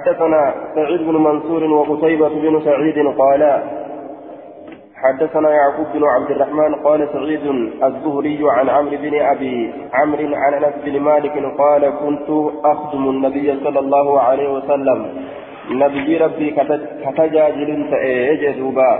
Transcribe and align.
حدثنا 0.00 0.54
سعيد 0.74 1.00
بن 1.00 1.16
منصور 1.16 1.64
وقتيبة 1.64 2.28
بن 2.28 2.60
سعيد 2.64 3.06
قالا 3.18 3.62
حدثنا 4.96 5.50
يعقوب 5.50 5.86
بن 5.94 6.04
عبد 6.04 6.30
الرحمن 6.30 6.74
قال 6.74 7.08
سعيد 7.12 7.46
الزهري 7.84 8.38
عن 8.50 8.68
عمرو 8.68 8.96
بن 8.96 9.20
أبي 9.20 9.72
عمرو 9.92 10.34
عن 10.34 10.54
أنس 10.54 10.74
بن 10.84 11.00
مالك 11.00 11.32
قال 11.58 11.92
كنت 12.00 12.30
أخدم 12.64 13.08
النبي 13.08 13.60
صلى 13.64 13.78
الله 13.78 14.20
عليه 14.20 14.48
وسلم. 14.52 15.06
نبي 15.70 16.16
ربي 16.16 16.50
كتجاجل 17.04 17.90
تأجدوبا 17.90 18.92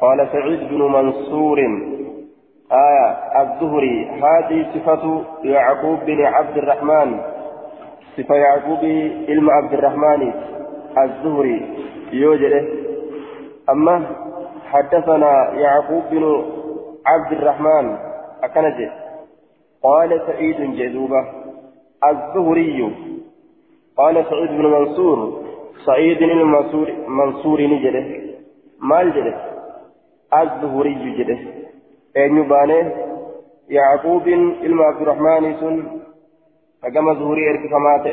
قال 0.00 0.28
سعيد 0.32 0.68
بن 0.70 0.82
منصور 0.82 1.58
آية 2.72 3.08
الزهري 3.42 4.10
هذه 4.22 4.66
صفة 4.74 5.22
يعقوب 5.44 5.98
بن 6.06 6.24
عبد 6.24 6.56
الرحمن. 6.58 7.33
صفة 8.16 8.34
يعقوب 8.34 8.84
علم 9.28 9.50
عبد 9.50 9.72
الرحمن 9.72 10.32
الزهري 10.98 11.76
يوجد 12.12 12.68
أما 13.70 14.06
حدثنا 14.70 15.52
يعقوب 15.52 16.02
بن 16.10 16.44
عبد 17.06 17.32
الرحمن 17.32 17.96
أكنج 18.42 18.88
قال 19.82 20.20
سعيد 20.26 20.76
جذوبة 20.76 21.24
الزهري. 22.10 22.94
قال 23.96 24.24
سعيد 24.30 24.50
بن 24.50 24.66
منصور 24.66 25.44
سعيد 25.86 26.22
المنصور 26.22 26.92
منصور 27.08 27.62
نجده 27.62 28.04
مال 28.80 29.12
جده؟ 29.12 29.34
الزهري 30.42 31.14
جده. 31.18 31.38
أن 32.16 32.36
يبانه 32.36 32.92
يعقوب 33.68 34.28
علم 34.62 34.82
عبد 34.82 35.02
الرحمن 35.02 35.54
سن 35.60 36.04
فكما 36.84 37.14
زهري 37.14 37.50
ارتفامات 37.50 38.04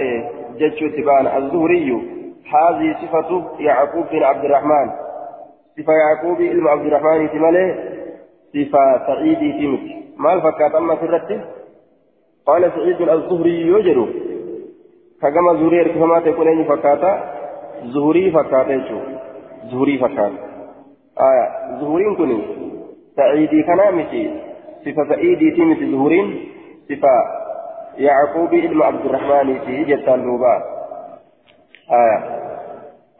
جتشو 0.59 0.87
تبان. 0.87 1.27
الزهري 1.27 1.87
هذه 2.53 2.95
صفة 3.01 3.43
يعقوب 3.59 4.05
بن 4.11 4.23
عبد 4.23 4.45
الرحمن. 4.45 4.91
صفة 5.77 5.93
يعقوب 5.93 6.41
علم 6.41 6.67
عبد 6.67 6.85
الرحمن 6.85 7.29
تماله 7.29 7.75
صفة 8.53 9.07
سعيد 9.07 9.39
تمت 9.59 9.85
ما 10.17 10.33
الفكات 10.33 10.75
أما 10.75 10.95
في 10.95 11.05
قال 12.45 12.71
سعيد 12.75 13.01
الزهري 13.01 13.61
يوجد 13.61 14.07
فكما 15.21 15.53
زهري 15.53 15.81
ارتفامات 15.81 16.27
يكون 16.27 16.47
أين 16.47 16.63
فكاتا 16.63 17.33
زهري 17.83 18.31
فكاتا 18.31 18.77
زهري 19.71 19.97
فكاتا 19.97 20.51
آية. 21.19 21.45
زهرين 21.79 22.15
كني 22.15 22.41
سعيدي 23.15 23.63
كنامتي 23.63 24.23
صفة 24.85 25.09
سعيدي 25.09 25.51
تمت 25.51 25.79
زهرين. 25.79 26.27
صفة 26.89 27.40
يعقوب 27.97 28.53
ابن 28.53 28.81
عبد 28.81 29.05
الرحمن 29.05 29.59
في 29.59 29.83
جتان 29.83 30.23
دوبا 30.23 30.63
آية. 31.91 32.19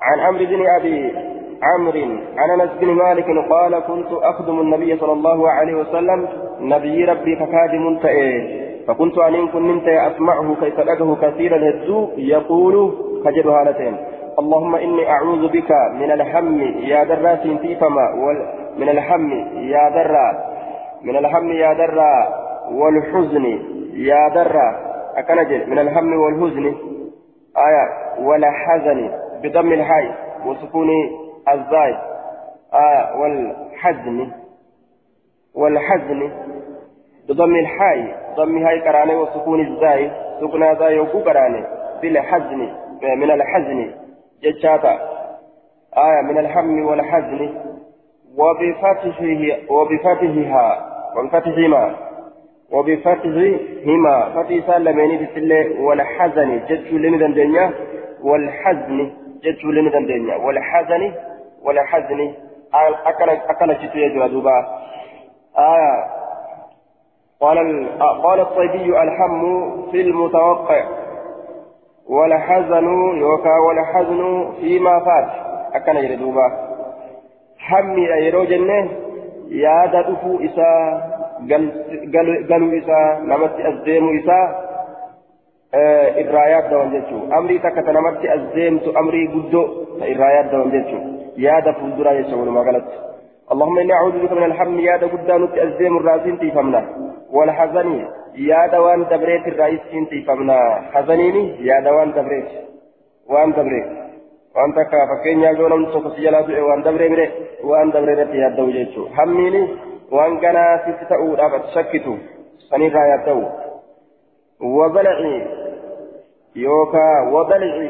عن 0.02 0.19
عمرو 0.19 0.45
بن 0.45 0.66
أبي 0.80 1.14
عمرو 1.64 2.17
عن 2.38 2.61
أنس 2.61 2.72
بن 2.81 2.88
مالك 2.88 3.25
قال 3.49 3.80
كنت 3.80 4.11
أخدم 4.11 4.59
النبي 4.59 4.97
صلى 4.97 5.14
الله 5.14 5.49
عليه 5.49 5.75
وسلم. 5.75 6.27
نبي 6.59 7.05
ربي 7.05 7.36
فكادم 7.36 7.97
تئه 7.97 8.61
فكنت 8.88 9.17
أن 9.17 9.47
كنت 9.47 9.88
أسمعه 9.88 10.55
كيف 10.61 10.80
له 10.80 11.16
كثيرا 11.22 11.55
الهدو 11.55 12.09
يقول 12.17 12.94
كجد 13.25 13.47
هالتين. 13.47 13.97
اللهم 14.39 14.75
إني 14.75 15.09
أعوذ 15.09 15.47
بك 15.47 15.72
من 15.94 16.11
الهم 16.11 16.61
يا 16.61 17.03
درا 17.03 17.36
في 17.36 17.75
فما 17.75 18.08
من 18.77 18.89
الهم 18.89 19.31
يا 19.58 19.89
درا. 19.89 20.30
من 21.03 21.16
الهم 21.16 21.52
يا 21.52 21.73
درا 21.73 22.27
والحزن 22.72 23.59
يا 23.94 24.30
درا 24.36 24.92
أكنجل 25.17 25.70
من 25.70 25.80
الهم 25.80 26.14
والحزن. 26.14 26.75
آية 27.58 27.86
ولا 28.25 28.52
حزن 28.52 29.11
بضم 29.44 29.73
الحي 29.73 30.11
وسكون 30.45 30.89
الزاي. 31.53 31.98
آية 32.73 33.20
والحزن 33.20 34.32
والحزن 35.55 36.32
بضم 37.30 37.55
الحي 37.55 38.14
ضم 38.36 38.58
هاي 38.58 38.82
كراني 38.82 39.16
وسكون 39.16 39.60
الزاي. 39.60 40.11
سكون 40.42 40.76
زاي 40.76 40.99
وكو 40.99 41.23
كراني 41.23 41.64
بالحزن 42.02 42.70
من 43.17 43.32
الحزن. 43.32 43.92
جتشاتا. 44.43 44.99
آية 45.98 46.21
من 46.21 46.37
الهم 46.37 46.86
والحزن. 46.86 47.49
وبفتحه 48.37 49.26
وبفتحها 49.70 50.67
وبفتحهما. 51.17 51.95
وبفتحهما. 52.71 54.30
فتح 54.36 54.67
سالمين 54.67 55.27
في 55.27 55.39
والحزن 55.80 56.59
جتشو 56.70 56.98
لندن 56.98 57.33
دنيا 57.33 57.71
والحزن 58.23 59.11
جتشو 59.43 59.71
لندن 59.71 60.05
دنيا 60.05 60.36
والحزن 60.36 61.11
والحزن. 61.64 62.33
أكل 63.05 63.30
أكل 63.30 63.70
يجوا 63.95 64.27
دوبا. 64.27 64.58
آية 65.58 65.93
قال 67.42 67.58
قال 68.23 68.39
الطيبي 68.39 69.02
الحم 69.02 69.42
في 69.92 70.02
المتوقع. 70.02 70.83
والحزن 72.10 72.87
يوكا 73.17 73.55
والحزن 73.67 74.52
فيما 74.61 74.99
فات. 74.99 75.31
أكن 75.76 75.95
يردوبا 75.95 76.71
hammi 77.70 78.04
yeroo 78.04 78.45
jenne 78.45 78.89
yaada 79.49 80.04
dhufuu 80.04 80.39
isaa 80.42 81.02
galuu 81.48 82.74
isaa 82.82 83.20
namatti 83.32 83.64
as 83.64 83.78
deemuu 83.86 84.14
isaa 84.22 84.46
irraa 86.24 86.48
yaaddawan 86.54 86.92
jechuun 86.92 87.32
amrii 87.38 87.60
takka 87.60 87.84
ta 87.84 87.94
namatti 87.94 88.28
as 88.28 88.42
deemtu 88.56 88.92
amrii 89.04 89.28
guddoo 89.28 89.66
ta 90.00 90.08
irraa 90.14 90.32
yaaddawan 90.38 90.72
jechuun 90.72 91.04
yaada 91.46 91.74
fuulduraa 91.80 92.18
jecha 92.20 92.36
walumaa 92.36 92.68
galatti 92.72 92.98
اللهم 93.52 93.78
إني 93.80 93.94
أعوذ 93.94 94.16
بك 94.24 94.32
من 94.32 94.44
الحم 94.44 94.80
يا 94.80 94.98
دا 94.98 95.08
قدام 95.08 95.44
الزيم 95.44 95.98
الرازين 95.98 96.40
تيفمنا 96.40 96.82
والحزن 97.36 97.90
يا 98.36 98.68
دا 98.72 98.80
وان 98.80 99.04
دبريت 99.12 99.48
الرئيسين 99.48 100.10
تيفمنا 100.10 100.58
حزنيني 100.94 101.44
يا 101.68 101.80
دا 101.80 101.92
وان 101.92 102.12
دبريت 102.12 102.50
وان 103.28 103.52
دبريت 103.52 103.90
waan 104.56 104.73
takka 104.76 105.08
fakkeenyaaf 105.10 105.60
yoo 105.60 105.70
namni 105.72 105.88
tokko 105.94 106.10
si 106.16 106.23
jalaa 106.26 106.44
du'e 106.48 106.62
waan 106.70 106.82
dabree 106.84 107.10
bire 107.14 107.26
waan 107.70 107.92
dabree 107.94 108.16
irratti 108.16 108.38
ati 110.11 111.73
shakkitu 111.73 112.17
sanirraa 112.70 113.08
yaadda'u 113.11 113.44
wabalaci 114.77 115.33
yookaa 116.66 117.16
wabalaci 117.36 117.88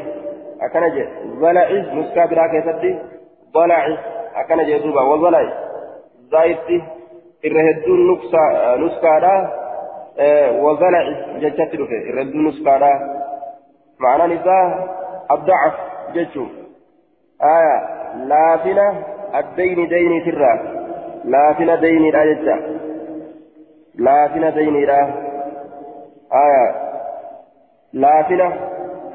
akkana 0.66 0.90
jedhe 0.96 1.34
balaci 1.40 1.80
nuskaa 1.98 2.26
biraa 2.32 2.48
keessatti 2.54 2.92
balaci 3.54 3.98
akkana 4.42 4.68
jedhe 4.70 4.84
duuba 4.86 5.04
wabalaci 5.12 5.52
zaayitti 6.36 6.82
irra 7.50 7.66
hedduun 7.68 8.02
nuskaadha 8.84 9.34
wabalaci 10.66 11.14
jechatti 11.44 11.82
dhufe 11.82 12.02
irra 12.08 12.24
hedduun 12.24 12.50
nuskaadha 12.50 12.92
ma'anaan 13.98 14.38
isaa 14.40 14.66
الضعف 15.30 15.74
جتشو 16.14 16.46
آية 17.42 17.76
لافنة 18.28 19.04
الدين 19.34 19.88
ديني 19.88 20.20
ترى 20.20 20.52
لافنة 21.24 21.74
ديني 21.74 22.10
لا 22.10 22.24
جتشا 22.24 22.56
لافنة 23.94 24.50
ديني 24.50 24.86
لا 24.86 25.00
آية 26.44 26.74
لافنة 27.92 28.52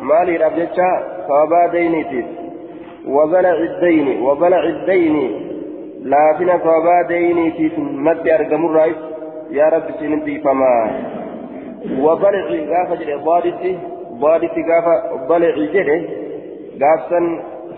مالي 0.01 0.37
لا 0.37 0.49
جتشا 0.49 0.89
صوابا 1.27 1.67
ديني 1.67 2.03
تير 2.03 2.25
وبلع 3.07 3.57
الدين 3.69 4.21
وبلع 4.21 4.63
الدين 4.63 5.15
لافنة 6.03 6.57
صوابا 6.63 7.01
ديني 7.07 7.51
تير 7.51 7.79
مد 7.79 8.27
أرقم 8.27 8.65
الرئيس 8.65 8.97
يا 9.49 9.69
رب 9.69 9.91
سنتي 9.99 10.39
فما 10.39 10.91
وبلع 11.99 12.47
غافة 12.71 13.15
ضادتي 13.25 13.77
ضادتي 14.21 14.61
غافة 14.69 15.27
بلع 15.29 15.55
جده 15.73 16.27
gaafsan 16.81 17.25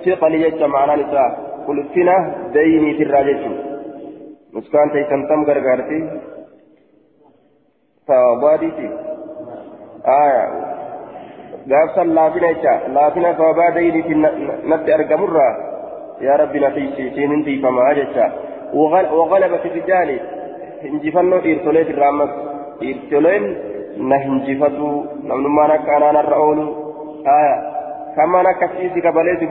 siqali 0.04 0.44
jecha 0.44 0.68
ma'anaan 0.68 1.04
isaa. 1.08 1.30
Ulfina 1.70 2.16
dayniit 2.54 3.00
irraa 3.06 3.24
jechuudha. 3.30 3.69
Nuskaan 4.54 4.92
teeysan 4.96 5.28
tam 5.30 5.46
gargaarti 5.50 6.00
sawabaadiiti 8.08 8.88
aya 10.18 10.44
gaafsan 11.72 12.14
laafina 12.20 12.54
jecha 12.54 12.74
laafina 12.98 13.38
sawabaa 13.42 13.72
dayniiti 13.80 14.16
natti 14.74 14.94
argamurraa 14.98 15.54
yaa 16.28 16.38
rabbi 16.44 16.60
na 16.60 16.72
tiisiin 16.78 17.32
hin 17.36 17.44
tiifamaa 17.50 17.94
jecha 18.02 18.30
وغلبة 18.74 19.64
الرجال 19.66 20.10
hinjifannoo 20.84 21.40
dhiirtoleet 21.44 21.90
irraa 21.94 22.10
ammas 22.14 22.30
dhiirtoleen 22.80 23.46
na 24.10 24.18
hinjifatu 24.26 24.90
namnummaan 25.30 25.72
akka 25.72 25.96
anaan 25.96 26.20
irra 26.22 26.38
oolu 26.44 26.66
aya 27.38 27.56
kamaan 28.16 28.48
akkasiisi 28.52 29.02
kabalee 29.08 29.36
si 29.40 29.48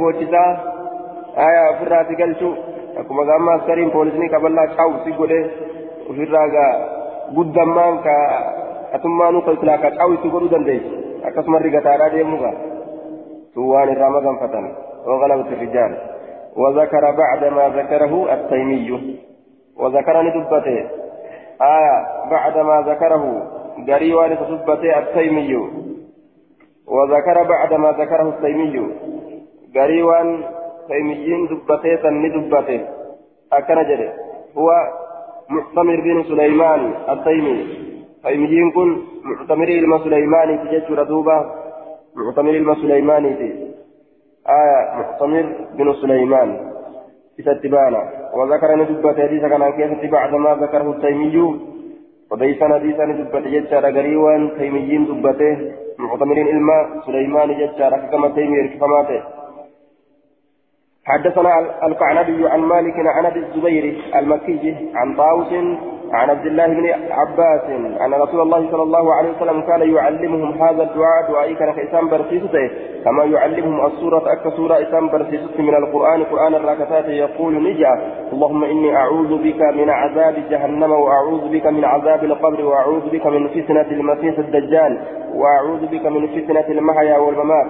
akkuma 3.00 3.28
gaamma 3.30 3.58
askariin 3.58 3.90
poolisni 3.90 4.32
kaballaa 4.36 4.66
cawu 4.78 5.04
si 5.04 5.18
godhe 5.20 5.40
ofirraa 6.10 6.48
gaa 6.56 6.72
guddammaan 7.36 8.00
ka 8.06 8.16
atummaanuu 8.98 9.42
ka 9.42 9.56
silaa 9.60 9.78
ka 9.84 9.96
cawu 10.00 10.18
si 10.22 10.34
godhuu 10.34 10.54
dandeessi 10.56 11.22
akkasuma 11.30 11.64
rigataadhaa 11.68 12.10
deemu 12.16 12.42
gaa 12.44 12.56
توان 13.58 13.88
الرمضان 13.88 14.36
فتن 14.36 14.72
وغلبة 15.06 15.48
الرجال 15.48 15.98
وذكر 16.56 17.10
بعد 17.10 17.44
ما 17.44 17.68
ذكره 17.68 18.34
التيمي 18.34 19.18
وذكرني 19.76 20.30
دبته 20.30 20.78
آية 21.62 21.96
بعد 22.30 22.58
ما 22.58 22.84
ذكره 22.86 23.24
قريوان 23.88 24.30
دبته 24.30 24.98
التيمي 24.98 25.56
وذكر 26.86 27.42
بعد 27.42 27.74
ما 27.74 27.90
ذكره 27.92 28.28
التيمي 28.28 28.94
قريوان 29.76 30.44
تيميين 30.88 31.46
دبته 31.46 31.94
تني 32.02 32.28
دبته. 32.28 32.80
أكن 33.52 33.78
جري 33.88 34.08
هو 34.58 34.68
معتمر 35.48 36.00
بن 36.00 36.22
سليمان 36.22 36.80
التيمي. 37.08 37.56
تيميين 38.24 38.70
كن 38.70 38.88
معتمر 39.24 39.68
ilma 39.68 39.96
سليمان 40.04 40.48
jechuudha 40.72 41.04
duuba 41.04 41.36
معتمر 42.16 42.54
ilma 42.60 42.74
سليمانيتي 42.82 43.50
آية 44.48 44.78
معتمر 44.98 45.44
بن 45.78 45.92
سليمان. 45.92 46.48
إستبانا 47.40 48.02
وذكر 48.34 48.70
ندبة 48.76 49.16
حديث 49.24 49.42
كان 49.44 49.72
كيف 49.72 50.12
بعد 50.12 50.34
ما 50.34 50.54
ذكره 50.54 50.90
التيمي. 50.90 51.36
وديسان 52.30 52.72
حديثا 52.72 53.04
ندبة 53.04 53.40
جتشارا 53.40 53.88
قريوان. 53.96 54.42
تيميين 54.58 55.02
دبته. 55.08 55.56
معتمر 55.98 56.36
إلما 56.36 56.78
سليمان 57.06 57.48
جتشارا 57.60 57.96
كما 58.10 58.28
تيمي 58.28 58.60
ركفماته 58.60 59.20
حدثنا 61.08 61.50
القعنبي 61.86 62.48
عن 62.48 62.60
مالك 62.60 62.94
عن 63.16 63.26
أبي 63.26 63.38
الزبير 63.40 63.98
المكي 64.16 64.76
عن 64.94 65.16
طاووس 65.16 65.52
عن 66.12 66.30
عبد 66.30 66.46
الله 66.46 66.66
بن 66.66 66.86
عباس 67.10 67.64
أن 68.04 68.14
رسول 68.14 68.40
الله 68.40 68.70
صلى 68.70 68.82
الله 68.82 69.14
عليه 69.14 69.30
وسلم 69.36 69.60
كان 69.60 69.94
يعلمهم 69.94 70.62
هذا 70.62 70.82
الدعاء 70.82 71.32
دعاء 71.32 71.52
كان 71.52 71.72
كإسام 71.72 72.08
برسيسته 72.08 72.70
كما 73.04 73.24
يعلمهم 73.24 73.86
السورة 73.86 74.32
أك 74.32 74.48
سورة 74.56 74.82
إسام 74.82 75.04
من 75.58 75.74
القرآن 75.74 76.24
قرآن 76.24 76.54
الراكتات 76.54 77.08
يقول 77.08 77.62
نجا 77.62 77.92
اللهم 78.32 78.64
إني 78.64 78.96
أعوذ 78.96 79.42
بك 79.42 79.60
من 79.74 79.90
عذاب 79.90 80.34
جهنم 80.50 80.92
وأعوذ 80.92 81.48
بك 81.52 81.66
من 81.66 81.84
عذاب 81.84 82.24
القبر 82.24 82.64
وأعوذ 82.64 83.10
بك 83.12 83.26
من 83.26 83.48
فتنة 83.48 83.90
المسيح 83.90 84.38
الدجال 84.38 84.98
وأعوذ 85.34 85.86
بك 85.86 86.06
من 86.06 86.26
فتنة 86.26 86.68
المحيا 86.68 87.18
والممات. 87.18 87.66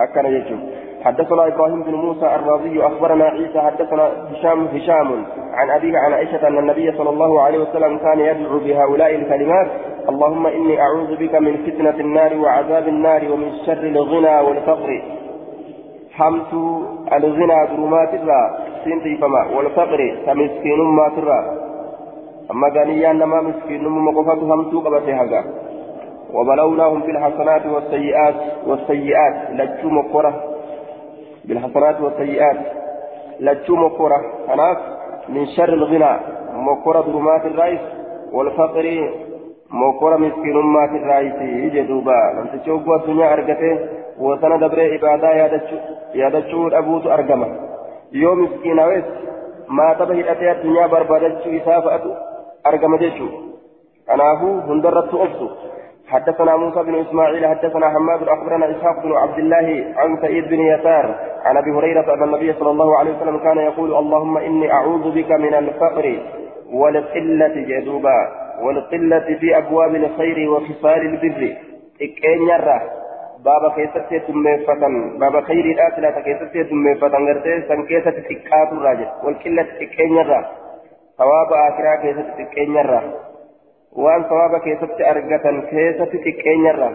أكن 0.00 0.26
يجب 0.26 0.58
حدثنا 1.04 1.46
إبراهيم 1.46 1.82
بن 1.82 1.94
موسى 1.94 2.26
الرازي 2.34 2.86
أخبرنا 2.86 3.24
عيسى 3.24 3.60
حدثنا 3.60 4.12
هشام 4.32 4.64
هشام 4.64 5.24
عن 5.52 5.70
أبيه 5.70 5.98
عن 5.98 6.12
عائشة 6.12 6.48
أن 6.48 6.58
النبي 6.58 6.92
صلى 6.92 7.10
الله 7.10 7.42
عليه 7.42 7.58
وسلم 7.58 7.98
كان 7.98 8.20
يدعو 8.20 8.58
بهؤلاء 8.58 9.14
الكلمات 9.14 9.68
اللهم 10.08 10.46
إني 10.46 10.80
أعوذ 10.80 11.16
بك 11.16 11.34
من 11.34 11.56
فتنة 11.56 12.00
النار 12.00 12.36
وعذاب 12.38 12.88
النار 12.88 13.32
ومن 13.32 13.52
شر 13.66 13.82
الغنى 13.82 14.40
والفقر. 14.40 15.02
حمت 16.12 16.52
الغنى 17.12 17.66
ظلمات 17.76 18.14
الرا 18.14 18.58
سنتي 18.84 19.16
فما 19.16 19.46
والفقر 19.56 20.16
كمسكين 20.26 20.80
ما 20.80 21.08
ترى 21.16 21.40
أما 22.50 22.68
غنيا 22.68 23.12
نما 23.12 23.40
مسكين 23.40 23.88
مقفات 23.88 24.38
همتو 24.38 24.80
قبتها 24.80 25.44
وبلوناهم 26.34 27.00
في 27.00 27.10
الحسنات 27.10 27.66
والسيئات 27.66 28.34
والسيئات 28.66 29.34
لجوا 29.50 29.90
مقره 29.90 30.47
بالحسنات 31.48 32.00
والسيئات. 32.00 32.56
لجو 33.40 33.76
مكورة 33.76 34.20
أناس 34.54 34.78
من 35.28 35.46
شر 35.46 35.72
الغنى. 35.72 36.12
مكورة 36.52 37.00
ظلمات 37.00 37.46
الرئيس. 37.46 37.80
والفقر. 38.32 38.86
مكورة 39.70 40.16
مسكين 40.16 40.56
أمات 40.56 40.90
الرئيس. 40.90 41.34
يجي 41.64 41.82
دوبا. 41.82 42.18
لم 42.36 42.46
تشوفوا 42.58 42.96
الدنيا 42.96 43.32
أرقته. 43.32 43.78
وسنة 44.18 44.56
دبر 44.56 44.80
عبادة 44.92 45.30
يادتشو. 46.14 46.68
أبوت 46.68 47.06
أرقمة. 47.06 47.48
يوم 48.12 48.38
مسكين 48.44 48.80
ويس 48.80 49.04
ما 49.68 49.94
تبهي 49.98 50.32
أتي 50.32 50.50
الدنيا 50.52 50.86
بربادتشو. 50.86 51.50
إسافة 51.56 52.16
أرقمة 52.66 52.96
جيشو. 52.98 53.28
هو 54.10 54.58
هندرت 54.68 55.14
أفسو 55.14 55.48
حدثنا 56.08 56.56
موسى 56.56 56.82
بن 56.82 56.94
إسماعيل 56.94 57.46
حدثنا 57.46 57.88
حماد 57.90 58.22
أخبرنا 58.28 58.70
إسحاق 58.70 59.02
بن 59.02 59.12
عبد 59.12 59.38
الله 59.38 59.94
عن 59.96 60.16
سعيد 60.22 60.48
بن 60.48 60.60
يسار 60.60 61.14
عن 61.44 61.56
أبي 61.56 61.70
هريرة 61.70 62.14
أن 62.14 62.22
النبي 62.22 62.52
صلى 62.52 62.70
الله 62.70 62.98
عليه 62.98 63.16
وسلم 63.16 63.38
كان 63.38 63.58
يقول 63.58 63.94
اللهم 63.94 64.38
إني 64.38 64.72
أعوذ 64.72 65.14
بك 65.14 65.30
من 65.30 65.54
الفقر 65.54 66.20
والقلة 66.72 67.54
جدوبا 67.56 68.28
والقلة 68.62 69.36
في 69.40 69.56
أبواب 69.58 69.94
الخير 69.94 70.50
وخصال 70.50 71.00
البر. 71.00 71.56
إكين 72.02 72.42
يرى 72.48 72.80
بابا 73.44 73.68
كيستي 73.76 74.18
تمفتن 74.18 75.18
بابا 75.18 75.40
خير 75.40 75.64
الآخرة 75.64 76.20
كيستي 76.20 76.64
تمفتن 76.64 77.28
غرتي 77.28 77.62
سن 77.68 77.82
كيستي 77.86 78.10
تكاتو 78.10 78.76
راجل 78.82 79.08
والقلة 79.24 79.66
إكين 79.80 80.12
يرى 80.16 80.40
ثواب 81.18 81.52
آخرة 81.52 81.94
كيستي 82.02 82.42
إكين 82.42 82.76
يرى. 82.76 83.27
Waan 83.96 84.24
sawaaba 84.28 84.60
keessatti 84.60 85.04
argatan 85.04 85.62
keessatti 85.70 86.22
xiqqeenyarra 86.26 86.90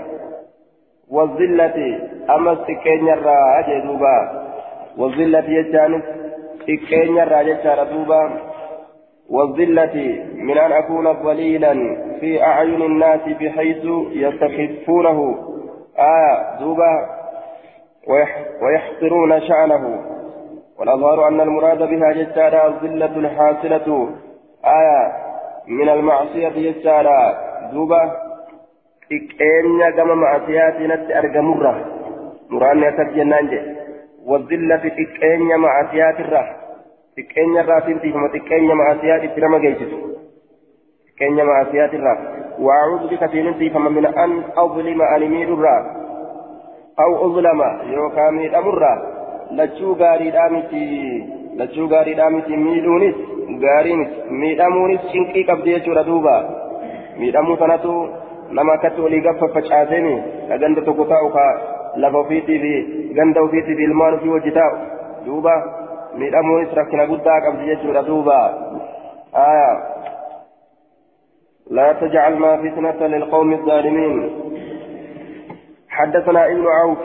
wazillati 1.17 1.89
ammas 2.27 2.59
xiqqeenyarraa 2.67 3.61
jee 3.67 3.81
duuba 3.87 4.15
wazillati 5.03 5.55
jechaanis 5.59 6.09
xiqqeenyarraa 6.65 7.43
jechaadha 7.51 7.91
duuba 7.93 8.19
والذلة 9.29 9.95
من 10.35 10.57
أن 10.57 10.71
أكون 10.71 11.11
ضليلا 11.11 11.73
في 12.19 12.43
أعين 12.43 12.81
الناس 12.81 13.19
بحيث 13.41 13.85
يستخفونه 14.11 15.19
آية 15.97 16.59
دوبا 16.59 17.09
ويحقرون 18.61 19.41
شأنه 19.41 19.99
والأظهر 20.79 21.27
أن 21.27 21.41
المراد 21.41 21.77
بها 21.77 22.11
جدارا 22.11 22.67
الذلة 22.67 23.17
الحاصلة 23.17 24.09
آية 24.65 25.32
من 25.67 25.89
المعصية 25.89 26.47
يجارا 26.47 27.37
دوبا 27.73 28.11
إكينيا 29.11 29.89
كما 29.89 30.15
معصيات 30.15 30.75
نت 30.81 31.11
أرجمرة 31.11 31.85
مرآن 32.49 32.83
يسر 32.83 33.03
جنان 33.03 33.75
والذلة 34.25 34.91
إكينيا 35.03 35.57
معصيات 35.57 36.19
الرا 36.19 36.55
إكينيا 37.19 37.61
راسين 37.61 37.99
فيهم 37.99 38.25
إكينيا 38.25 38.73
معصيات 38.73 39.23
الترمى 39.23 39.59
جيشت 39.59 39.93
إكينيا 41.15 41.43
معصيات 41.43 41.93
الرا 41.93 42.43
وأعوذ 42.59 43.07
بك 43.07 43.29
في 43.29 43.69
فما 43.69 43.89
من 43.89 44.05
أن 44.05 44.43
أظلم 44.57 45.01
أنمير 45.01 45.53
الرا 45.53 46.03
أو 46.99 47.25
أظلم 47.25 47.61
يوكامي 47.83 48.47
الأمر 48.47 48.83
لتشو 49.51 49.93
غاري 49.93 50.31
دامتي. 50.31 51.42
لتشو 51.57 51.85
غاري 51.85 52.13
دامتي 52.13 52.55
ميلونيس 52.55 53.15
gaarii 53.63 53.95
miti 53.95 54.35
miidhamuunis 54.41 55.05
cinqii 55.11 55.43
qabdi 55.49 55.73
jechuudha 55.75 56.03
duuba 56.09 56.35
miidhamuu 57.19 57.57
sanatu 57.61 57.93
nama 58.57 58.73
akkatti 58.77 59.05
olii 59.07 59.21
gaffa 59.27 59.47
facaaseemi 59.55 60.15
ka 60.49 60.57
ganda 60.63 60.81
tokko 60.87 61.05
taa'u 61.11 61.29
ka 61.37 61.45
lafa 62.03 62.17
ofiitii 62.23 62.59
fi 62.63 62.73
ganda 63.19 63.43
ofiitii 63.47 63.77
fi 63.79 63.83
ilmaan 63.89 64.17
ofii 64.19 64.33
wajji 64.35 64.55
taa'u 64.59 64.77
duuba 65.25 65.55
miidhamuunis 66.21 66.75
rakkina 66.79 67.09
guddaa 67.11 67.41
qabdi 67.47 67.71
jechuudha 67.71 68.07
duuba 68.11 68.39
لا 71.77 71.93
تجعل 71.93 72.33
ما 72.39 72.57
فتنة 72.57 73.07
للقوم 73.07 73.53
الظالمين 73.53 74.15
حدثنا 75.93 76.45
ابن 76.45 76.67
عوف 76.67 76.97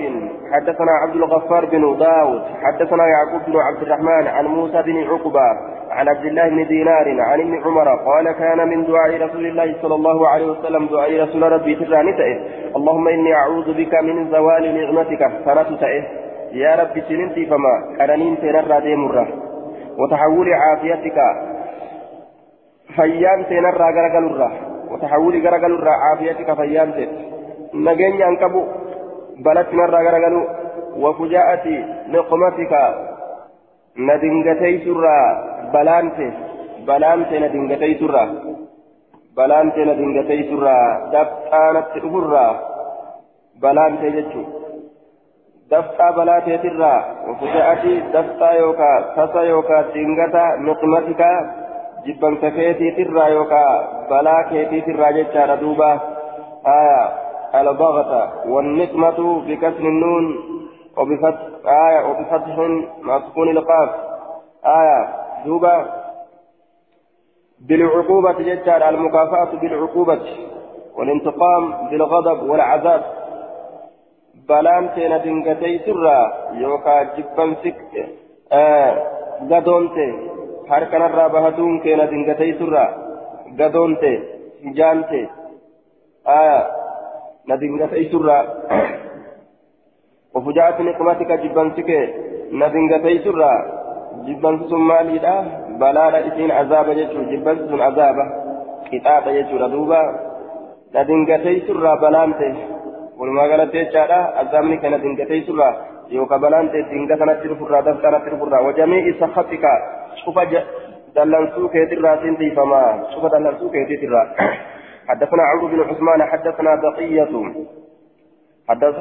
حدثنا 0.53 0.93
عبد 0.93 1.17
الغفار 1.17 1.65
بن 1.65 1.97
داود 1.99 2.43
حدثنا 2.63 3.07
يعقوب 3.07 3.43
بن 3.47 3.57
عبد 3.57 3.83
الرحمن 3.83 4.27
عن 4.27 4.47
موسى 4.47 4.83
بن 4.83 5.05
عقبة 5.11 5.49
عن 5.91 6.09
عبد 6.09 6.25
الله 6.25 6.49
بن 6.49 6.67
دينار 6.67 7.21
عن 7.21 7.41
ابن 7.41 7.63
عمر 7.65 7.89
قال 7.89 8.33
كان 8.33 8.69
من 8.69 8.85
دعاء 8.85 9.23
رسول 9.23 9.47
الله 9.47 9.75
صلى 9.83 9.95
الله 9.95 10.29
عليه 10.29 10.47
وسلم 10.47 10.87
دعاء 10.87 11.23
رسول 11.23 11.53
ربي 11.53 11.75
تراني 11.75 12.41
اللهم 12.77 13.09
إني 13.09 13.35
أعوذ 13.35 13.75
بك 13.75 13.95
من 13.95 14.31
زوال 14.31 14.75
نعمتك. 14.75 15.31
فرت 15.45 15.83
يا 16.53 16.75
رب 16.75 17.03
سننتي 17.09 17.47
فما 17.47 17.97
كرنين 17.99 18.39
تنرى 18.41 18.81
ديمرة 18.81 19.29
وتحول 19.99 20.55
عافيتك. 20.55 21.19
فيام 22.97 23.43
تنرى 23.43 23.89
غرغل 23.97 24.51
وتحول 24.91 25.47
غرغل 25.47 25.89
عافيتك 25.89 26.55
فيام 26.55 26.91
تنرى 26.91 27.38
nageenya 27.73 28.27
an 28.27 28.37
qabu 28.43 28.63
balatti 29.45 29.77
narraa 29.77 30.03
garagalu 30.03 30.41
wafujaa'ati 31.05 31.77
niqmatika 32.15 32.83
na 33.97 34.15
dingateysurraa 34.23 35.27
balaante 35.73 36.27
balaante 36.87 37.41
na 37.41 37.49
dingateysurraa 37.49 38.29
balaante 39.37 39.85
na 39.85 39.95
dingateysurraa 40.01 40.87
dabxaanatti 41.13 42.01
dhufurraa 42.05 42.53
balaante 43.61 44.11
jechuu 44.17 44.47
dafxaa 45.71 46.13
balaateetirraa 46.19 46.99
wafujaa'ati 47.29 47.95
dafxaa 48.13 48.53
yookaa 48.63 48.97
tasa 49.17 49.43
yookaa 49.53 49.83
dingata 49.95 50.45
niqmatika 50.67 51.31
jibbansa 52.05 52.51
keetiitirraa 52.59 53.29
yookaa 53.37 53.73
balaa 54.11 54.43
keetiitirraa 54.51 55.13
jechaadha 55.19 55.57
duuba 55.63 55.91
aayaa 56.75 57.28
البغتة 57.55 58.51
والنقمة 58.51 59.43
بكسر 59.47 59.85
النون 59.93 60.25
وبفتح 60.97 61.41
آية 61.67 62.01
وبفتح 62.09 62.59
مع 63.03 63.21
سكون 63.29 63.49
القاف. 63.49 63.91
آية 64.67 65.09
دوبا 65.45 65.87
بالعقوبة 67.61 68.33
جدار 68.33 68.89
المكافأة 68.89 69.51
بالعقوبة. 69.61 70.27
والانتقام 70.97 71.89
بالغضب 71.91 72.51
والعذاب. 72.51 73.03
بلان 74.49 74.91
تينا 74.95 75.19
دنگتي 75.19 75.79
سرا 75.79 76.33
يوكا 76.53 77.03
جبن 77.03 77.55
سك 77.63 77.79
غدونتي. 79.51 80.09
هركنا 80.71 81.07
الرابهتون 81.07 81.81
كينا 81.81 82.05
دنگتي 82.05 82.59
سرا 82.59 82.85
غدونتي 83.59 84.15
جانتي. 84.65 85.29
آية 86.27 86.61
ندنگتي 87.49 88.05
سرا 88.13 88.39
وفجاءة 90.35 90.83
نقمتك 90.83 91.31
جبن 91.43 91.69
سك 91.77 91.91
ندنگتي 92.61 93.19
سرا 93.25 93.53
جبن 94.27 94.55
سمالي 94.71 95.19
بلالا 95.81 96.19
إسين 96.29 96.51
عذاب 96.59 96.87
جتشو 96.99 97.23
جبن 97.33 97.57
سن 97.69 97.81
عذابه 97.89 98.27
قطاطة 98.91 99.29
جتشو 99.37 99.57
ردوبا 99.63 100.03
سرا 101.67 101.93
بلانتي 102.03 102.51
walumaa 103.19 103.49
galatti 103.51 103.79
jechaadha 103.79 104.19
azaabni 104.41 104.77
kana 104.83 104.99
dingatee 105.03 105.41
surraa 105.47 105.73
yookaan 106.17 106.41
balaan 106.43 106.69
ta'e 106.75 106.83
dinga 106.91 107.17
kanatti 107.23 107.49
dhufurraa 107.53 107.81
daf 107.89 107.99
kanatti 108.05 108.31
dhufurraa 108.35 108.61
wajamee 108.67 109.01
isa 109.13 109.29
haxika 109.37 109.73
cufa 110.21 110.45
dallansuu 111.17 111.69
keetirraa 111.73 112.17
siin 112.23 112.37
tiifama 112.43 112.83
cufa 113.15 113.33
dallansuu 113.35 113.71
keetitirraa 113.75 114.27
حدثنا 115.09 115.43
عمرو 115.43 115.67
بن 115.67 115.81
عثمان 115.81 116.23
حدثنا 116.23 116.75
بقية. 116.75 117.53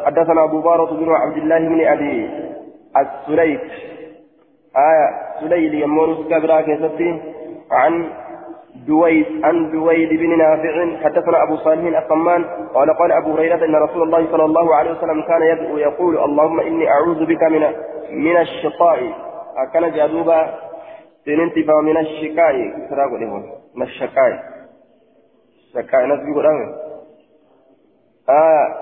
حدثنا 0.05 0.43
أبو 0.43 0.61
بارة 0.61 0.91
بن 0.91 1.11
عبد 1.11 1.37
الله 1.37 1.59
بن 1.59 1.81
أبي 1.87 2.29
السليت 2.97 3.61
آية 4.77 5.07
سليل 5.39 5.73
يمون 5.73 6.23
كبرى 6.29 6.63
كيستي 6.63 7.21
عن 7.71 8.09
دويد 8.87 9.45
عن 9.45 9.71
دويد 9.71 10.09
بن 10.09 10.37
نافع 10.37 11.03
حدثنا 11.03 11.43
أبو 11.43 11.55
صالح 11.55 12.03
الصمان 12.03 12.45
قال 12.73 12.97
قال 12.97 13.11
أبو 13.11 13.31
هريرة 13.31 13.65
إن 13.65 13.75
رسول 13.75 14.03
الله 14.03 14.31
صلى 14.31 14.45
الله 14.45 14.75
عليه 14.75 14.91
وسلم 14.91 15.21
كان 15.21 15.41
يدعو 15.41 15.77
يقول 15.77 16.17
اللهم 16.17 16.59
إني 16.59 16.89
أعوذ 16.89 17.25
بك 17.25 17.43
من 17.43 17.63
من 18.11 18.37
الشقاء. 18.37 18.99
كان 19.73 19.91
جادوبا 19.91 20.53
سننتي 21.25 21.65
من 21.83 21.97
الشقاء. 21.97 22.55
من 23.75 23.83
الشقاء. 23.83 24.56
الشقاء 25.77 26.05
نسبي 26.05 26.31
آه. 28.29 28.75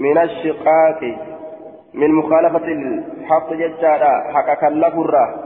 من 0.00 0.18
الشقاق 0.18 1.00
من 1.94 2.14
مخالفة 2.14 2.66
الحق 2.66 3.52
ججارا 3.52 4.32
حق 4.32 4.54
كلفرا 4.60 5.44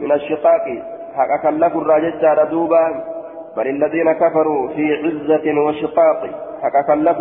من 0.00 0.12
الشقاق 0.12 0.64
حقا 1.16 1.36
كلف 1.36 1.76
الراججة 1.76 2.44
دوبا. 2.44 3.04
بل 3.56 3.66
الذين 3.68 4.12
كفروا 4.12 4.68
في 4.68 4.94
عزة 4.94 5.60
وشقاق 5.60 6.30
حقا 6.62 6.82
كلف 6.82 7.18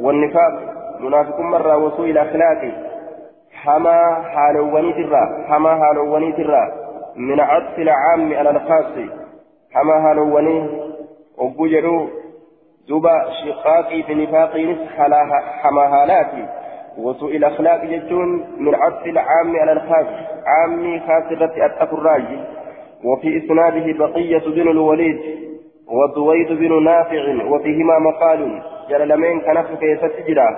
والنفاق 0.00 0.52
منافق 1.00 1.40
مرة 1.40 1.76
وسوء 1.76 2.10
الأخلاق. 2.10 2.72
حما 3.52 4.22
حالواني 4.22 4.92
ترى 4.92 5.44
حما 5.48 5.70
حالواني 5.80 6.32
ترى. 6.32 6.72
من 7.16 7.40
عطف 7.40 7.78
العام 7.78 8.34
على 8.34 8.50
الخاص 8.50 8.94
حما 9.74 10.00
حالواني 10.02 10.79
وبجروا 11.40 12.06
دوبا 12.88 13.10
شقاقي 13.44 14.02
في 14.02 14.14
نفاقي 14.14 14.76
حما 15.62 15.88
حالاتي 15.88 16.46
وسوء 16.98 17.36
الأخلاق 17.36 17.84
يجون 17.84 18.46
من 18.58 18.74
عطف 18.74 19.06
العام 19.06 19.56
على 19.56 19.72
الخاص 19.72 20.06
عامي 20.46 21.00
خاسرة 21.00 21.66
أتقوا 21.66 21.98
الراجي 21.98 22.38
وفي 23.04 23.38
إسناده 23.44 23.92
بقية 24.06 24.38
بن 24.38 24.68
الوليد 24.70 25.18
ودويد 25.88 26.48
بن 26.52 26.84
نافع 26.84 27.44
وفيهما 27.44 27.98
مقال 27.98 28.62
جلالمين 28.90 29.40
كان 29.40 29.62
في 29.62 29.96
سجرا 29.96 30.48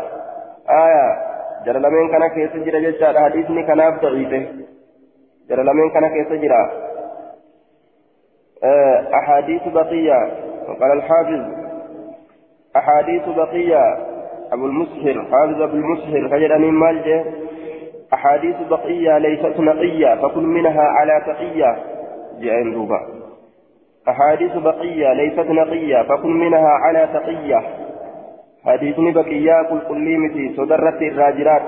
آية 0.70 1.32
جلالمين 1.66 2.08
كان 2.10 2.28
في 2.34 2.48
سجرا 2.58 2.78
جدا 2.80 3.20
حديثني 3.20 3.62
كان 3.62 3.98
ضعيفه 4.02 4.46
جلالمين 5.48 5.90
كان 5.90 6.08
في 6.08 6.24
سجرا 6.30 6.70
آه 8.64 9.08
أحاديث 9.14 9.62
بقية 9.68 10.51
قال 10.80 10.92
الحافظ 10.92 11.62
أحاديث 12.76 13.22
بقية 13.28 13.82
أبو 14.52 14.66
المسهر 14.66 15.24
حافظ 15.30 15.62
أبو 15.62 15.76
المسهر 15.76 16.28
خجل 16.28 16.58
من 16.58 16.70
مالجه 16.70 17.24
أحاديث 18.14 18.56
بقية 18.70 19.18
ليست 19.18 19.60
نقية 19.60 20.14
فكل 20.14 20.42
منها 20.42 20.82
على 20.82 21.22
تقية 21.26 21.76
جاءين 22.40 22.72
دوبا. 22.72 23.00
أحاديث 24.08 24.52
بقية 24.56 25.12
ليست 25.12 25.50
نقية 25.50 26.02
فكن 26.02 26.38
منها 26.38 26.68
على 26.68 27.08
تقية. 27.14 27.62
حديث 28.64 29.00
بقية 29.00 29.62
كل 29.62 29.80
كل 29.88 30.54
صدرت 30.56 31.02
الراجرات 31.02 31.62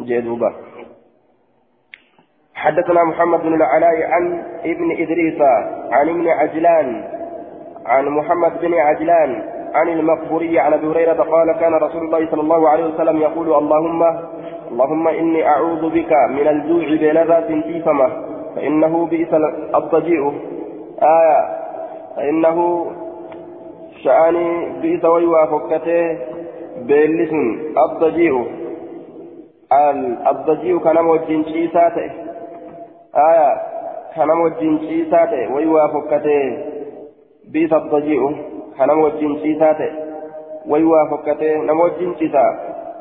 جاء 0.00 0.20
دوبا. 0.20 0.52
حدثنا 2.54 3.04
محمد 3.04 3.40
بن 3.40 3.54
العلاء 3.54 4.02
عن 4.02 4.42
ابن 4.64 4.92
إدريس 4.92 5.40
عن 5.92 6.08
ابن 6.08 6.28
عجلان 6.28 7.19
عن 7.90 8.08
محمد 8.08 8.52
بن 8.60 8.74
عجلان 8.74 9.42
عن 9.74 9.88
المقبوري 9.88 10.58
عن 10.58 10.72
أبي 10.72 10.86
هريرة 10.86 11.22
قال 11.22 11.52
كان 11.60 11.74
رسول 11.74 12.02
الله 12.04 12.30
صلى 12.30 12.40
الله 12.40 12.68
عليه 12.68 12.84
وسلم 12.84 13.16
يقول 13.16 13.54
اللهم 13.54 14.02
اللهم 14.70 15.08
إني 15.08 15.48
أعوذ 15.48 15.90
بك 15.90 16.12
من 16.30 16.48
الجوع 16.48 16.84
بين 16.84 17.22
ذات 17.22 17.46
فيفمه 17.46 18.10
فإنه 18.56 19.06
بئس 19.06 19.34
الضجيع. 19.74 20.32
آية. 21.02 21.40
فإنه 22.16 22.86
شأني 24.04 24.80
بئس 24.82 25.04
ويوافقته 25.04 26.18
بيلس 26.78 27.32
الضجيع. 27.86 28.44
الضجيع 30.30 30.78
كان 30.78 31.04
موجين 31.04 31.44
شيساته. 31.44 32.10
آية. 33.30 33.52
كان 34.16 34.28
موجين 34.28 34.78
شيساته 34.78 35.54
ويوافقته 35.54 36.58
بئس 37.52 37.72
الضجيع 37.72 38.20
كان 38.78 38.90
موجين 39.00 39.38
شيساته 39.42 39.90
ويوافقته 40.66 41.56
نموجين 41.56 42.14
شيسا 42.18 42.44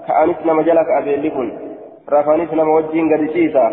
كأنس 0.07 0.37
نمجلك 0.45 0.89
أبي 0.97 1.15
لكن 1.15 1.47
رفانيس 2.09 2.53
نموجين 2.53 3.13
قد 3.13 3.31
شيسا 3.33 3.65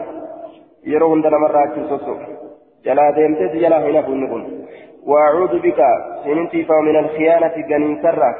yeroo 0.90 1.08
hunda 1.10 1.30
namarraa 1.30 1.62
achiin 1.66 1.88
sosso 1.88 2.12
jalaa 2.84 3.14
deemteeti 3.16 3.62
jalaa 3.62 3.80
hin 3.86 3.96
hafu 3.96 4.12
inni 4.12 4.28
kun 4.32 4.44
وأعوذ 5.06 5.58
بك 5.62 5.80
سننتي 6.24 6.66
من 6.88 6.96
الخيانة 6.96 7.54
جنين 7.70 8.02
سرة 8.02 8.34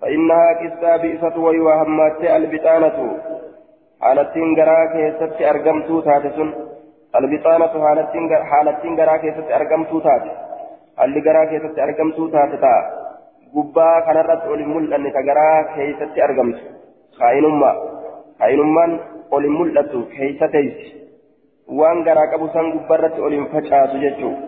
فإنها 0.00 0.52
كسا 0.60 0.96
بئسة 0.96 1.40
ويوهمات 1.40 2.20
البطانة 2.24 2.98
حالتين 4.00 4.48
غراك 4.58 4.94
يست 5.06 5.42
أرقمتو 5.42 6.00
تاتسن 6.00 6.48
البطانة 7.18 7.74
حالتين 8.50 8.94
غراك 9.00 9.24
يست 9.24 9.48
أرقمتو 9.58 10.00
تات 10.96 11.04
اللي 11.04 11.20
غراك 11.20 11.52
يست 11.52 11.78
أرقمتو 11.78 12.28
تاتتا 12.28 13.06
gubbaa 13.56 14.02
kanarratti 14.06 14.50
ol 14.52 14.60
hin 14.62 14.72
mul'anne 14.74 15.10
ka 15.16 15.20
garaa 15.28 15.58
keeysatti 15.74 16.22
argamtu 16.26 16.62
kaa'inummaa 17.18 17.74
kaa'inummaan 18.40 18.92
ol 19.36 19.46
hin 19.48 19.54
mul'attu 19.58 20.02
keeysa 20.14 20.48
teeysi 20.54 20.88
waan 21.78 22.02
garaa 22.08 22.26
qabu 22.32 22.48
san 22.56 22.72
gubbarratti 22.74 23.24
oliin 23.28 23.46
facaasu 23.52 24.02
jechuudha 24.04 24.42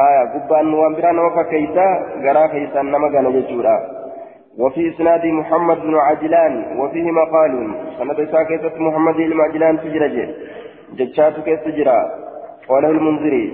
haya 0.00 0.26
gubbaan 0.34 0.74
waan 0.80 0.98
biraa 0.98 1.14
nama 1.18 1.30
fakkeeysa 1.38 1.86
garaa 2.26 2.48
keeysaan 2.56 2.92
nama 2.96 3.14
gana 3.16 3.38
jechuudha 3.38 3.78
وفي 4.62 4.88
إسناد 4.90 5.24
محمد 5.26 5.78
بن 5.80 5.94
عجلان 5.94 6.54
وفيه 6.80 7.10
مقال 7.10 7.52
سند 7.98 8.18
ساكتة 8.32 8.74
محمد 8.86 9.16
بن 9.16 9.40
عجلان 9.40 9.78
تجرج 9.84 10.16
جتشاتك 10.98 11.48
تجرى 11.64 12.00
وله 12.70 12.90
المنذري 12.90 13.44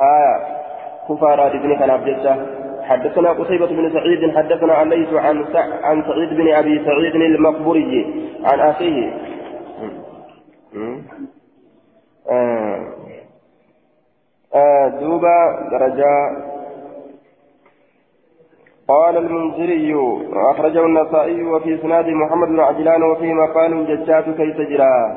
آية 0.00 0.63
كفارات 1.08 1.52
ابن 1.52 1.78
كلاب 1.78 2.04
جتة 2.04 2.36
حدثنا 2.82 3.32
قصيبة 3.32 3.66
بن 3.66 3.92
سعيد 3.92 4.36
حدثنا 4.36 4.74
عن 4.74 4.88
ليس 4.88 5.12
عن 5.12 5.44
عن 5.82 6.02
سعيد 6.02 6.28
بن 6.28 6.48
أبي 6.52 6.84
سعيد 6.84 7.14
المقبوري 7.14 8.06
عن 8.44 8.60
أخيه. 8.60 9.12
آه 12.30 12.80
آه 14.54 14.88
دوبا 14.88 15.68
درجة. 15.70 16.44
قال 18.88 19.16
المنذري 19.16 19.94
أخرجه 20.32 20.86
النسائي 20.86 21.42
وفي 21.42 21.74
إسناد 21.74 22.08
محمد 22.08 22.48
بن 22.48 22.60
عجلان 22.60 23.02
وفيه 23.02 23.32
مقال 23.32 23.86
ججات 23.86 24.24
كيف 24.24 24.56
جرى 24.56 25.16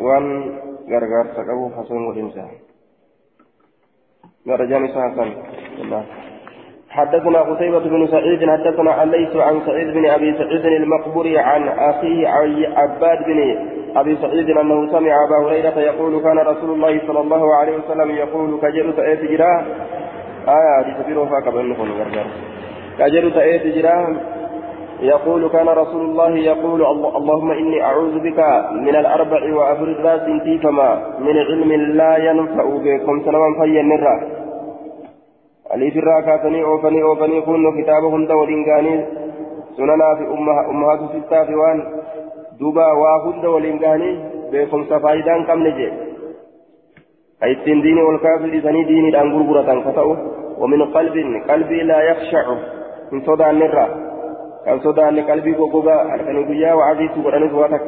وأن 0.00 0.58
غرغر 0.90 1.26
سقبو 1.36 1.70
حسن 1.70 2.06
والإنسان 2.06 2.48
نساء 4.46 5.06
الله. 5.82 6.02
حدثنا 6.90 7.40
قتيبة 7.40 7.78
بن 7.78 8.06
سعيد 8.06 8.50
حدثنا 8.50 9.02
الليث 9.02 9.36
عن 9.36 9.60
سعيد 9.66 9.88
بن 9.94 10.06
أبي 10.06 10.34
سعيد 10.38 10.64
المقبري 10.66 11.38
عن 11.38 11.68
أخيه 11.68 12.28
عباد 12.76 13.18
بن 13.26 13.38
أبي 13.96 14.16
سعيد 14.22 14.50
أنه 14.50 14.92
سمع 14.92 15.12
أبا 15.26 15.46
هريرة 15.46 15.78
يقول 15.80 16.22
كان 16.22 16.38
رسول 16.38 16.70
الله 16.70 17.00
صلى 17.06 17.20
الله 17.20 17.54
عليه 17.54 17.76
وسلم 17.76 18.10
يقول 18.10 18.60
كجر 18.62 18.90
تأتي 18.90 19.26
جراه 19.26 19.62
آية 20.48 20.82
دي 20.84 21.02
تبيرو 21.02 21.26
فاك 21.26 21.48
بأنكم 21.48 21.88
كجر 22.98 23.30
تأتي 23.30 23.70
جراه 23.70 24.16
يقول 25.02 25.48
كان 25.48 25.68
رسول 25.68 26.00
الله 26.00 26.36
يقول 26.36 26.80
اللهم 27.16 27.50
إني 27.50 27.82
أعوذ 27.82 28.18
بك 28.20 28.38
من 28.72 28.96
الأربع 28.96 29.54
وأفرد 29.54 29.96
راس 30.06 30.26
فما 30.62 30.90
من 31.18 31.36
علم 31.38 31.72
لا 31.72 32.16
ينفع 32.16 32.64
بكم. 32.64 33.22
سلما 33.24 33.48
فيا 33.58 33.82
نرى 33.82 34.14
علي 35.70 35.90
في 35.90 35.98
الراكة 35.98 36.62
أوفني 36.64 37.02
أوفني 37.02 37.40
كن 37.40 37.82
كتابهم 37.82 38.26
دول 38.26 38.48
إنجاني 38.48 39.04
سننا 39.76 40.14
في 40.18 40.24
أمها 40.70 40.96
ستة 41.14 41.44
في 41.44 41.54
وان. 41.54 41.78
دوبا 42.60 42.86
واهد 42.92 43.42
دول 43.42 43.66
إنجاني 43.66 44.10
بكم 44.52 44.84
سفايدا 44.84 45.44
كم 45.44 45.66
نجي. 45.66 45.92
أي 47.44 47.54
تندين 47.54 47.98
والكافر 47.98 48.46
لسني 48.46 48.84
ديني 48.84 49.10
دانقر 49.10 49.42
قرة 49.50 49.90
كتأو 49.90 50.16
ومن 50.58 50.82
قلب 50.96 51.16
قلبي 51.50 51.82
لا 51.82 51.98
يخشع. 52.10 52.46
من 53.12 53.20
صدى 53.20 53.50
النرى 53.50 54.11
كان 54.65 54.79
صدى 54.79 55.09
أن 55.09 55.19
قلبي 55.19 55.51
وقوبا 55.57 56.13
أركن 56.13 56.45
قيا 56.47 56.73
وعزيز 56.73 57.11
ورنس 57.25 57.53
واتك 57.53 57.81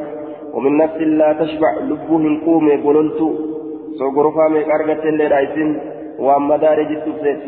ومن 0.54 0.76
نفس 0.76 0.96
لا 0.96 1.32
تشبع 1.32 1.70
لبه 1.90 2.22
قوم 2.46 2.66
قللت 2.86 3.20
سوغرفا 3.98 4.48
من 4.48 4.62
قرقة 4.70 5.02
اللي 5.08 5.26
رايسين 5.26 5.80
وأما 6.18 6.56
دارج 6.56 6.86
السبسيت 6.86 7.40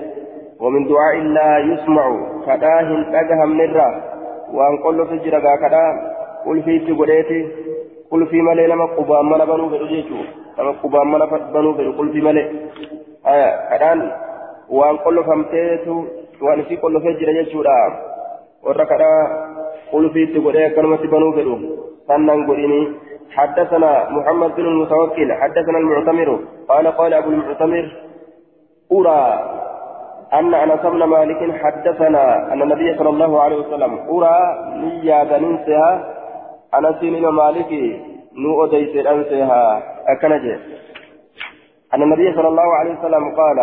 ومن 0.61 0.89
دعاء 0.89 1.17
لا 1.17 1.59
يسمع 1.59 2.05
كداه 2.47 2.89
تجهم 3.13 3.51
نرى 3.61 3.89
وأن 4.55 4.77
قل 4.85 5.07
في 5.09 5.17
جرقا 5.25 5.57
كدا 5.57 5.85
قل 6.47 6.63
في 6.63 6.79
تقوليتي 6.79 7.49
قل 8.11 8.27
في 8.27 8.43
ملي 8.43 8.67
لما 8.67 8.85
قبام 8.85 9.31
من 9.31 9.39
بنو 9.45 9.69
برجيتو 9.69 10.15
لما 10.59 10.73
قبام 10.83 11.13
من 11.13 11.21
بنو 11.55 11.73
برجيتو 11.73 11.99
قل 11.99 12.13
في 12.13 12.21
ملي 12.21 12.45
آية 13.27 13.51
كدان 13.71 14.13
وأن 14.71 14.97
قل 14.97 15.25
فمتيتو 15.25 16.05
وأن 16.43 16.63
في 16.63 16.77
قل 16.77 17.01
في 17.03 17.13
جرجيتو 17.21 17.63
kadhaa 18.64 19.22
qulfiitti 19.92 20.40
godhee 20.40 20.66
akkanumatti 20.70 21.08
banuu 21.08 21.34
fedhu. 21.34 21.58
Sannan 22.08 22.46
godhini 22.46 22.82
حدثنا 23.38 24.10
محمد 24.10 24.56
بن 24.56 24.66
المتوكل 24.66 25.34
حدثنا 25.34 25.78
المعتمر 25.78 26.40
قال 26.70 26.88
قال 26.88 27.14
أبو 27.14 27.30
المعتمر 27.30 27.86
أرى 28.92 29.40
أن 30.34 30.54
أنس 30.54 30.82
بن 30.82 31.04
مالك 31.04 31.62
حدثنا 31.64 32.54
أن 32.54 32.62
النبي 32.62 32.98
صلى 32.98 33.10
الله 33.10 33.42
عليه 33.42 33.56
وسلم 33.56 34.00
أرى 34.10 34.38
نيا 34.76 35.38
ننسها 35.40 36.14
أنس 36.76 36.96
بن 37.02 37.28
مالك 37.28 37.72
نو 38.36 38.66
أديت 38.66 39.06
أنسها 39.06 39.84
أكنجي 40.08 40.56
أن 41.94 42.02
النبي 42.04 42.34
صلى 42.36 42.48
الله 42.48 42.74
عليه 42.76 43.00
وسلم 43.00 43.36
قال 43.36 43.58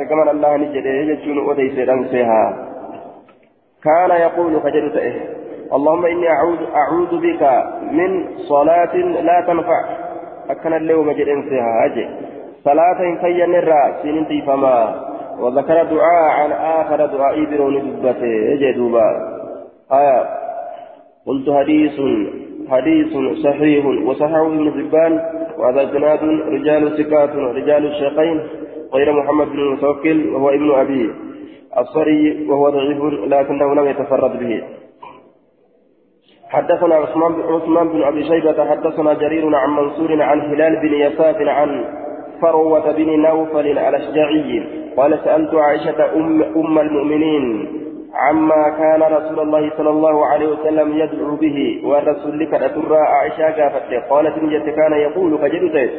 ركمن 0.00 0.28
الله 0.28 0.56
نجده 0.56 0.90
يجون 0.90 1.50
أديت 1.50 1.88
أنسها 1.88 2.69
كان 3.84 4.10
يقول 4.10 4.60
فجرت 4.60 4.96
إيه. 4.96 5.40
اللهم 5.72 6.06
إني 6.06 6.28
أعوذ, 6.28 6.58
أعوذ 6.76 7.20
بك 7.20 7.42
من 7.92 8.24
صلاة 8.36 8.96
لا 8.96 9.44
تنفع. 9.46 9.84
أكن 10.50 10.72
اليوم 10.72 11.12
جد 11.12 11.28
انسها 11.28 11.84
أجي. 11.84 12.08
صلاة 12.64 13.16
في 13.20 13.44
النرى 13.44 13.94
سننتي 14.02 14.42
فما 14.42 14.94
وذكر 15.40 15.84
دعاء 15.84 16.30
عن 16.30 16.52
آخر 16.52 17.06
دعاء 17.06 17.44
برون 17.44 17.80
دبته 17.80 18.52
أجي 18.52 18.72
دوبا. 18.72 19.06
آية. 19.92 20.24
قلت 21.26 21.50
حديث 21.50 22.00
حديث 22.70 23.12
صحيح 23.44 23.86
وصححه 24.06 24.46
ابن 24.46 24.72
حبان 24.72 25.20
وهذا 25.58 25.82
جناد 25.82 26.24
رجال 26.24 26.98
سكات 26.98 27.30
رجال 27.36 27.86
الشيخين 27.86 28.40
غير 28.94 29.12
محمد 29.12 29.46
بن 29.46 29.58
المتوكل 29.58 30.28
وهو 30.28 30.50
ابن 30.50 30.70
أبيه. 30.70 31.29
الصري 31.78 32.48
وهو 32.48 32.70
ضعيف 32.70 33.02
لكنه 33.02 33.74
لم 33.74 33.86
يتفرد 33.86 34.38
به. 34.38 34.62
حدثنا 36.50 36.94
عثمان 36.94 37.32
عثمان 37.40 37.88
بن 37.88 38.02
أبي 38.02 38.24
شيبة 38.24 38.70
حدثنا 38.70 39.14
جرير 39.14 39.56
عن 39.56 39.70
منصور 39.70 40.22
عن 40.22 40.40
هلال 40.40 40.76
بن 40.76 40.94
يساف 40.94 41.36
عن 41.36 41.84
فروة 42.42 42.92
بن 42.92 43.20
نوفل 43.22 43.66
الأشجعي 43.66 44.62
قال 44.96 45.18
سألت 45.24 45.54
عائشة 45.54 46.14
أم, 46.14 46.42
أم 46.42 46.78
المؤمنين 46.78 47.68
عما 48.14 48.68
كان 48.78 49.02
رسول 49.02 49.40
الله 49.40 49.70
صلى 49.76 49.90
الله 49.90 50.26
عليه 50.26 50.48
وسلم 50.48 50.98
يدعو 50.98 51.36
به 51.36 51.80
والرسول 51.84 52.38
لك 52.38 52.54
أترى؟ 52.54 52.98
عائشة 52.98 53.62
قافت 53.62 54.10
قالت 54.10 54.38
إن 54.38 54.70
كان 54.70 54.92
يقول 54.92 55.38
فجدت. 55.38 55.90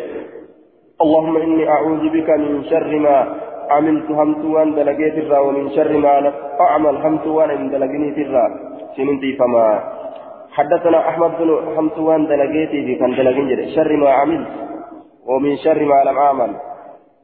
اللهم 1.02 1.38
إني 1.38 1.70
أعوذ 1.70 2.10
بك 2.10 2.30
من 2.30 2.64
شر 2.64 3.00
ما 3.00 3.36
عملت 3.76 4.08
همت 4.20 4.44
وان 4.54 4.70
دلقيت 4.78 5.16
الرا 5.24 5.40
ومن 5.40 5.66
شر 5.76 5.94
ما 6.04 6.34
أعمل 6.66 6.96
همت 7.06 7.26
وان 7.28 7.70
دلقني 7.74 8.10
الرا. 8.26 8.46
سننتي 8.96 9.30
فما. 9.40 9.68
حدثنا 10.56 11.00
أحمد 11.10 11.32
بن 11.40 11.50
همت 11.78 11.98
وان 12.08 12.22
دلقيتي 12.32 12.80
في 12.86 12.94
كان 13.00 13.12
دلقين 13.20 13.50
شر 13.76 13.92
ما 14.02 14.10
عملت 14.20 14.52
ومن 15.30 15.54
شر 15.64 15.82
ما 15.92 16.00
لم 16.08 16.18
أعمل. 16.18 16.52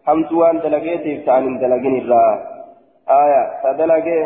همت 0.08 0.32
وان 0.40 0.56
دلقيتي 0.66 1.14
كان 1.26 1.44
دلقين 1.64 1.96
الرا. 2.02 2.26
آية 3.24 3.44
فدلقي 3.64 4.20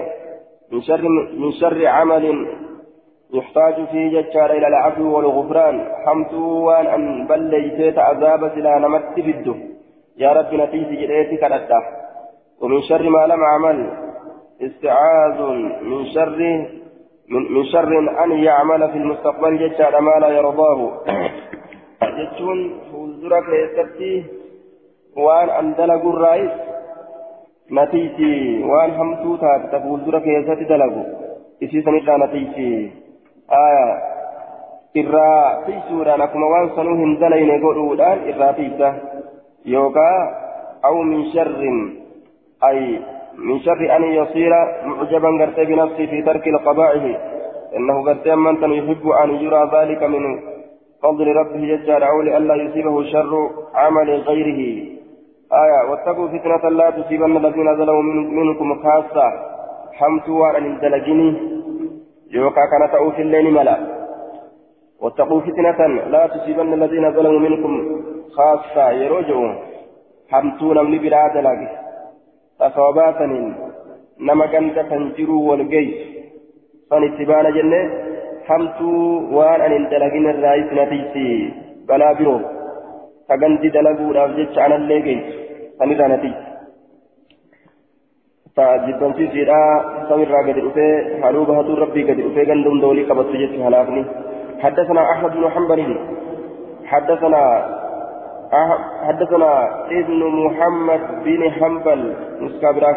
من 0.71 0.81
شر 0.87 1.03
من 1.41 1.51
شر 1.61 1.87
عمل 1.87 2.25
يحتاج 3.33 3.75
فيه 3.91 4.05
ججار 4.15 4.49
إلى 4.57 4.67
العفو 4.67 5.05
والغفران. 5.15 5.75
حمت 6.05 6.33
وان 6.33 6.85
أن 6.95 7.27
بليتيت 7.27 7.97
عذاب 8.07 8.41
سلا 8.55 8.73
نمت 8.83 9.15
في 9.25 9.31
الدم 9.37 9.59
يا 10.17 10.29
رب 10.37 10.53
نتيجة 10.53 10.93
جريتي 11.01 11.37
كرتا 11.41 11.79
ومن 12.61 12.81
شر 12.81 13.09
ما 13.09 13.27
لم 13.27 13.43
أعمل 13.43 13.91
استعاذ 14.61 15.41
من 15.81 16.05
شر 16.05 16.39
من, 17.29 17.51
من 17.53 17.65
شر 17.65 18.23
أن 18.23 18.31
يعمل 18.31 18.91
في 18.91 18.97
المستقبل 18.97 19.57
جتشا 19.57 19.99
ما 19.99 20.15
لا 20.19 20.27
يرضاه. 20.27 20.91
جتشون 22.17 22.79
فوزرك 22.91 23.47
يستفتي 23.63 24.23
وأن 25.17 25.49
أندلق 25.49 26.05
الرئيس 26.05 26.51
نتيجي 27.71 28.63
وأن 28.63 28.91
همتو 28.91 29.35
تات 29.35 29.75
فوزرك 29.83 30.27
يستفتي 30.27 30.63
دلقوا 30.63 31.05
إسي 31.63 31.81
سنتا 31.81 32.17
نتيجي. 32.17 32.91
آية 33.51 34.11
irraa 34.95 35.63
tiisuudhaan 35.65 36.21
akkuma 36.21 36.47
waan 36.51 36.69
sanuu 36.75 36.97
hin 36.99 37.19
dalayne 37.19 37.59
godhuudhaan 37.63 38.27
irraa 38.31 38.53
tiisa 38.53 38.89
yookaa 39.73 40.17
aw 40.89 40.95
min 41.11 41.31
sharrin 41.31 42.00
أي 42.63 42.99
من 43.37 43.59
شر 43.59 43.95
أن 43.95 44.03
يصير 44.03 44.51
معجبا 44.85 45.29
قرت 45.39 45.59
بنفسه 45.59 46.05
في 46.05 46.21
ترك 46.21 46.47
القبائح 46.47 47.03
إنه 47.75 48.03
قرت 48.03 48.27
من 48.27 48.73
يحب 48.73 49.09
أن 49.23 49.29
يرى 49.29 49.69
ذلك 49.73 50.03
من 50.03 50.39
فضل 51.03 51.27
ربه 51.35 51.75
ججار 51.75 52.09
أو 52.09 52.21
لئلا 52.21 52.55
يصيبه 52.55 53.03
شر 53.03 53.49
عمل 53.75 54.09
غيره. 54.09 54.61
آية 55.63 55.89
واتقوا 55.89 56.27
فتنة 56.27 56.69
لا 56.69 56.89
تصيبن 56.89 57.37
الذين 57.37 57.75
ظلموا 57.77 58.03
منكم 58.39 58.83
خاصة. 58.83 59.27
حمتوا 59.93 60.47
عن 60.47 60.65
الدلجين 60.65 61.19
يوقع 62.31 62.61
كان 62.71 62.91
تأوف 62.91 63.19
الليل 63.19 63.53
ملا. 63.53 63.77
واتقوا 65.01 65.41
فتنة 65.41 65.87
لا 65.87 66.27
تصيبن 66.27 66.73
الذين 66.73 67.11
ظلموا 67.11 67.39
منكم 67.39 68.01
خاصة. 68.37 68.91
يرجعون 68.91 69.55
حمتوا 70.31 70.83
من 70.83 70.97
بلا 70.97 71.27
دلجين 71.27 71.69
itti 77.09 77.25
baana 77.31 77.51
jenne 77.57 77.79
hamtuu 78.49 79.01
waan 79.37 79.61
anin 79.67 79.89
dalagin 79.91 80.29
irraa 80.33 80.55
isin 80.61 80.79
atiisi 80.85 81.25
balaa 81.89 82.13
biroo 82.19 82.39
ka 83.27 83.37
gandi 83.43 83.73
dalaguudhaaf 83.75 84.31
jecha 84.39 84.65
anallee 84.67 85.01
geessu 85.07 85.33
san 85.77 85.93
irraa 85.95 86.09
natiisi 86.13 86.43
ta 88.57 88.65
jibbansiisiidha 88.85 89.59
samirraa 90.09 90.43
gadi 90.49 90.61
dhufee 90.65 90.93
haluu 91.23 91.45
bahatuu 91.51 91.77
rabbii 91.83 92.07
gadi 92.09 92.25
dhufee 92.27 92.45
ganda 92.51 92.69
hunda 92.73 92.91
walii 92.91 93.09
qabattu 93.11 93.41
jechu 93.43 93.63
halaafni 93.67 94.03
حدثنا 94.63 95.01
أحمد 95.13 95.31
بن 95.37 95.45
حنبل 95.53 95.81
حدثنا 96.85 97.41
حدثنا 98.51 99.51
ابن 99.91 100.19
محمد 100.45 101.23
بن 101.23 101.51
حنبل 101.51 102.15
مسكابرا 102.39 102.91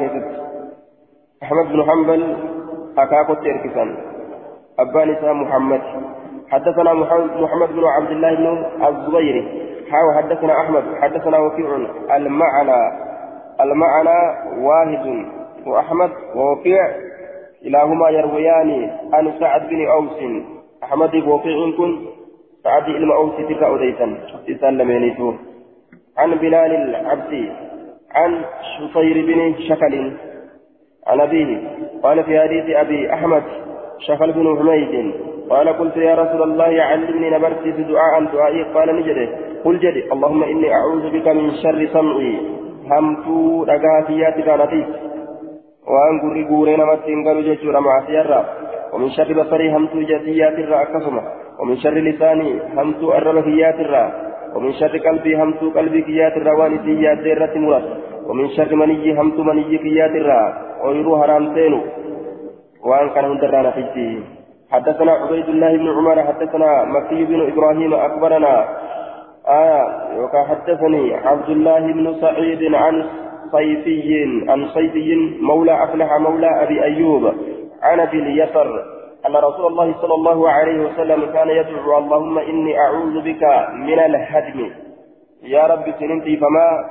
أحمد 1.43 1.67
بن 1.73 1.85
حنبل 1.91 2.37
أكاكو 2.99 3.35
تركسان 3.35 3.97
أبان 4.79 5.35
محمد. 5.35 5.83
حدثنا 6.51 6.93
محمد 6.93 7.69
بن 7.73 7.85
عبد 7.85 8.11
الله 8.11 8.35
بن 8.35 8.65
الزبيري 8.87 9.43
حاو 9.91 10.13
حدثنا 10.13 10.61
أحمد. 10.61 10.85
حدثنا 11.03 11.39
وكيع. 11.39 11.77
المعنى 12.17 12.81
المعنى 13.61 14.19
واحد. 14.59 15.27
وأحمد 15.67 16.11
ووقيع 16.37 16.89
كلاهما 17.65 18.11
يرويان 18.11 18.91
عن 19.13 19.33
سعد 19.41 19.69
بن 19.69 19.87
أوس. 19.87 20.45
أحمد 20.85 21.15
ووقيع 21.15 21.77
كن 21.77 22.14
بن 22.65 23.13
أوس 23.13 23.37
تلك 23.37 23.63
أوديتا 23.63 24.07
تسلمينيتو 24.47 25.35
عن 26.19 26.31
بلال 26.35 26.73
العبدي 26.75 27.51
عن 28.15 28.45
شطير 28.79 29.27
بن 29.27 29.55
شكل 29.69 30.13
عن 31.07 31.21
أبيه. 31.21 31.61
قال 32.03 32.25
في 32.25 32.41
حديث 32.41 32.77
أبي 32.77 33.13
أحمد 33.15 33.43
شكل 33.99 34.33
بن 34.33 34.59
حميد 34.59 35.15
قال 35.51 35.69
قلت 35.69 35.97
يا 35.97 36.15
رسول 36.15 36.43
الله 36.43 36.83
علمني 36.83 37.31
نبرتي 37.31 37.73
في 37.73 37.83
دعاء 37.83 38.25
دعائي. 38.33 38.63
قال 38.63 38.97
نجده 38.97 39.29
قل 39.65 39.79
جدي 39.79 40.13
اللهم 40.13 40.43
إني 40.43 40.75
أعوذ 40.75 41.11
بك 41.11 41.29
من 41.29 41.51
شر 41.63 41.89
سمعي 41.93 42.35
همتو 42.91 43.65
رقاتيات 43.65 44.37
كانتي. 44.47 44.83
وأن 45.93 46.15
قري 46.23 46.45
قوري 46.49 46.77
نمتين 46.77 47.29
قالوا 47.29 47.43
جيشورا 47.43 47.81
مع 47.81 48.07
سيارة 48.07 48.45
ومن 48.93 49.11
شر 49.11 49.33
بصري 49.43 49.77
همتو 49.77 50.01
جاتيات 50.01 50.59
الرأكسمة 50.59 51.44
ومن 51.61 51.77
شر 51.77 51.95
لساني 51.95 52.51
همتو 52.77 53.13
الربكيات 53.15 53.79
الرأ 53.81 54.07
ومن 54.55 54.73
شر 54.73 54.95
قلبي 55.07 55.33
همتو 55.43 55.71
قلبي 55.71 56.01
كيات 56.03 56.37
الروان 56.37 56.73
سيات 56.85 57.19
ديرة 57.19 57.55
مرس 57.65 57.87
ومن 58.29 58.49
شر 58.57 58.75
مني 58.75 59.21
همتو 59.21 59.43
مني 59.43 59.79
كيات 59.79 60.15
الرأ 60.21 60.43
ويرو 60.85 61.13
حرام 61.21 61.55
تينو 61.55 61.81
وأن 62.85 63.09
كان 63.15 63.25
هندرانا 63.25 63.71
فيتي 63.71 64.23
حدثنا 64.73 65.13
عبيد 65.13 65.49
الله 65.49 65.73
بن 65.77 65.89
عمر 65.97 66.23
حدثنا 66.23 66.85
مكي 66.85 67.25
بن 67.25 67.41
إبراهيم 67.53 67.95
أخبرنا. 67.95 68.55
آية 69.49 69.85
وكا 70.21 70.43
حدثني 70.45 71.15
عبد 71.15 71.51
الله 71.51 71.93
بن 71.93 72.15
سعيد 72.21 72.75
عن 72.75 73.05
صيفي 73.53 74.45
عن 74.49 74.69
صيفي 74.69 75.39
مولى 75.41 75.85
أفلح 75.85 76.19
مولى 76.19 76.63
أبي 76.63 76.83
أيوب 76.83 77.35
عن 77.83 78.01
أبي 78.01 78.19
اليسر 78.19 78.85
أن 79.27 79.37
رسول 79.37 79.67
الله 79.67 79.95
صلى 80.01 80.15
الله 80.15 80.51
عليه 80.51 80.87
وسلم 80.87 81.33
كان 81.33 81.49
يدعو 81.49 81.99
اللهم 81.99 82.39
إني 82.39 82.79
أعوذ 82.79 83.23
بك 83.25 83.43
من 83.73 83.99
الهدم. 83.99 84.71
يا 85.43 85.67
رب 85.67 85.85
سننتي 86.01 86.37
فما 86.37 86.85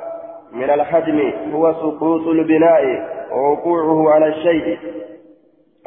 من 0.53 0.69
الهدم. 0.69 1.31
هو 1.53 1.73
سقوط 1.73 2.27
البناء 2.27 2.83
ووقوعه 3.31 4.13
على 4.13 4.27
الشيء. 4.27 4.77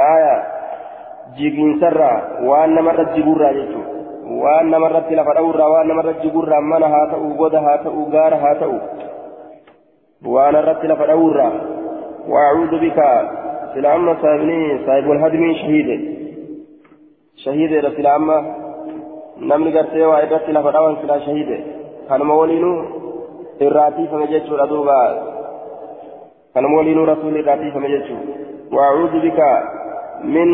آية. 0.00 0.42
جيجين 1.36 1.80
سرا. 1.80 2.40
وأن 2.42 2.74
مرت 2.74 3.08
جبورا 3.16 3.50
يجو 3.50 3.80
وأن 4.26 4.70
مرت 4.70 5.12
لفرورا 5.12 5.66
وأن 5.66 5.88
مرت 5.88 6.22
جبورا 6.22 6.60
من 6.60 6.82
هاتأو 6.82 7.44
غد 7.44 7.54
هاتأو 7.54 8.10
غار 8.10 8.34
هاتأو. 8.34 8.78
وأن 10.26 10.54
رت 10.56 10.84
لفرورا 10.84 11.52
وأعوذ 12.28 12.80
بك. 12.80 13.28
سلام 13.74 14.14
سابني 14.22 14.86
صاحب 14.86 15.10
الهدم 15.10 15.52
شهيد. 15.52 16.16
شهيد 17.36 17.72
رسول 17.84 18.06
الله 18.06 18.66
namni 19.36 19.72
gartee 19.72 20.06
waa 20.08 20.22
irratti 20.24 20.52
lafa 20.52 20.72
dhawan 20.72 20.96
silaa 21.00 21.20
shahide 21.20 21.56
kanuma 22.08 22.34
waliinuu 22.40 22.78
irraatiifame 23.66 24.26
jechuudha 24.32 24.66
duuba 24.70 24.96
kanuma 26.54 26.78
waliinuu 26.78 27.04
rasuulli 27.10 27.42
irraatiifame 27.42 27.88
jechuudha 27.94 28.32
waacuudhu 28.76 29.20
bika 29.26 29.48
min 30.36 30.50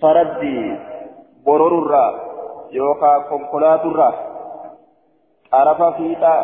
taraddi 0.00 0.52
bororurraa 1.46 2.10
yookaa 2.78 3.16
konkolaaturraa 3.30 4.12
xarafa 5.50 5.88
fiixa 5.98 6.34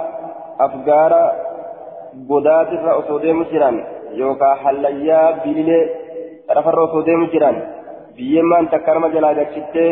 afgaara 0.67 1.23
godaatirra 2.33 2.97
osoo 3.03 3.21
deemu 3.27 3.45
jiran 3.53 3.85
yookaa 4.23 4.55
hallayyaa 4.65 5.29
bililee 5.45 5.85
xarafarra 6.49 6.89
osoo 6.89 7.05
biyyemmaan 8.17 8.69
takka 8.75 8.95
nama 8.95 9.09
jalaa 9.15 9.35
gachittee 9.41 9.91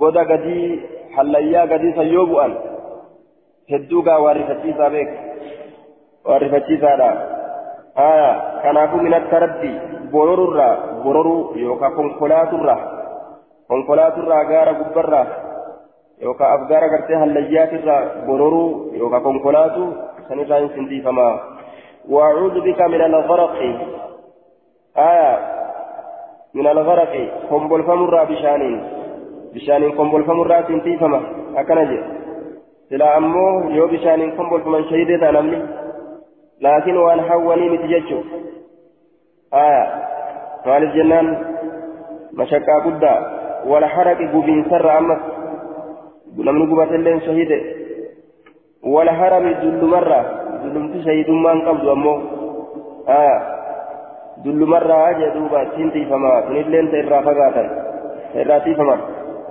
goda 0.00 0.24
gadii 0.30 0.66
hallayyaa 1.16 1.66
gadii 1.72 1.92
san 1.98 2.12
yoo 2.14 2.26
bu'an 2.32 2.52
hedduu 3.72 4.02
gaa 4.08 4.18
waarrifachiisaa 4.24 4.90
beek 4.94 5.10
waarrifachiisaadha 6.28 7.10
aya 8.06 8.30
kanaafuu 8.62 9.02
min 9.06 9.14
attaraddi 9.20 9.72
bororurraa 10.14 10.74
bororuu 11.04 11.40
yookaan 11.64 11.94
konkolaaturraa 11.98 12.80
konkolaaturraa 13.68 14.44
gaara 14.52 14.74
gubbarraa 14.80 15.26
yookaan 16.24 16.52
afgaara 16.56 16.88
gartee 16.94 17.18
hallayyaatirraa 17.22 18.02
bororuu 18.26 18.68
yookaan 19.00 19.22
konkolaatu 19.28 19.84
sanirraa 20.28 20.60
hin 20.64 20.74
sintiifamaa 20.78 21.34
وأعوذ 22.12 22.54
بك 22.66 22.80
من 22.92 23.00
الغرق 23.08 23.56
آية 25.10 25.32
من 26.54 26.66
الغرق 26.66 27.12
قنبل 27.50 27.82
فمرة 27.82 28.24
بشانين. 28.24 28.82
بشانين 29.54 29.90
قنبل 29.90 30.22
فمرة 30.24 30.64
سنتيفما 30.68 31.20
أكنجي 31.56 32.00
سلا 32.90 33.16
أمو 33.16 33.70
يو 33.70 33.86
بشانين 33.86 34.30
قنبل 34.30 34.60
فمن 34.60 34.84
شهيدة 34.84 35.30
نمني. 35.30 35.62
لكن 36.60 36.96
وأن 36.96 37.20
حوني 37.20 37.68
متججو 37.70 38.20
آية. 39.54 39.84
قال 40.66 40.82
الجنان 40.82 41.26
مشكا 42.32 42.78
قدا. 42.84 43.14
ولا 43.66 43.86
حرق 43.86 44.18
قبين 44.34 44.64
سر 44.70 44.98
أمس 44.98 45.18
نمني 46.38 46.72
قبات 46.72 46.92
اللين 46.92 47.20
شهيدة. 47.20 47.60
ولا 48.84 49.12
حرم 49.12 49.46
جل 49.62 49.84
مرة. 49.84 50.20
جلمت 50.64 51.04
شهيد 51.04 51.30
ما 51.30 51.52
انقبض 51.52 51.88
أمو. 51.88 52.20
آية. 53.08 53.59
جل 54.44 54.60
مرة 54.74 54.96
أجي 55.10 55.30
دوبا 55.34 55.64
سنتي 55.76 56.04
فما 56.10 56.40
تنلين 56.40 56.90
تيرا 56.90 57.20
فقاتا 57.26 57.64
تيرا 58.32 58.58
فما 58.58 58.96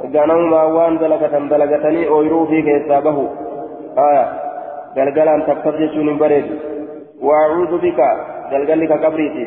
ganamuma 0.08 0.72
waan 0.76 0.96
dalagatan 0.96 1.50
dalagatanii 1.52 2.08
ooyiruu 2.08 2.46
fi 2.48 2.64
keessaa 2.68 3.02
bahu 3.04 3.24
aya 4.04 4.24
galgalaan 4.96 5.44
takkas 5.48 5.76
jechuun 5.82 6.08
hin 6.10 6.20
bareedu 6.22 6.56
waacuudu 7.30 7.80
bika 7.86 8.08
galgalli 8.52 8.88
ka 8.92 8.98
qabriiti 9.06 9.46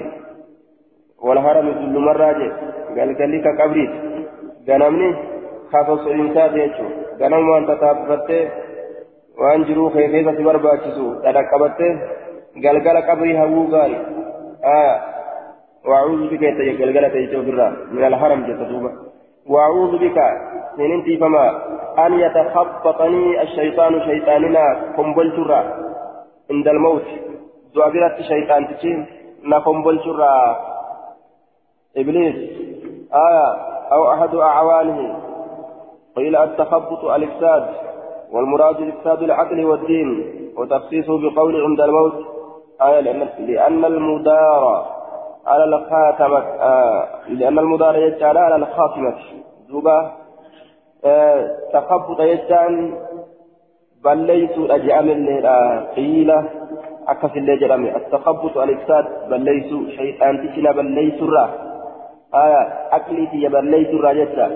walharami 1.28 1.72
dullumarraa 1.80 2.34
je 2.40 2.48
galgalli 2.98 3.40
ka 3.46 3.52
qabriiti 3.60 3.98
ganamni 4.68 5.08
kasoso'insaati 5.72 6.60
jechuu 6.64 6.90
ganamumaan 7.22 7.68
tataaffattee 7.70 8.42
waan 9.40 9.64
jiruu 9.70 9.88
kee 9.96 10.08
keessa 10.14 10.36
si 10.36 10.48
barbaachisu 10.50 11.06
dhadhaqqabattee 11.24 11.92
galgala 12.66 13.02
qabrii 13.08 13.38
hawwuu 13.40 13.66
gaari 13.74 13.98
aya 14.74 14.94
jette 16.40 16.76
galgala 16.78 17.10
teeyse 17.10 17.36
ofirraa 17.36 17.72
min 17.92 18.04
alharam 18.04 18.46
jetta 18.46 18.64
duuba 18.64 19.12
وأعوذ 19.46 19.98
بك 19.98 20.18
من 20.78 20.92
انت 20.92 21.20
فما 21.20 21.62
أن 21.98 22.20
يتخبطني 22.20 23.42
الشيطان 23.42 24.00
شيطاننا 24.00 24.94
قنبل 24.96 25.36
ترى 25.36 25.74
عند 26.50 26.68
الموت. 26.68 27.02
زوابرة 27.74 28.16
شيطان 28.22 28.76
تشين 28.76 29.06
نقنبل 29.44 29.98
ترى 29.98 30.56
إبليس. 31.96 32.36
آية. 33.14 33.48
أو 33.92 34.12
أحد 34.12 34.34
أعوانه. 34.34 35.20
قيل 36.16 36.36
التخبط 36.36 37.04
الإفساد. 37.04 37.68
والمراد 38.32 38.82
إفساد 38.82 39.22
العقل 39.22 39.64
والدين. 39.64 40.10
وتخصيصه 40.56 41.18
بقول 41.18 41.64
عند 41.64 41.80
الموت. 41.80 42.26
آية 42.82 43.00
لأن 43.38 43.84
المدار 43.84 44.91
على 45.46 45.64
الخاتمة 45.64 46.38
آه 46.38 47.08
لأن 47.28 47.58
المدار 47.58 47.96
يجعل 47.96 48.36
على 48.36 48.56
الخاتمة. 48.56 49.14
دوبا 49.68 50.12
آه 51.04 51.56
تخبط 51.72 52.20
يجعل 52.20 52.94
بل 54.04 54.18
ليس 54.18 54.50
أجعل 54.70 55.10
الليلة 55.10 55.80
قيل 55.96 56.30
أكف 57.08 57.36
اللي 57.36 57.56
جرمي 57.56 57.96
التخبط 57.96 58.58
الإفساد 58.58 59.04
بل 59.30 59.40
ليس 59.40 59.96
شيطان 59.96 60.48
تشنا 60.48 60.72
بل 60.72 60.84
ليس 60.84 61.22
الرا. 61.22 61.50
آية 62.34 62.62
أكلي 62.92 63.48
بل 63.48 63.64
ليس 63.70 63.88
الرا 63.88 64.12
جتا 64.12 64.48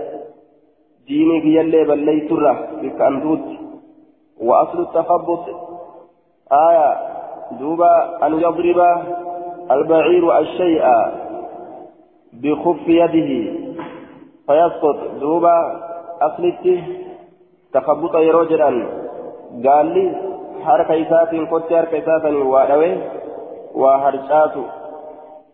ديني 1.06 1.40
كي 1.40 1.54
يلي 1.54 1.84
بل 1.84 1.98
ليس 1.98 2.32
الرا. 2.32 2.56
وأصل 4.40 4.80
التخبط. 4.80 5.44
آية 6.52 6.96
دوبا 7.60 8.26
أن 8.26 8.34
يضرب 8.34 8.80
البعير 9.70 10.38
الشيء 10.38 10.84
بخف 12.32 12.88
يده. 12.88 13.30
فيسقط. 14.46 14.98
دوبا 15.20 15.56
أصلته 16.22 16.82
تخبط 17.72 18.14
يروجرا 18.14 18.70
قال 19.66 19.86
لي 19.86 20.06
حركة 20.64 21.02
إسات 21.02 21.30
كنت 21.50 21.72
حركة 21.72 21.98
إسات 21.98 22.24
وادوي. 22.24 22.96
وهرشات 23.74 24.54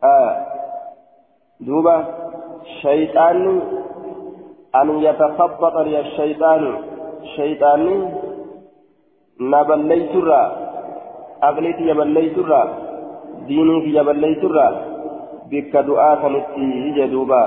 آه. 0.05 0.47
دوبا 1.61 2.05
شيطان 2.83 3.61
أن 4.75 4.89
يتخبط 4.99 5.77
لي 5.77 6.01
الشيطان. 6.01 6.75
شيطان 7.37 8.13
نبليت 9.41 10.15
الرا 10.15 10.43
أغليت 11.45 11.81
يبليت 11.81 12.39
الرا 12.39 12.65
ديني 13.47 13.81
في 13.83 13.93
جبل 13.93 14.17
ليس 14.17 14.39
بك 15.51 15.77
دعاء 15.77 16.29
نتي 16.29 16.91
جدوبا 16.97 17.45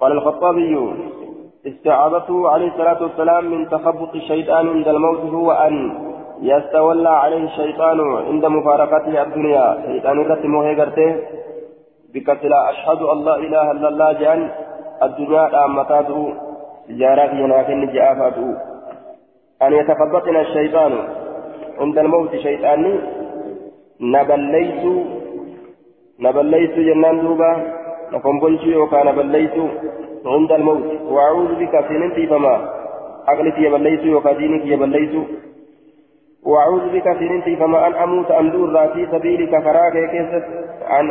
قال 0.00 0.12
الخطابي 0.12 0.94
استعاذته 1.66 2.48
عليه 2.50 2.68
الصلاة 2.68 3.02
والسلام 3.02 3.44
من 3.50 3.68
تخبط 3.68 4.14
الشيطان 4.14 4.68
عند 4.68 4.88
الموت 4.88 5.20
هو 5.20 5.52
أن 5.52 5.74
يستولى 6.42 7.08
عليه 7.08 7.44
الشيطان 7.44 8.00
عند 8.00 8.46
مفارقته 8.46 9.22
الدنيا 9.22 9.66
شيطان 9.86 10.18
هيغرته 10.54 11.16
بكسلا 12.14 12.70
أشهد 12.70 13.02
أن 13.02 13.24
لا 13.24 13.36
إله 13.36 13.70
إلا 13.70 13.88
الله 13.88 14.12
جان 14.12 14.50
الدنيا 15.02 15.64
أمتاته 15.64 16.34
جارات 16.90 17.32
ينافن 17.32 17.92
جافاته 17.92 18.56
أن 19.62 19.72
يتخبطنا 19.72 20.40
الشيطان 20.40 20.92
عند 21.80 21.98
الموت 21.98 22.36
شيطاني 22.36 23.00
نبليت 24.00 24.84
نبليت 26.20 26.74
جنان 26.78 27.20
دوبا 27.20 27.50
نفنبلت 28.12 28.62
يوكا 28.64 29.04
نبليت 29.04 29.56
عند 30.26 30.52
الموت. 30.52 30.84
وأعوذ 31.10 31.54
بك 31.60 31.74
سننتي 31.88 32.26
فما 32.26 32.54
أغلتي 33.28 33.62
يبليت 33.62 34.02
يوكا 34.04 34.32
دينك 34.32 34.66
يبليت 34.66 35.14
وأعوذ 36.44 36.84
بك 36.94 37.06
سننتي 37.20 37.56
فما 37.56 37.86
أن 37.86 37.94
أموت 37.94 38.30
أن 38.30 38.50
دور 38.50 38.88
في 38.94 39.06
سبيلك. 39.12 39.52
فراك 39.64 39.94
كيست 40.10 40.44
عن 40.88 41.06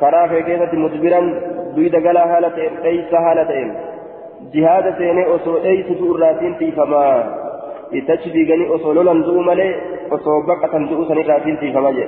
فراك 0.00 0.44
كيست 0.44 0.74
مدبرا. 0.74 1.20
دويد 1.74 1.94
قلا 1.94 2.36
هالة 2.36 2.56
ليس 2.84 3.14
هالة 3.14 3.50
جهاد 4.54 4.94
سيني 4.98 5.34
أسو 5.34 5.58
ليس 5.58 5.86
دور 5.98 6.34
في 6.58 6.72
فما 6.72 7.06
لتشبي 7.92 8.42
غني 8.52 8.74
أسو 8.74 8.92
لولن 8.92 9.22
دو 9.22 9.40
ملي 9.48 9.68
أسو 10.14 10.32
بقة 10.48 10.74
دو 10.90 11.04
سني 11.08 11.24
في 11.60 11.72
فما 11.72 11.90
جي 11.96 12.06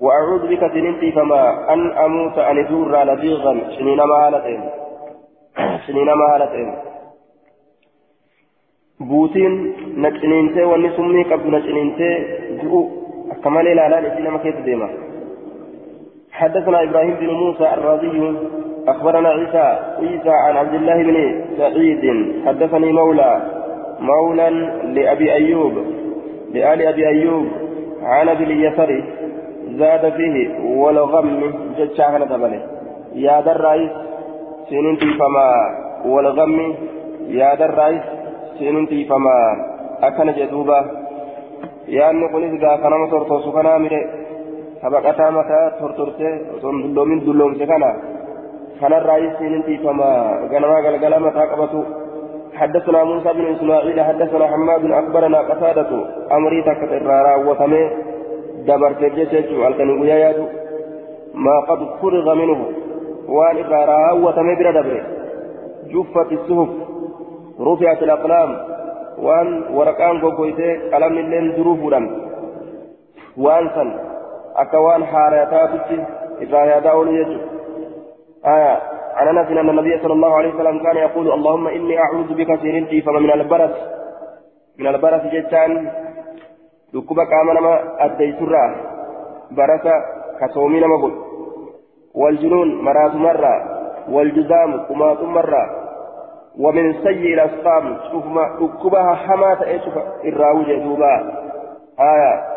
وأعوذ 0.00 0.42
بك 0.50 0.62
سننتي 0.74 1.12
فما 1.12 1.72
أن 1.72 1.90
أموت 1.90 2.38
أن 2.38 2.66
دور 2.66 3.04
لديغا 3.04 3.52
شنين 3.78 4.00
ما 4.10 4.16
هالة 4.22 4.46
سنين 5.86 6.06
ما 6.20 6.26
هالتين 6.34 6.74
بوتين 9.00 9.52
نجنينتي 9.96 10.62
واني 10.64 10.90
سمي 10.96 11.22
قبل 11.22 11.50
نجنينتي 11.54 12.10
دعو 12.62 12.80
كمان 13.44 13.64
لا 13.64 13.88
لا 13.88 14.00
لسنا 14.00 14.30
ما 14.30 14.38
كيف 14.38 14.56
ديما 14.60 14.88
حدثنا 16.32 16.82
إبراهيم 16.82 17.14
بن 17.20 17.30
موسى 17.30 17.66
الرازي 17.74 18.34
أخبرنا 18.88 19.28
عيسى 19.28 19.66
عيسى 19.98 20.30
عن 20.44 20.56
عبد 20.56 20.74
الله 20.74 21.02
بن 21.02 21.16
سعيد 21.58 22.04
حدثني 22.46 22.92
مولى 22.92 23.30
مولى 24.00 24.50
لأبي 24.84 25.32
أيوب 25.32 25.72
لآل 26.54 26.82
أبي 26.82 27.08
أيوب 27.08 27.46
عن 28.02 28.28
أبي 28.28 28.44
اليسري 28.44 29.04
زاد 29.78 30.12
فيه 30.12 30.58
والغم 30.64 31.54
جتشاهنا 31.78 32.24
تبالي 32.24 32.60
يا 33.14 33.40
در 33.40 33.60
رئيس 33.60 33.90
سنين 34.70 34.98
تيفما 34.98 35.48
والغم 36.06 36.74
يا 37.28 37.54
در 37.54 37.74
رئيس 37.74 38.02
سنين 38.58 38.86
تيفما 38.88 39.36
أكن 40.02 40.32
جدوبا 40.38 40.80
يا 41.88 42.10
أني 42.10 42.26
قلت 42.32 42.54
ذا 42.62 42.76
كنا 42.82 43.06
ترتوس 43.10 43.46
كنا 43.54 43.78
مره 43.78 44.02
سبقتا 44.82 45.30
متى 45.36 45.60
ترترته 45.80 46.30
دلومين 46.62 47.18
دلوم 47.26 47.54
سكنا 47.60 47.90
كان. 48.80 48.92
الرئيس 48.92 49.32
سنين 49.38 49.62
تيفما 49.66 50.10
غنما 50.50 50.76
غلغلا 50.84 51.18
متى 51.18 51.42
قبطو 51.50 51.82
حدثنا 52.54 53.04
موسى 53.04 53.32
بن 53.32 53.54
إسماعيل 53.54 54.00
حدثنا 54.00 54.46
حماد 54.46 54.90
اخبرنا 54.90 55.38
قتادة 55.38 55.90
أمري 56.32 56.62
تكت 56.62 56.92
الرارا 56.92 57.36
وتمي 57.36 57.90
دبرت 58.66 59.04
جيتشو 59.04 59.66
الكن 59.66 60.06
يا 60.06 60.34
ما 61.34 61.60
قد 61.68 61.78
فرغ 62.02 62.34
منه 62.34 62.60
وان 63.28 63.56
إقارا 63.58 64.12
وتمبر 64.12 64.70
دبر 64.70 65.02
جفت 65.92 66.32
الصحف 66.32 66.68
رفعت 67.60 68.02
الأقلام 68.02 68.50
وان 69.18 69.62
ورقان 69.74 70.20
قوقويته 70.20 70.70
قلم 70.92 71.18
اللين 71.18 71.56
ظروفا 71.56 72.00
وان 73.36 73.68
سن 73.74 73.90
أكوان 74.56 75.04
حاريتاتك 75.04 76.06
إذا 76.40 76.76
يدعون 76.78 77.08
يجب 77.08 77.40
آية 78.46 78.80
عن 79.14 79.38
أنس 79.38 79.48
أن 79.48 79.68
النبي 79.68 79.98
صلى 80.02 80.12
الله 80.12 80.36
عليه 80.36 80.54
وسلم 80.54 80.82
كان 80.82 80.96
يقول 80.96 81.32
اللهم 81.32 81.68
إني 81.68 81.98
أعوذ 81.98 82.34
بك 82.34 82.60
سيرنتي 82.60 83.00
فما 83.00 83.20
من 83.20 83.32
البرس. 83.32 83.70
من 84.78 84.86
البرس 84.86 85.22
جتان 85.22 85.90
دكوبا 86.94 87.24
كامنما 87.24 88.04
أديسرا 88.04 88.76
برسا 89.50 89.94
كسومي 90.40 90.80
نما 90.80 91.10
والجنون 92.14 92.82
مرات 92.82 93.14
مرة 93.14 93.54
والجزام 94.08 94.80
قماط 94.80 95.22
مرة 95.22 95.84
ومن 96.58 96.92
سيء 96.92 97.34
الأسقام 97.34 97.96
شوف 98.12 98.26
ما 98.26 98.58
أكبها 98.60 99.14
حماة 99.14 99.64
إيشوف 99.64 99.94
الراوجة 100.24 100.84
دوبا 100.84 101.14
آية. 102.00 102.54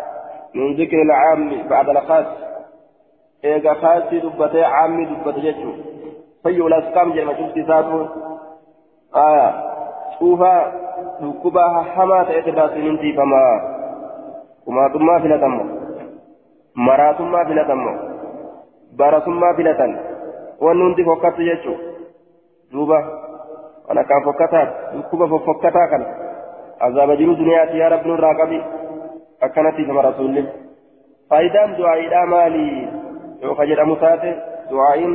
من 0.55 0.75
ذكر 0.75 1.01
العام 1.01 1.67
بعد 1.69 1.89
الخاص. 1.89 2.25
إيجا 3.45 3.73
خاص 3.73 4.03
دبتي 4.11 4.63
عامي 4.63 5.05
دبتي 5.05 5.41
جتشو 5.41 5.96
سيء 6.47 6.67
الأسقام 6.67 7.13
جرم 7.13 7.29
شوف 7.37 7.49
تساتو 7.55 7.99
آية 9.15 9.47
شوفها 10.19 10.57
أكبها 11.21 11.81
حماة 11.81 12.29
إيشوف 12.29 12.55
فما 13.17 13.43
قماط 14.67 14.95
ما 14.95 15.19
في 15.21 15.27
لتمو 15.27 15.63
مرات 16.75 17.21
ما 17.21 17.43
في 17.47 17.53
لتمو 17.53 17.93
filatan 18.97 19.91
wanni 20.59 20.83
hundi 20.83 21.03
fokkattu 21.05 21.41
jechuun 21.45 21.79
duuba 22.71 22.99
waan 23.87 23.97
akkaan 23.97 24.23
fokkataat 24.23 24.69
dhukkuba 24.93 25.27
fokkataa 25.27 25.87
kana 25.87 26.05
azaaba 26.79 27.15
jiru 27.15 27.35
duniyaati 27.35 27.79
yaa 27.79 27.89
rabbi 27.89 28.09
nurraa 28.09 28.35
qabi 28.41 28.61
akkanatti 29.41 29.85
sama 29.87 30.01
rasuulli 30.01 30.45
faayidaan 31.29 31.77
du'aa'iidhaa 31.77 32.25
maali 32.33 32.65
yoo 33.41 33.55
ka 33.55 33.65
jedhamu 33.71 33.95
taate 33.95 34.33
du'aa'iin 34.71 35.13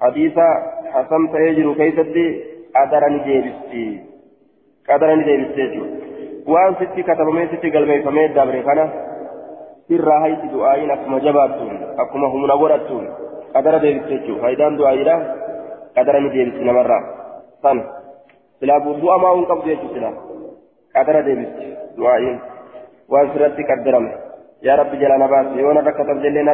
hadiisa 0.00 0.46
hasan 0.94 1.28
ta'ee 1.32 1.54
jiru 1.58 1.74
keessatti 1.80 2.24
qadara 2.76 3.08
ni 3.14 3.20
deebisti 3.26 3.84
qadara 4.88 5.16
ni 5.16 5.24
deebisti 5.28 5.60
jechuudha 5.62 6.54
waan 6.54 6.76
sitti 6.80 7.02
katabamee 7.10 7.48
sitti 7.52 7.70
galmeeffamee 7.70 8.28
dabre 8.38 8.62
kana. 8.70 8.86
sirraa 9.88 10.20
hayti 10.20 10.48
du'aayin 10.52 10.90
akkuma 10.90 11.20
jabaattuun 11.26 11.76
akkuma 12.04 12.28
humna 12.34 12.56
godhattuun 12.62 13.06
qadara 13.54 13.78
deebiste 13.82 14.14
jechuudha 14.14 14.42
faayidaan 14.42 14.78
du'aayidha 14.78 15.16
qadara 15.98 16.20
ni 16.20 16.30
deebiste 16.34 16.64
namarraa 16.68 17.02
san 17.62 17.82
silaa 18.60 18.80
bu'aa 18.86 19.18
maa 19.24 19.34
hin 19.36 19.46
qabdu 19.50 19.70
jechuudha 19.72 19.94
silaa 19.94 20.14
qadara 20.96 21.20
deebiste 21.28 21.66
du'aayin 21.98 22.36
waan 23.14 23.30
sirratti 23.34 23.68
qaddarame 23.70 24.12
yaa 24.68 24.76
rabbi 24.82 25.00
jala 25.04 25.18
na 25.22 25.28
baase 25.34 25.62
yoo 25.66 25.74
na 25.78 25.86
rakkatab 25.90 26.18
jallee 26.26 26.44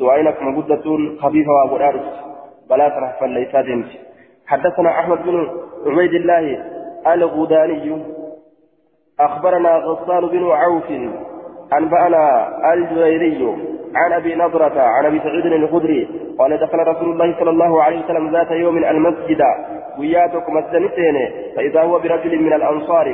waa 0.00 1.66
godhaa 1.66 1.92
dhufti 1.92 2.20
balaa 2.68 2.90
sana 2.90 3.08
falleessaa 3.20 3.62
deemti 3.62 3.98
حدثنا 4.46 4.90
أحمد 5.00 5.18
بن 5.24 5.36
عبيد 5.86 6.14
الله 6.14 6.64
الغداني. 7.06 8.02
أخبرنا 9.20 9.76
غسان 9.76 10.26
بن 10.26 10.50
عوف 10.50 10.88
أنبأنا 11.78 12.22
الجريري 12.72 13.56
عن 13.94 14.12
أبي 14.12 14.34
نضرة 14.34 14.80
عن 14.80 15.06
أبي 15.06 15.18
سعيد 15.18 15.46
الخدري 15.46 16.08
قال 16.38 16.58
دخل 16.58 16.78
رسول 16.78 17.08
الله 17.12 17.34
صلى 17.38 17.50
الله 17.50 17.82
عليه 17.82 18.04
وسلم 18.04 18.32
ذات 18.32 18.50
يوم 18.50 18.76
المسجد. 18.78 19.42
وياتكم 19.98 20.58
السنتين. 20.58 21.16
فإذا 21.56 21.82
هو 21.82 21.98
برجل 21.98 22.42
من 22.42 22.52
الأنصار. 22.52 23.06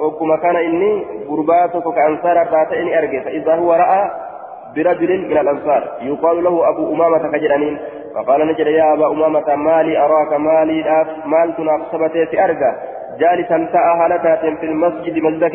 وكما 0.00 0.36
كان 0.36 0.56
إني 0.56 1.04
قرباتك 1.28 1.84
كأنصار 1.94 2.36
ذاتين 2.54 2.94
أرجع. 2.94 3.20
فإذا 3.24 3.54
هو 3.54 3.72
رأى 3.72 4.31
برجل 4.76 5.28
من 5.30 5.38
الأنصار 5.38 5.82
يقال 6.02 6.44
له 6.44 6.68
أبو 6.68 6.94
أمامة 6.94 7.32
كجرانين 7.32 7.78
فقال 8.14 8.46
نجد 8.46 8.66
يا 8.66 8.94
أبا 8.94 9.06
أمامة 9.12 9.54
مالي 9.54 9.98
أراك 9.98 10.32
مالي 10.32 11.06
مال 11.26 11.56
تناقصبتي 11.56 12.44
أرجع 12.44 12.74
جالسا 13.20 13.68
تأهلتا 13.72 14.56
في 14.60 14.66
المسجد 14.66 15.16
مسجد 15.22 15.52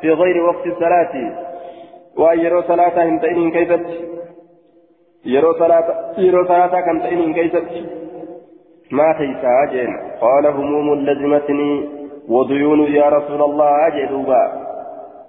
في 0.00 0.10
غير 0.10 0.42
وقت 0.42 0.66
الصلاة 0.66 1.32
ويرو 2.18 2.62
صلاة 2.62 3.08
هم 3.08 3.18
تئنين 3.18 3.50
كيست 3.50 3.86
يرو 5.24 5.52
صلاة 5.52 5.84
يرو 6.18 6.44
صلاة 6.44 6.80
كم 6.80 6.98
تئنين 7.00 7.32
ما 8.90 9.12
تيسا 9.12 9.48
أجل 9.64 9.88
قال 10.20 10.46
هموم 10.46 10.94
لزمتني 10.94 11.88
وديون 12.28 12.80
يا 12.80 13.08
رسول 13.08 13.42
الله 13.42 13.86
أجل 13.86 14.14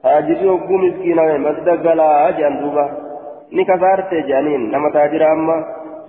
تاجري 0.03 0.47
وقو 0.49 0.77
مسكينة 0.77 1.37
مسجد 1.37 1.69
قلا 1.87 2.29
أجل 2.29 2.53
دوبا 2.61 2.85
ni 3.51 3.65
kasaarte 3.65 4.23
jaaniin 4.29 4.71
nama 4.71 4.89
taajira 4.95 5.31
amma 5.35 5.55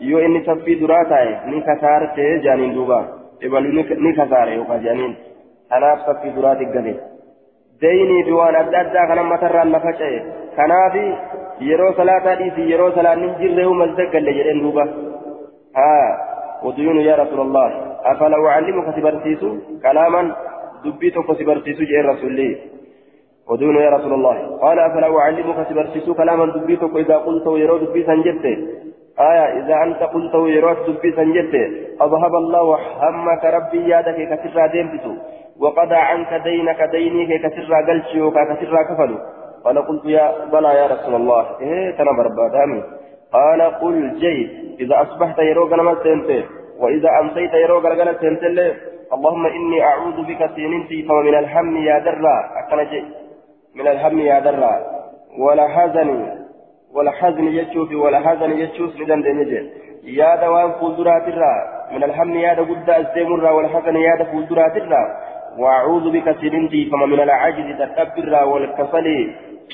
yoo 0.08 0.20
inni 0.26 0.44
saffii 0.46 0.76
duraa 0.80 1.04
taa'e 1.12 1.32
ni 1.50 1.62
kasaarte 1.68 2.26
jaaniin 2.44 2.74
duuba 2.74 2.98
ebalu 3.46 3.72
ni 4.04 4.12
kasaare 4.18 4.54
yookaan 4.58 4.84
jaaniin 4.84 5.16
kanaaf 5.70 6.04
saffii 6.06 6.34
duraati 6.36 6.68
gale 6.74 6.92
deynii 7.82 8.22
fi 8.28 8.32
waan 8.38 8.58
adda 8.60 8.80
addaa 8.84 9.06
kanan 9.10 9.30
matarraan 9.32 9.74
na 9.74 9.80
faca'e 9.86 10.20
kanaafi 10.58 11.04
yeroo 11.70 11.92
salaataa 12.00 12.36
dhiisi 12.42 12.70
yeroo 12.72 12.90
salaannin 12.98 13.34
jirre 13.40 13.66
umas 13.72 13.96
daggalle 14.00 14.36
jedheen 14.38 14.62
duuba 14.66 14.84
haa 15.80 16.10
وديون 16.66 16.98
يا 17.10 17.14
رسول 17.22 17.40
الله 17.46 17.68
أفلا 18.10 18.38
أعلمك 18.50 18.86
سبرتيسو 18.96 19.50
كلاما 19.82 20.22
دبيتك 20.84 21.28
سبرتيسو 21.38 21.82
جاء 21.90 22.02
رسول 22.12 22.30
الله 22.32 22.50
ودون 23.52 23.76
يا 23.76 23.90
رسول 23.90 24.12
الله. 24.12 24.36
قال 24.64 24.78
أفلا 24.78 25.18
أعلمك 25.18 25.58
سبرتيسو 25.68 26.14
كلاما 26.14 26.46
دبيتك 26.56 26.96
إذا 26.96 27.16
قلت 27.16 27.46
يرو 27.46 27.76
دبيسا 27.76 28.14
جدت؟ 28.14 28.46
آية 29.20 29.46
إذا 29.60 29.76
أنت 29.82 30.02
قلت 30.14 30.34
يرو 30.34 30.72
دبيسا 30.88 31.24
جدت 31.36 31.54
أذهب 32.04 32.34
الله 32.42 32.66
همك 33.02 33.44
ربي 33.44 33.80
يادك 33.92 34.18
كسرى 34.42 34.68
ديمتسو 34.72 35.12
وقضى 35.60 35.94
عنك 35.94 36.32
دينك 36.48 36.80
دينك 36.96 37.32
كسرى 37.54 37.78
قلشي 37.88 38.20
وكسرى 38.22 38.84
كفلو. 38.88 39.18
قال 39.64 39.78
قلت 39.88 40.04
يا 40.04 40.24
بلى 40.52 40.70
يا 40.80 40.86
رسول 40.86 41.14
الله. 41.20 41.44
إيه 41.60 41.90
تنبر 41.98 42.26
بادامي 42.38 42.82
قال 43.32 43.60
قل 43.82 43.96
جيد. 44.22 44.50
إذا 44.80 44.94
أصبحت 45.02 45.38
يروق 45.38 45.70
نما 45.74 45.94
سنتي 46.04 46.40
وإذا 46.80 47.10
أمسيت 47.20 47.54
يروق 47.54 47.84
رجل 47.86 48.08
سنتي 48.22 48.74
اللهم 49.12 49.46
إني 49.46 49.78
أعوذ 49.84 50.18
بك 50.28 50.50
سينتي 50.56 50.98
فمن 51.08 51.34
الهم 51.42 51.76
يا 51.76 51.98
درا. 51.98 52.36
أكن 52.60 52.80
جي 52.90 53.00
من 53.76 53.86
الهم 53.88 54.18
يا 54.20 54.38
درا 54.40 54.74
ولا 55.38 55.68
حزن 55.68 56.08
ولا 56.94 57.10
حزن 57.10 57.44
يشوف 57.44 57.92
ولا 57.92 58.20
حزن 58.20 58.50
يشوف 58.50 59.00
لدن 59.00 59.22
دنجي 59.22 59.70
يا 60.04 60.36
دوام 60.36 60.72
فولدرات 60.72 61.28
الرا. 61.28 61.54
من 61.92 62.04
الهم 62.04 62.34
يا 62.34 62.54
دا 62.54 62.62
قد 62.62 62.90
الزمر 62.90 63.44
ولا 63.52 63.68
حزن 63.68 63.96
يا 63.96 64.16
دا 64.18 64.24
فولدرات 64.24 64.76
الرا. 64.76 65.02
وأعوذ 65.58 66.10
بك 66.12 66.36
سينتي 66.40 66.90
فمن 66.90 67.20
العجز 67.20 67.68
تتبر 67.78 68.44
والكسل 68.44 69.06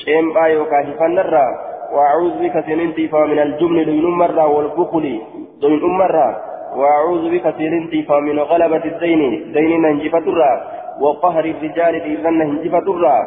شيم 0.05 0.33
بايو 0.33 0.65
كاشفان 0.65 1.19
الرا. 1.19 1.47
وأعوذ 1.93 2.35
بك 2.43 2.55
سننتي 2.67 3.07
فمن 3.07 3.39
الجبن 3.39 3.85
دون 3.85 4.05
مرة 4.17 4.47
والبخل 4.47 5.21
دون 5.61 5.97
مرة 5.97 6.29
وأعوذ 6.75 7.23
بك 7.33 7.45
سننتي 7.57 8.03
فمن 8.03 8.39
غلبة 8.39 8.83
الدين 8.85 9.51
دين 9.53 9.81
ننجفة 9.81 10.25
الرا. 10.33 10.53
وقهر 11.01 11.45
الرجال 11.45 11.93
دين 12.03 12.25
ننجفة 12.39 12.87
الرا. 12.93 13.17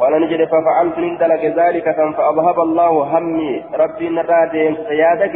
قال 0.00 0.12
نجد 0.22 0.44
ففعلت 0.44 0.98
من 0.98 1.16
دلك 1.16 1.44
ذلك 1.44 1.84
فأذهب 2.16 2.60
الله 2.60 3.18
همي 3.18 3.64
ربي 3.74 4.08
نرادي 4.08 4.76
سيادك 4.88 5.34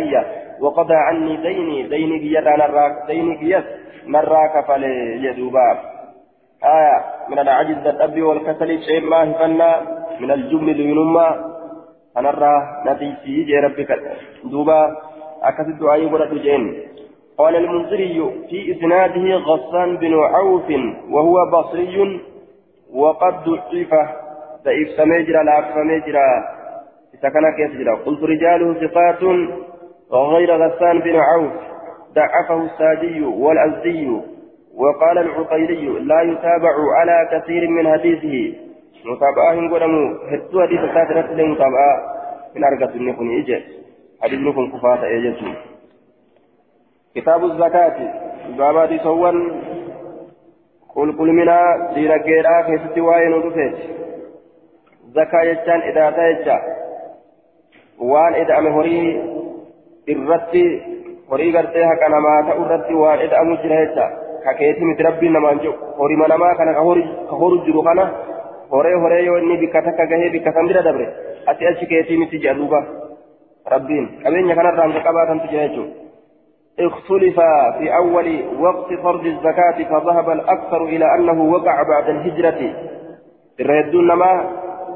وقضى 0.60 0.94
عني 0.94 1.36
ديني 1.36 1.82
ديني 1.82 2.16
يد 2.34 2.48
نراك 2.48 2.94
ديني 3.06 3.50
يد 3.50 3.64
نراك 4.06 4.54
فليدوبا 4.68 5.70
آية 6.64 6.96
من 7.28 7.38
العجز 7.38 7.86
الأب 7.86 8.22
والكسل 8.22 8.82
شيء 8.82 9.04
ما 9.10 9.30
هفنا 9.30 9.70
من 10.20 10.30
الجبن 10.30 10.76
دون 10.76 11.16
kanarraa 12.14 12.82
natiisii 12.86 13.44
jee 13.44 13.60
rabbi 13.60 13.86
duuba 14.50 14.74
akkasitti 15.48 15.80
du'aayii 15.80 16.10
godhadhu 16.16 16.44
jeen 16.48 16.66
قال 17.38 17.56
المنذري 17.56 18.18
في 18.50 18.58
إسناده 18.72 19.26
غسان 19.46 19.96
بن 19.96 20.14
عوف 20.14 20.68
وهو 21.10 21.36
بصري 21.52 22.20
وقد 22.94 23.34
ضعف 23.44 23.92
ضعيف 24.64 24.88
سميجرا 24.88 25.42
لا 25.42 25.74
سميجرا 25.74 26.28
سكن 27.22 27.44
كيسجرا 27.56 27.94
قلت 27.94 28.22
رجاله 28.22 28.74
ثقات 28.74 29.22
غير 30.12 30.50
غسان 30.56 31.00
بن 31.00 31.16
عوف 31.16 31.52
ضعفه 32.14 32.62
السادي 32.64 33.22
والأزدي 33.22 34.10
وقال 34.74 35.18
العقيلي 35.18 35.86
لا 35.86 36.20
يتابع 36.22 36.74
على 36.98 37.28
كثير 37.32 37.68
من 37.68 37.92
حديثه 37.92 38.58
متابعة 39.04 39.74
قدموا 39.74 40.14
هدو 40.30 40.62
حديث 40.62 40.80
ساترة 40.94 41.34
لهم 41.34 41.50
متابعة 41.50 42.14
من 42.56 42.64
أرقى 42.64 42.92
سنكون 42.92 43.30
إيجي 43.30 43.62
حديث 44.22 44.38
نكون 44.38 44.72
كفاة 44.72 45.04
إيجي 45.04 45.34
كتاب 47.14 47.44
الزكاة 47.44 47.96
بابا 48.58 48.86
دي 48.86 48.98
سوان 48.98 49.62
قل 50.94 51.12
قل 51.18 51.32
منا 51.32 51.90
دير 51.94 52.22
غيرا 52.22 52.62
كيستي 52.62 53.00
واين 53.00 53.32
ودفت 53.32 53.48
زكاة 53.52 53.52
يجان 53.52 53.52
إداتا 53.52 53.52
يجا 53.52 53.52
وان 53.52 53.52
إدعم 53.54 53.62
هري 53.64 53.84
irratti 53.84 53.92
horii 61.30 61.52
gartee 61.52 61.84
haqa 61.90 62.08
namaa 62.14 62.42
ta'u 62.48 62.64
irratti 62.64 62.94
waan 63.02 63.20
eda'amu 63.26 63.56
jira 63.62 63.78
jecha 63.84 64.06
ka 64.44 64.54
keetii 64.60 64.88
miti 64.90 65.02
rabbiin 65.06 65.32
namaan 65.32 65.60
jiru 65.62 65.74
horima 65.98 66.28
namaa 66.28 66.54
kana 66.58 66.74
ka 66.74 66.82
horu 67.40 67.60
jiru 67.66 67.82
kana 67.88 68.04
horee 68.72 68.94
horee 69.04 69.24
yoo 69.26 69.38
inni 69.42 69.56
bikka 69.62 69.82
takka 69.86 70.06
gahee 70.12 70.30
bikka 70.36 70.52
san 70.52 70.68
bira 70.68 70.82
dabre 70.82 71.06
ati 71.46 71.66
achi 71.66 71.86
keetii 71.92 72.18
miti 72.22 72.42
jedha 72.44 72.58
duuba 72.60 72.80
rabbiin 73.74 74.08
qabeenya 74.24 74.54
kanarraa 74.54 74.86
hanga 74.86 75.06
qabaatantu 75.10 75.52
jira 75.52 75.68
jechuudha. 75.68 76.02
اختلف 76.78 77.40
في 77.78 77.86
أول 77.96 78.28
وقت 78.60 78.94
فرض 79.02 79.26
الزكاة 79.26 79.78
فذهب 79.90 80.30
الأكثر 80.30 80.84
إلى 80.84 81.06
أنه 81.14 81.38
وقع 81.52 81.82
بعد 81.82 82.08
الهجرة 82.08 82.60
الردون 83.60 84.12
ما 84.12 84.32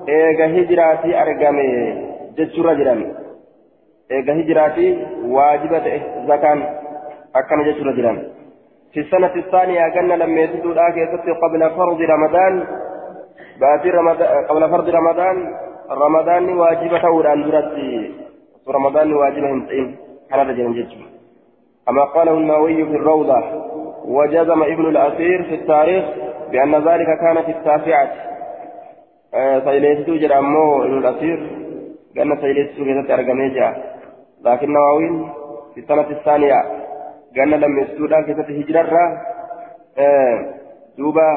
إيجا 0.08 0.46
هجراتي 0.46 1.22
أرقامي 1.22 1.68
جتشو 2.38 2.62
رجلا 2.62 2.94
إيجا 4.10 4.32
هجراتي 4.40 5.06
واجبة 5.24 5.86
زكاة 6.28 6.58
أكن 7.36 7.58
جتشو 7.66 7.84
رجلا 7.84 8.12
في 8.92 9.00
السنة 9.00 9.34
الثانية 9.36 9.82
قلنا 9.94 10.14
لما 10.14 10.40
يسدوا 10.40 10.72
الآخر 10.72 11.04
قبل 11.42 11.70
فرض 11.76 12.00
رمضان 12.14 12.64
باتي 13.60 13.90
رمضان 13.90 14.44
قبل 14.48 14.70
فرض 14.70 14.88
رمضان 14.88 15.36
رمضان 15.90 16.44
واجبة 16.58 17.10
وران 17.10 17.50
درتي 17.50 18.10
رمضان 18.68 19.12
واجبة 19.12 19.50
همسين 19.52 19.96
حنا 20.30 20.42
رجل 20.42 20.74
جتشو 20.74 21.04
كما 21.86 22.04
قاله 22.04 22.32
النووي 22.32 22.84
في 22.84 22.96
الروضة 23.00 23.38
وجزم 24.04 24.62
ابن 24.62 24.86
الأثير 24.88 25.42
في 25.42 25.54
التاريخ 25.54 26.04
بأن 26.52 26.74
ذلك 26.74 27.06
كان 27.20 27.42
في 27.42 27.50
التاسعة 27.50 28.08
سيليستو 29.64 30.16
جرامو 30.16 30.82
ابن 30.84 30.98
الأثير 30.98 31.38
لأن 32.14 32.40
سيليستو 32.40 32.84
كانت 32.84 33.10
أرقميجا 33.10 33.68
لكن 34.44 34.66
النووي 34.66 35.08
في 35.74 35.80
السنة 35.80 36.10
الثانية 36.10 36.60
قال 37.36 37.50
لم 37.50 37.78
يستودا 37.78 38.20
كانت 38.26 38.50
هجرة 38.50 39.04
دوبا 40.98 41.28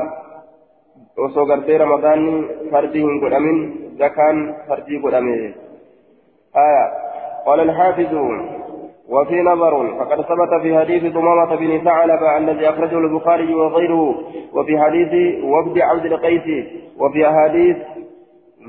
osoo 1.17 1.45
gartee 1.45 1.77
ramadaanni 1.77 2.69
fardii 2.71 3.01
hin 3.03 3.19
godhamin 3.19 3.57
zakaan 3.99 4.37
fardii 4.67 4.99
godhame 5.03 5.35
aya 6.63 6.83
qala 7.45 7.61
alxaafizu 7.67 8.23
وفي 9.11 9.41
نظر 9.41 9.97
فقد 9.99 10.21
ثبت 10.21 10.61
في 10.61 10.79
حديث 10.79 11.13
ضمامة 11.13 11.55
بن 11.55 11.83
ثعلبة 11.83 12.37
الذي 12.37 12.69
أخرجه 12.69 12.97
البخاري 12.97 13.53
وغيره 13.53 14.15
وفي 14.53 14.79
حديث 14.79 15.43
وفد 15.43 15.79
عبد 15.79 16.05
القيس 16.05 16.65
وفي 16.99 17.29
أحاديث 17.29 17.77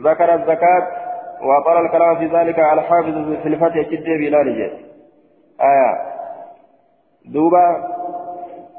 ذكر 0.05 0.35
الزكاة 0.35 0.87
وأطال 1.42 1.85
الكلام 1.87 2.16
في 2.16 2.37
ذلك 2.37 2.59
على 2.59 2.81
الحافظ 2.81 3.33
في 3.42 3.48
الفتح 3.48 3.78
جد 3.78 4.05
بلال 4.05 4.70
آية. 5.61 6.12
دوبا 7.24 7.66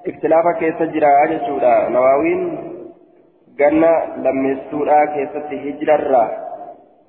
اختلافك 0.07 0.61
يسجل 0.61 1.03
أجل 1.03 1.61
نواوين 1.91 2.73
ganna 3.57 3.89
lammeessuudhaa 4.23 5.07
keessatti 5.15 5.57
hijirarraa 5.63 6.27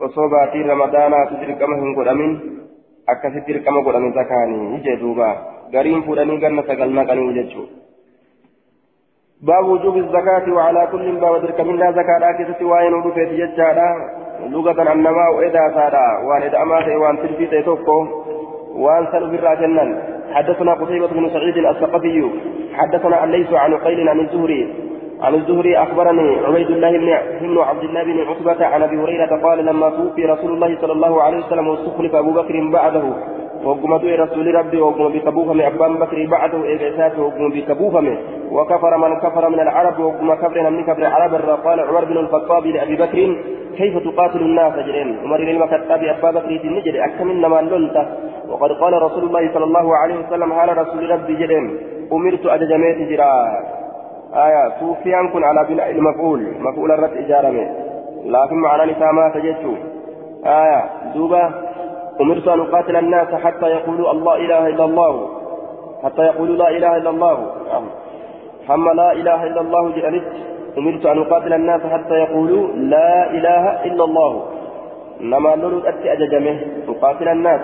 osoo 0.07 0.29
baatii 0.35 0.65
ramadaanaatu 0.71 1.39
dirqama 1.43 1.77
hin 1.83 1.95
godhamin 1.99 2.35
akkasitti 3.07 3.53
dirqama 3.53 3.81
godhame 3.87 4.13
zakaanii 4.19 4.83
jee 4.85 5.01
duuba. 5.01 5.31
Gariin 5.73 6.05
fuudhanii 6.05 6.43
ganna 6.45 6.63
sagal 6.69 6.91
naqanii 6.91 7.35
jechuu 7.39 7.67
باب 9.45 9.65
وجوب 9.69 9.97
الزكاة 9.97 10.53
وعلى 10.53 10.89
كل 10.93 11.17
باب 11.21 11.43
درك 11.43 11.61
منا 11.61 11.91
زكاة 11.93 12.33
كيست 12.33 12.63
وين 12.63 12.95
ودفت 12.95 13.31
ججادا 13.41 13.89
لغة 14.55 14.93
أنما 14.93 15.29
وإذا 15.37 15.65
سادا 15.75 16.07
وان 16.27 16.43
إذا 16.43 16.63
أمات 16.63 16.89
وان 16.89 17.17
تلفي 17.23 17.47
تيتوكو 17.47 17.99
وان 18.85 19.07
سلو 19.13 19.27
برا 19.33 19.55
جنن 19.55 19.89
حدثنا 20.35 20.75
قتيبة 20.75 21.07
بن 21.07 21.31
سعيد 21.31 21.57
الثقفي 21.57 22.31
حدثنا 22.75 23.25
الليث 23.25 23.53
عن 23.53 23.75
قيل 23.75 24.09
عن 24.09 24.21
الزهري 24.21 24.63
عن 25.23 25.35
الزهري 25.35 25.77
أخبرني 25.79 26.37
عبيد 26.47 26.71
الله 26.71 26.91
بن 27.41 27.59
عبد 27.59 27.85
الله 27.85 28.03
بن 28.05 28.21
عتبة 28.21 28.67
عن 28.67 28.83
أبي 28.83 28.97
هريرة 28.97 29.41
قال 29.43 29.65
لما 29.67 29.91
توفي 29.91 30.25
رسول 30.25 30.51
الله 30.53 30.79
صلى 30.81 30.93
الله 30.93 31.23
عليه 31.23 31.39
وسلم 31.39 31.69
واستخلف 31.69 32.15
أبو 32.15 32.31
بكر 32.31 32.71
بعده 32.73 33.03
وقم 33.65 33.95
رسول 33.95 34.55
ربي 34.55 34.81
وقم 34.81 35.09
بكبوفم 35.09 35.61
أبان 35.61 35.95
بكر 35.95 36.27
بعده 36.27 36.65
إيجاسات 36.65 37.19
وقم 37.19 37.51
بكبوفم 37.51 38.17
وكفر 38.51 38.97
من 38.97 39.17
كفر 39.21 39.49
من 39.49 39.61
العرب 39.61 39.99
وقم 39.99 40.35
كفر 40.35 40.71
من 40.71 40.85
كفر 40.85 40.99
العرب 40.99 41.35
قال 41.65 41.81
عمر 41.81 42.05
بن 42.05 42.17
الخطاب 42.19 42.67
لأبي 42.67 42.97
بكر 42.97 43.37
كيف 43.77 43.99
تقاتل 43.99 44.41
الناس 44.41 44.75
جرين 44.87 45.19
عمر 45.25 45.39
بن 45.39 45.63
الخطاب 45.63 46.03
أبا 46.05 46.31
بكر 46.31 46.57
تنجري 46.57 47.05
أكثر 47.05 47.25
من 47.25 47.41
لنت. 47.43 47.97
وقد 48.49 48.71
قال 48.73 49.03
رسول 49.03 49.25
الله 49.25 49.55
صلى 49.55 49.65
الله 49.65 49.97
عليه 49.97 50.15
وسلم 50.15 50.53
على 50.53 50.73
رسول 50.73 51.11
ربي 51.11 51.35
جرين 51.35 51.79
أمرت 52.13 52.47
أججميت 52.47 52.99
جرا 53.11 53.31
آية 54.35 54.69
توفيان 54.81 55.29
كن 55.29 55.45
على 55.45 55.67
بناء 55.69 55.91
المفعول 55.91 56.55
مفعول 56.61 56.91
الرد 56.93 57.17
إجارمه 57.17 57.71
لكن 58.25 58.57
معنى 58.57 58.93
نساء 58.93 59.29
تجدوا 59.35 59.77
آية 60.47 60.85
دوبا 61.15 61.53
أمرت 62.21 62.49
أن 62.49 62.61
أقاتل 62.61 62.97
الناس 62.97 63.35
حتى 63.35 63.67
يقولوا 63.67 64.11
الله 64.11 64.37
إله 64.37 64.67
إلا 64.67 64.85
الله. 64.85 65.29
حتى 66.05 66.23
يقولوا 66.23 66.57
لا 66.57 66.69
إله 66.69 66.97
إلا 66.97 67.11
الله. 67.11 67.39
هم 68.69 68.93
لا 68.93 69.13
إله 69.13 69.45
إلا 69.45 69.61
الله 69.61 69.91
جئت 69.91 70.23
أمرت 70.79 71.07
أن 71.07 71.19
أقاتل 71.23 71.53
الناس 71.53 71.81
حتى 71.81 72.15
يقولوا 72.15 72.69
لا 72.69 73.31
إله 73.31 73.85
إلا 73.85 74.05
الله. 74.05 74.43
نما 75.21 75.49
لولو 75.49 75.79
أتي 75.79 76.13
أججمه 76.13 76.61
أقاتل 76.89 77.29
الناس. 77.29 77.61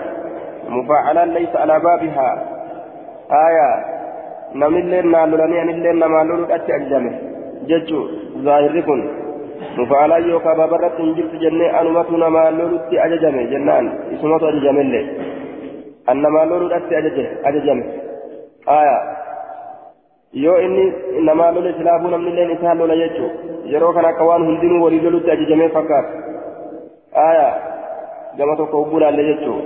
مفاعلا 0.69 1.25
ليس 1.25 1.55
على 1.55 1.79
بابها. 1.79 2.43
آية 3.31 4.00
نملين 4.55 5.11
نالولني 5.11 5.61
أنلين 5.61 5.95
نما 6.01 6.23
لولو 6.27 6.45
أتي 6.55 6.75
أججمه 6.75 7.13
ججو 7.69 7.99
ظاهر 8.45 8.79
كن 8.87 8.99
مفاعلا 9.77 10.17
يوكا 10.17 10.53
بابرت 10.59 10.97
جبت 11.17 11.33
جنة 11.43 11.65
أنمت 11.79 12.09
نما 12.23 12.43
لولو 12.57 12.77
أتي 12.77 12.95
أججمه 13.05 13.41
جنان 13.51 13.85
اسمه 14.13 14.49
أججمه 14.49 14.81
اللي 14.81 15.01
أنما 16.11 16.41
لولو 16.49 16.67
أتي 16.77 16.93
أججمه 17.49 17.85
آية 18.79 18.97
yoo 20.33 20.59
inni 20.65 20.93
namaa 21.27 21.51
lole 21.51 21.73
silaafuu 21.77 22.07
namni 22.11 22.29
illee 22.31 22.53
isaan 22.53 22.77
lola 22.77 22.95
jechuun 22.95 23.31
yeroo 23.71 23.93
kana 23.93 24.07
akka 24.07 24.23
waan 24.23 24.45
hundinuu 24.45 24.83
walii 24.83 24.99
lolutti 25.05 25.31
ajajamee 25.31 25.69
fakkaata 25.69 26.09
aayaa 27.23 27.53
gama 28.37 28.55
tokko 28.55 28.77
hubbuu 28.83 28.99
laalle 29.03 29.23
jechuun 29.29 29.61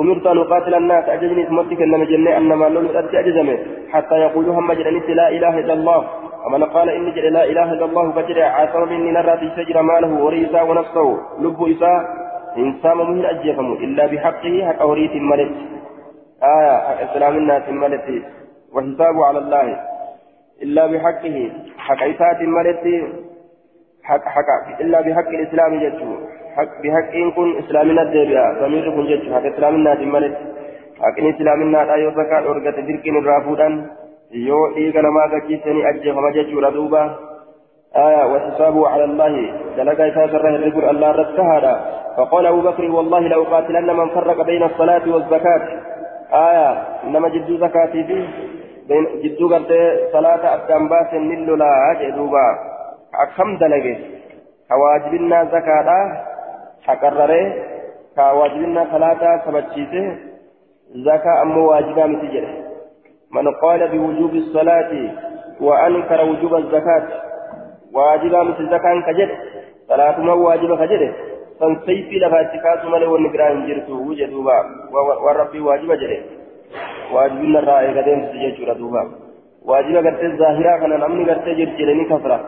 أمرت 0.00 0.26
أن 0.26 0.38
أقاتل 0.38 0.74
الناس. 0.74 1.08
أججني 1.08 1.46
اسمتك 1.46 1.82
إنما 1.82 2.04
جنة 2.04 2.36
أنما 2.36 2.64
لولو 2.64 2.98
أتي 2.98 3.20
أجزمه. 3.20 3.58
حتى 3.92 4.14
يقولوا 4.14 4.54
هم 4.54 4.72
جلنت 4.72 5.08
لا 5.10 5.28
إله 5.28 5.58
إلا 5.58 5.72
الله. 5.72 6.08
ومن 6.46 6.64
قال 6.64 6.90
إني 6.90 7.10
جل 7.10 7.32
لا 7.32 7.44
إله 7.44 7.72
إلا 7.72 7.84
الله 7.84 8.12
فجر 8.12 8.42
عاصم 8.42 8.88
مني 8.88 9.10
نرى 9.12 9.38
في 9.38 9.50
سجر 9.56 9.82
ماله 9.82 10.24
وريسا 10.24 10.62
ونفسه. 10.62 11.20
لب 11.40 11.58
إساء. 11.62 12.26
إنسان 12.56 12.96
مهن 12.96 13.24
أجيفم 13.24 13.72
إلا 13.72 14.06
بحقه 14.06 14.54
حق 14.66 14.80
أوريت 14.80 15.12
الملك 15.12 15.52
آية. 16.42 16.76
حق 17.06 17.26
الناس 17.26 17.62
الملك 17.68 18.22
وحسابه 18.72 19.26
على 19.26 19.38
الله. 19.38 19.80
إلا 20.62 20.86
بحقه 20.86 21.50
حق 21.78 22.02
إسات 22.02 22.42
مالتي 22.42 23.12
حق 24.04 24.24
حق 24.24 24.80
إلا 24.80 25.00
بحق 25.00 25.28
الإسلام 25.28 25.80
حق 25.80 26.35
بحق 26.56 27.12
كن 27.36 27.58
إسلامنا 27.58 28.02
الدبيا 28.02 28.44
ضمير 28.60 28.90
كن 28.96 29.06
جدته 29.06 29.34
حق 29.34 29.46
إسلامنا 29.52 29.94
مالتي 29.94 30.44
حق 31.02 31.18
إسلامنا 31.34 31.78
لا 31.88 31.96
يزكى 31.96 32.38
أرقة 32.50 32.80
دركين 32.88 33.16
الرافودا 33.16 33.68
يو 34.32 34.60
إيقا 34.76 35.00
لما 35.00 35.22
ذكيسني 35.32 35.88
أجي 35.90 36.12
فما 36.12 36.30
جدته 36.36 36.60
ردوبا 36.66 37.02
آية 37.96 38.24
وحسابه 38.32 38.88
على 38.88 39.04
الله 39.04 39.32
دلقا 39.76 40.04
يتاثر 40.06 40.48
الرجل 40.48 40.84
الله 40.92 41.10
رسهدا 41.10 41.74
فقال 42.16 42.46
أبو 42.46 42.60
بكر 42.60 42.84
والله 42.96 43.20
لو 43.20 43.42
قاتلن 43.42 43.96
من 43.96 44.08
فرق 44.08 44.38
بين 44.46 44.62
الصلاة 44.62 45.04
والزكاة 45.14 45.64
آية 46.32 46.70
إنما 47.04 47.28
جد 47.28 47.50
زكاتي 47.60 48.04
فيه 48.04 48.26
jidduu 49.22 49.48
gartee 49.50 49.86
salaata 50.12 50.52
addaan 50.56 50.88
baasee 50.88 51.18
ni 51.18 51.36
lolaa 51.46 51.94
jee 51.98 52.12
duuba. 52.16 52.42
Akkam 53.22 53.58
dalage? 53.58 53.94
Ka 54.68 54.78
waajibinnaa 54.82 55.44
zakaadha 55.54 55.98
qaala 63.60 63.88
biwujuubi 63.94 64.42
salaati 64.52 65.02
wa 65.60 65.82
ankara 65.82 66.24
wujuuba 66.24 66.60
zakaati 66.74 67.12
waajibaa 67.92 68.44
miti 68.44 68.70
zakaan 68.70 69.02
ka 69.02 69.14
jedhe 69.20 69.36
salaatuma 69.88 70.34
waajiba 70.34 70.76
ka 70.76 70.86
jedhe 70.86 71.08
san 71.58 71.76
sayfii 71.86 72.18
lafaa 72.18 72.42
itti 72.46 72.58
kaasu 72.58 72.88
malee 72.94 73.12
wanni 73.14 73.28
biraa 73.28 73.50
hin 73.50 73.66
jirtu 73.66 74.14
jee 74.14 74.26
duuba 74.26 74.56
waan 75.24 75.36
rabbii 75.42 75.68
waajiba 75.68 75.96
jedhe 75.96 76.20
واجبنا 77.12 77.58
الرأي 77.58 77.98
قديم 77.98 78.26
سجيجورا 78.32 78.74
دوبا 78.74 79.02
واجب 79.64 79.96
قرت 80.06 80.22
الظاهرة 80.24 80.78
كان 80.80 80.90
نمني 81.00 81.30
قرت 81.30 81.48
جرجلني 81.58 82.04
كثرة 82.10 82.38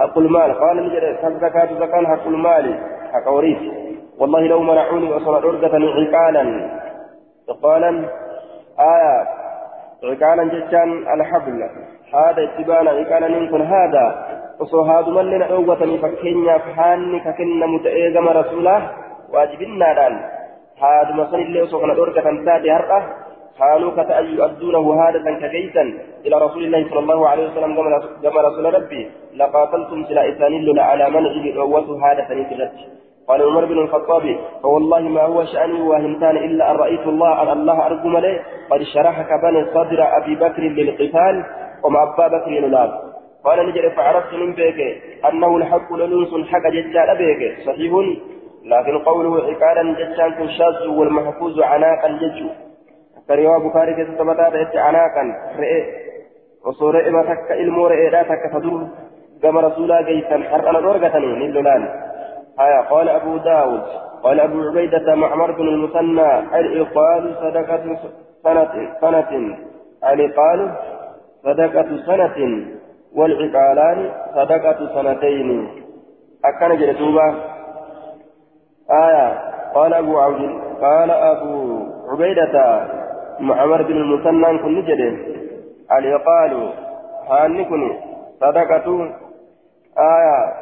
حق 0.00 0.18
المال 0.18 0.50
قال 0.60 0.76
نجد 0.86 1.04
الزكاة 1.24 1.68
زكاة 1.80 2.06
حق 2.12 2.26
المال 2.26 2.66
حق 3.14 3.28
وريث 3.32 3.58
والله 4.18 4.40
لو 4.40 4.60
منعوني 4.62 5.12
وصل 5.12 5.34
أرقة 5.34 5.74
عقالا 5.98 6.44
عقالا 7.48 7.90
آية 8.94 9.16
عقالا 10.04 10.44
جتان 10.44 10.90
الحبل 11.14 11.70
هذا 12.14 12.42
اتبانا 12.44 12.90
عقالا 12.90 13.26
إن 13.26 13.62
هذا 13.62 14.06
osoo 14.58 14.84
haadumallee 14.84 15.38
na 15.38 15.46
dhoowwatanii 15.50 15.98
fakkeenyaaf 15.98 16.66
haanni 16.76 17.20
ka 17.20 17.32
kennamu 17.38 17.78
ta'ee 17.86 18.10
gama 18.16 18.32
rasuulaa 18.32 18.82
waajibinnaadhaan 19.32 20.18
haaduma 20.82 21.26
sanillee 21.30 21.62
osoo 21.62 21.80
kana 21.80 21.96
dhorgatan 22.00 22.38
taate 22.48 22.70
har'a 22.70 22.98
كانوا 23.58 23.90
كتأن 23.90 24.24
يؤدونه 24.24 24.84
هادة 25.00 25.26
كجيسا 25.40 25.82
إلى 26.26 26.36
رسول 26.36 26.64
الله 26.64 26.90
صلى 26.90 26.98
الله 26.98 27.28
عليه 27.28 27.44
وسلم 27.48 27.74
كما 28.22 28.40
رسول 28.40 28.74
ربي 28.74 29.10
لقاتلتم 29.34 30.04
سلا 30.08 30.22
إسانيل 30.28 30.80
على 30.80 31.10
من 31.10 31.24
عوته 31.58 31.94
هادة 32.04 32.34
نتجت 32.34 32.72
قال 33.28 33.42
عمر 33.42 33.64
بن 33.64 33.78
الخطاب 33.78 34.36
فوالله 34.62 35.00
ما 35.00 35.22
هو 35.22 35.44
شأني 35.44 35.80
واهمتان 35.80 36.36
إلا 36.36 36.70
أن 36.70 36.76
رأيت 36.76 37.06
الله 37.06 37.42
أن 37.42 37.48
الله 37.58 37.86
أرجم 37.86 38.18
لي 38.18 38.40
قد 38.70 38.82
شرح 38.82 39.22
كبني 39.22 39.64
صدر 39.74 40.00
أبي 40.18 40.34
بكر 40.34 40.62
للقتال 40.62 41.44
ومع 41.84 42.02
أبا 42.02 42.26
بكر 42.28 42.50
للاب 42.50 42.90
قال 43.44 43.68
نجري 43.68 43.90
فعرفت 43.90 44.34
من 44.34 44.52
بيك 44.52 45.02
أنه 45.28 45.56
الحق 45.56 45.92
لنوس 45.92 46.48
حق 46.48 46.66
ججال 46.72 47.18
بيك. 47.18 47.58
صحيح؟ 47.66 47.92
لكن 48.64 48.98
قوله 48.98 49.34
عقالا 49.48 49.82
ججال 49.98 50.50
شاذ 50.58 50.88
والمحفوظ 50.88 51.60
عناقا 51.60 52.08
ججو. 52.08 52.48
كريوا 53.28 53.58
بخاري 53.58 53.94
كيس 53.94 54.08
تبتا 54.18 54.48
بيت 54.48 54.76
عناقا 54.76 55.24
رئي 55.58 55.84
وصور 56.66 57.08
إما 57.08 57.22
تك 57.22 57.52
إلمو 57.52 57.86
رئي 57.86 58.10
لا 58.10 58.22
تك 58.22 58.52
تدور 58.52 58.86
كما 59.42 59.60
رسولا 59.60 60.02
جيسا 60.02 60.38
حرقنا 60.50 60.80
درجتني 60.80 61.26
نلولان 61.26 61.82
آية 62.60 62.80
قال 62.80 63.08
أبو 63.08 63.36
داود 63.36 63.82
قال 64.22 64.40
أبو 64.40 64.62
عبيدة 64.62 65.14
معمر 65.14 65.50
بن 65.52 65.68
المثنى 65.68 66.38
الإقال 66.38 67.34
صدقة 67.40 67.96
سنة 68.42 68.74
سنة 69.00 69.56
الإقال 70.12 70.70
صدقة 71.44 71.88
سنة 72.06 72.66
والعقالان 73.14 74.10
صدقة 74.34 74.78
سنتين 74.94 75.68
أكن 76.44 76.76
جلتوبة 76.76 77.34
آية 78.90 79.38
قال 79.74 79.94
أبو 79.94 80.18
عبد 80.18 80.60
قال 80.82 81.10
أبو 81.10 81.78
عبيدة 82.08 82.84
معمر 83.40 83.82
بن 83.82 83.96
المثنى 83.96 84.58
كن 84.58 84.74
نجد 84.74 85.00
اليقال 85.92 86.72
هانكن 87.30 87.92
صدقة 88.40 89.14
آية. 89.98 90.54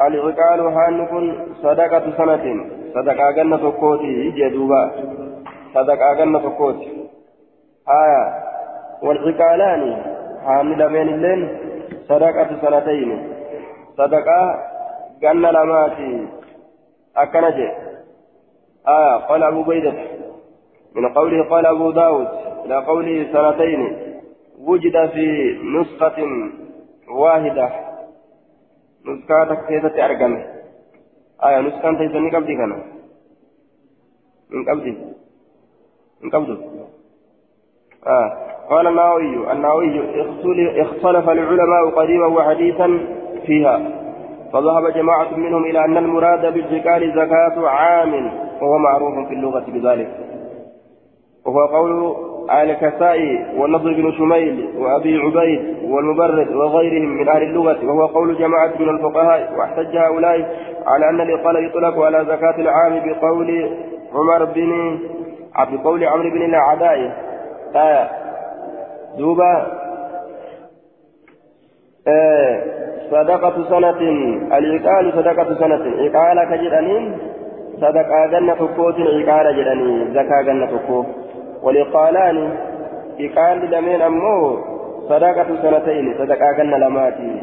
العقال 0.00 0.60
هانكن 0.60 1.34
صدقة 1.62 2.16
سنة. 2.16 2.66
صدقة 2.94 3.30
جنة 3.30 3.70
كوتي 3.70 4.30
جدوبا 4.30 4.90
صدقة 5.74 6.14
جنة 6.14 6.50
كوتي 6.50 7.08
آية. 7.88 8.24
والعقالان 9.02 10.02
هان 10.44 10.72
لمن 10.72 11.08
اللين 11.08 11.58
صدقة 12.08 12.48
سنتين. 12.62 13.28
صدقة 13.96 14.58
جنة 15.22 15.50
لماتي. 15.50 16.28
أكنجي 17.16 17.68
آية. 18.88 19.16
قال 19.16 19.42
أبو 19.42 19.62
بيدة. 19.62 20.15
من 20.96 21.08
قوله 21.08 21.44
قال 21.44 21.66
أبو 21.66 21.90
داود 21.90 22.28
إلى 22.64 22.76
قوله 22.84 23.26
سنتين 23.32 23.96
وجد 24.60 25.10
في 25.10 25.58
نسخة 25.62 26.16
واحدة. 27.08 27.70
نسخة 29.06 29.54
كيسة 29.54 30.04
أرقم 30.04 30.42
آية 31.44 31.60
نسخة 31.60 31.92
تيسة 31.92 32.18
من 32.18 32.30
قبل 32.30 32.46
كان. 32.46 32.82
من 34.50 34.64
قبل 34.64 34.96
من 36.22 36.30
قبل 36.30 36.58
آه. 38.06 38.46
قال 38.70 38.86
النووي 38.86 39.52
النووي 39.52 40.00
اختلف 40.82 41.28
العلماء 41.28 41.90
قديما 41.96 42.26
وحديثا 42.26 43.00
فيها. 43.46 43.78
فذهب 44.52 44.92
جماعة 44.94 45.36
منهم 45.36 45.64
إلى 45.64 45.84
أن 45.84 45.96
المراد 45.96 46.52
بالزكاة 46.52 46.98
زكاة 46.98 47.68
عام 47.68 48.14
وهو 48.62 48.78
معروف 48.78 49.28
في 49.28 49.34
اللغة 49.34 49.64
بذلك. 49.68 50.25
وهو 51.46 51.66
قول 51.66 52.16
آل 52.50 52.72
كسائي 52.72 53.46
والنضر 53.56 53.92
بن 53.92 54.12
شميل 54.12 54.68
وأبي 54.78 55.18
عبيد 55.18 55.76
والمبرد 55.84 56.48
وغيرهم 56.48 57.08
من 57.08 57.28
أهل 57.28 57.42
اللغة 57.42 57.78
وهو 57.84 58.06
قول 58.06 58.38
جماعة 58.38 58.72
من 58.78 58.88
الفقهاء 58.88 59.52
واحتج 59.58 59.96
هؤلاء 59.96 60.56
على 60.86 61.10
أن 61.10 61.20
الإقالة 61.20 61.60
يطلق 61.60 61.98
على 62.04 62.24
زكاة 62.24 62.56
العام 62.58 63.02
بقول 63.04 63.70
عمر 64.14 64.44
بن 64.44 64.98
بقول 65.72 66.04
عمرو 66.04 66.30
بن 66.30 66.42
الأعداء. 66.42 67.12
آية 67.76 68.10
دوبا 69.18 69.66
آه 72.08 72.62
صدقة 73.10 73.68
سنة 73.68 74.00
العقال 74.58 75.12
صدقة 75.12 75.54
سنة. 75.58 75.84
عقال 75.98 76.44
كجرانين 76.50 77.18
صدقة 77.76 78.26
جنة 78.26 78.54
تكوت 78.54 78.94
عقال 79.00 79.56
جراني 79.56 80.14
زكاة 80.14 80.42
جنة 80.42 80.66
تكو 80.66 81.04
والعقالان 81.62 82.36
عقال 83.20 83.70
لمن 83.70 84.02
أمو 84.02 84.58
صدقة 85.08 85.48
سنتين 85.62 86.14
صدقة 86.18 86.52
جنة 86.52 86.76
لماتي. 86.76 87.42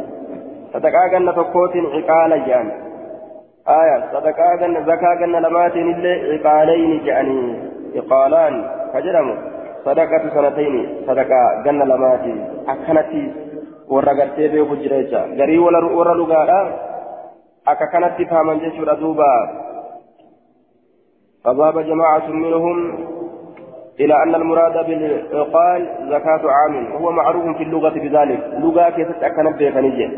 صدقة 0.74 1.08
جنة 1.12 1.32
تكوت 1.32 1.76
عقال 1.76 2.46
جان. 2.46 2.72
آية 3.68 3.98
صدقة 4.14 4.56
جنة 4.62 4.80
زكاة 4.82 5.16
جنة 5.22 5.40
لماتي 5.40 5.82
اللي 5.82 6.14
عقالين 6.34 7.04
جاني. 7.06 7.42
عقالان 7.96 8.56
كجرمو 8.94 9.36
صدقة 9.86 10.24
سنتين 10.36 10.76
صدقة 11.08 11.64
جنة 11.66 11.86
لماتي. 11.86 12.36
أكنتي 12.68 13.44
warra 13.94 14.16
gartee 14.16 14.50
beeku 14.50 14.76
jira 14.82 15.04
jecha 15.04 15.22
garii 15.38 15.60
warra 15.60 16.16
dhugaadha 16.16 16.60
akka 17.72 17.88
kanatti 17.94 18.26
faaman 18.26 18.64
jechuudha 18.64 18.96
duuba 18.96 19.32
فذهب 21.44 21.80
جماعة 21.80 22.28
منهم 22.32 22.78
إلى 24.00 24.24
أن 24.24 24.36
المراد 24.36 24.86
بالعقال 24.86 25.88
زكاة 26.10 26.52
عام 26.52 26.94
وهو 26.96 27.12
معروف 27.12 27.58
في 27.58 27.64
اللغة 27.64 27.90
بذلك. 27.90 28.40
لغة 28.58 28.90
كيف 28.90 29.08
تأكنت 29.22 29.60
به 29.60 29.70
فنجي. 29.72 30.10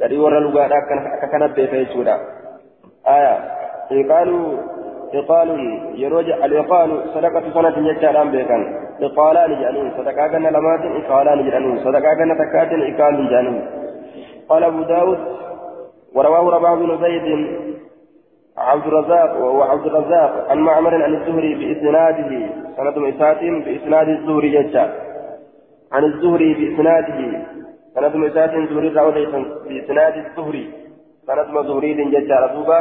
الذي 0.00 0.18
ورى 0.18 0.40
لغة 0.40 0.66
به 1.56 1.66
فيسودا 1.66 2.16
آية. 3.08 3.56
قالوا 4.12 4.58
إقال 5.14 5.48
يروج 5.94 6.30
الإقال 6.30 7.02
صدقة 7.14 7.42
سنة 7.54 7.88
يجعلان 7.88 8.30
بيكان 8.30 8.62
إقالان 9.02 9.60
جانين 9.60 9.92
صدقة 9.96 10.28
كان 10.28 10.42
لمات 10.42 10.80
إقالان 11.04 11.50
جانين 11.50 11.78
صدقة 11.84 12.14
كان 12.14 12.38
تكات 12.38 12.68
إقال 12.72 13.30
جانين 13.30 13.66
قال 14.48 14.64
أبو 14.64 14.82
داود 14.82 15.18
ورواه 16.14 16.50
رباح 16.50 16.74
بن 16.74 16.98
زيد 17.02 17.26
عبد 18.58 18.86
الرزاق 18.86 19.44
وعبد 19.44 19.86
الرزاق 19.86 20.50
عن 20.50 20.58
معمر 20.58 21.02
عن 21.02 21.14
الزهري 21.14 21.54
بإسناده 21.54 22.48
سند 22.76 22.98
مسات 22.98 23.40
بإسناد 23.40 24.08
الزهري 24.08 24.50
ججا 24.50 24.92
عن 25.92 26.04
الزهري 26.04 26.54
بإسناده 26.54 27.46
سند 27.94 28.16
مسات 28.16 28.50
زهري 28.70 28.88
بإسناد 29.68 30.16
الزهري. 30.16 30.72
سند 31.26 31.48
مزهري 31.50 31.94
ججا 31.94 32.36
رسوبا 32.46 32.78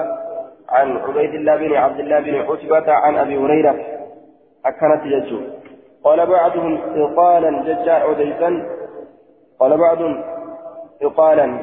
عن 0.70 0.98
عبيد 0.98 1.34
الله 1.34 1.56
بن 1.56 1.74
عبد 1.74 2.00
الله 2.00 2.20
بن 2.20 2.36
عتبة 2.36 2.92
عن 2.94 3.18
أبي 3.18 3.38
هريرة. 3.38 3.76
أكنت 4.66 5.06
يجو 5.06 5.40
قال 6.04 6.26
بعضهم 6.26 6.80
إقالا 6.96 7.52
ججار 7.64 8.04
أوديسا 8.04 8.66
قال 9.60 9.78
بعضهم 9.78 10.24
إقالا. 11.02 11.60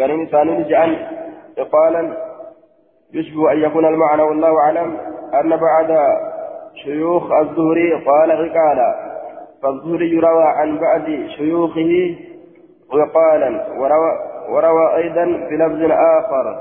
قال 0.00 0.28
ثاني 0.30 0.64
جعل 0.64 1.06
إقالا. 1.58 2.23
يشبه 3.12 3.52
أن 3.52 3.58
يكون 3.58 3.84
المعنى 3.84 4.22
والله 4.22 4.58
أعلم 4.58 4.96
أن 5.40 5.56
بعد 5.56 5.98
شيوخ 6.84 7.32
الزهري 7.32 8.04
قال 8.06 8.30
عقالا 8.30 8.94
فالزهري 9.62 10.18
روى 10.18 10.44
عن 10.44 10.78
بعد 10.78 11.26
شيوخه 11.36 12.16
وقالا 12.92 13.66
وروى, 13.78 14.12
وروى 14.48 14.96
أيضا 14.96 15.24
في 15.48 15.54
لفظ 15.56 15.92
آخر. 15.92 16.58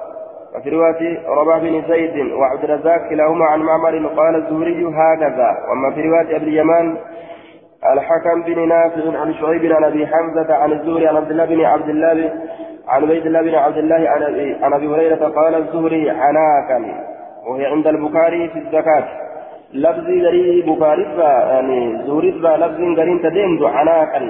وفي 0.56 0.70
رواية 0.70 1.28
رباح 1.28 1.58
بن 1.58 1.84
زيد 1.88 2.32
وعبد 2.34 2.64
الرزاق 2.64 3.10
كلاهما 3.10 3.46
عن 3.46 3.60
معمر 3.60 4.08
قال 4.08 4.36
الزهري 4.36 4.86
هكذا. 4.86 5.58
وأما 5.70 5.92
في 5.96 6.02
رواية 6.02 6.36
أبي 6.36 6.46
اليمان 6.46 6.98
الحكم 7.94 8.44
بن 8.44 8.68
نافع 8.68 9.20
عن 9.20 9.34
شعيب 9.34 9.72
عن 9.72 9.84
أبي 9.84 10.08
حمزة 10.08 10.54
عن 10.54 10.72
الزهري 10.72 11.08
عن 11.08 11.16
عبد 11.16 11.32
الله 11.32 11.46
بن 11.46 11.66
عبد 11.66 11.90
الله 11.90 12.34
عن 12.88 13.04
عبيد 13.04 13.26
الله 13.26 13.42
بن 13.42 13.56
عبد 13.56 13.78
الله 13.78 14.10
عن 14.62 14.74
أبي 14.74 14.88
هريرة 14.88 15.28
قال 15.28 15.56
الزهري 15.56 16.10
عناكا 16.10 16.80
وهي 17.48 17.66
عند 17.66 17.88
البخاري 17.88 18.50
في 18.50 18.60
الزكاة. 18.60 19.08
لفظي 19.74 20.26
غري 20.26 20.62
بخاري 20.62 21.04
يعني 21.18 22.04
زهري 22.08 22.32
لفظ 22.32 23.00
غري 23.00 23.20
تدين 23.24 23.66
عناكا 23.66 24.22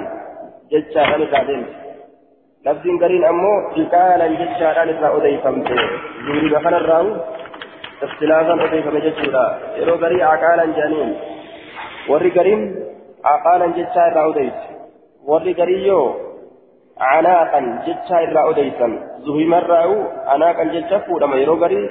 جتشا 0.72 1.02
غني 1.02 1.26
تدين 1.26 1.66
لفظ 2.66 3.02
قرين 3.02 3.24
أمو 3.24 3.68
إقالا 3.76 4.26
جتشاران 4.26 4.88
إذا 4.88 5.16
أديفمت 5.16 5.68
زوري 6.26 6.48
بخنا 6.54 6.76
الراو 6.76 7.06
اختلافا 8.02 8.64
أديفم 8.64 8.98
جتشورا 8.98 9.58
يرو 9.76 9.94
قري 10.02 10.22
عقالا 10.22 10.64
جانين 10.76 11.10
وري 12.08 12.30
قرين 12.30 12.60
عقالا 13.24 13.66
جتشار 13.66 14.30
أديف. 14.30 14.54
وري 15.26 15.52
قريو 15.52 16.00
عناقا 17.00 17.60
جتشار 17.86 18.50
أديفم 18.50 18.98
زهي 19.18 19.44
مرة 19.44 20.12
عناقا 20.26 20.64
جتشفو 20.64 21.18
لما 21.18 21.36
يرو 21.36 21.54
قري 21.64 21.90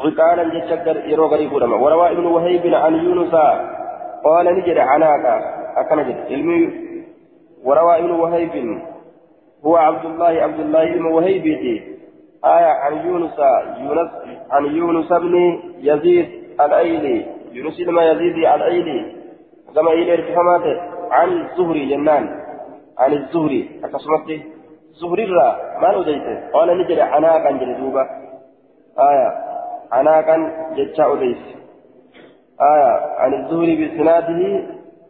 عقالا 0.00 0.44
جتشار 0.54 0.96
يرو 0.96 1.26
قري 1.26 1.48
فولما 1.50 1.76
وروى 1.76 2.10
ابن 2.10 2.26
وهيب 2.26 2.74
عن 2.74 2.94
يونس 2.94 3.34
قال 4.24 4.46
نجد 4.56 4.78
عناقا 4.78 5.36
أكنجد 5.76 6.16
علمي 6.30 6.86
وروى 7.64 7.98
ابن 7.98 8.10
وهيب 8.10 8.82
هو 9.64 9.76
عبد 9.76 10.04
الله 10.04 10.26
عبد 10.26 10.60
الله 10.60 10.92
بن 10.92 11.04
وهيبتي 11.04 11.96
آية 12.44 12.72
عن 12.84 13.06
يونس 13.06 13.38
يونس 13.80 14.10
عن 14.50 14.64
يونس 14.64 15.12
بن 15.12 15.60
يزيد 15.78 16.28
الأيلي 16.60 17.26
يونس 17.52 17.80
بن 17.80 17.98
يزيد 17.98 18.36
الأيلي 18.36 19.16
كما 19.74 19.92
إلى 19.92 20.14
ارتفامات 20.14 20.62
عن 21.10 21.28
الزهري 21.28 21.86
جنان. 21.86 22.45
عن 22.98 23.12
الزهري. 23.12 23.80
أكسمته 23.84 24.40
زهري 25.00 25.24
را 25.24 25.48
ما 25.82 26.00
أديته 26.00 26.50
قال 26.54 26.68
نجري 26.78 27.02
عناقا 27.02 27.50
جلدوبة 27.50 28.02
آية. 29.10 29.28
عناقا 29.92 30.36
جتشا 30.76 31.12
أديت 31.12 31.42
آية. 32.72 32.92
عن 33.20 33.34
الزهري 33.34 33.74
بسناده 33.80 34.42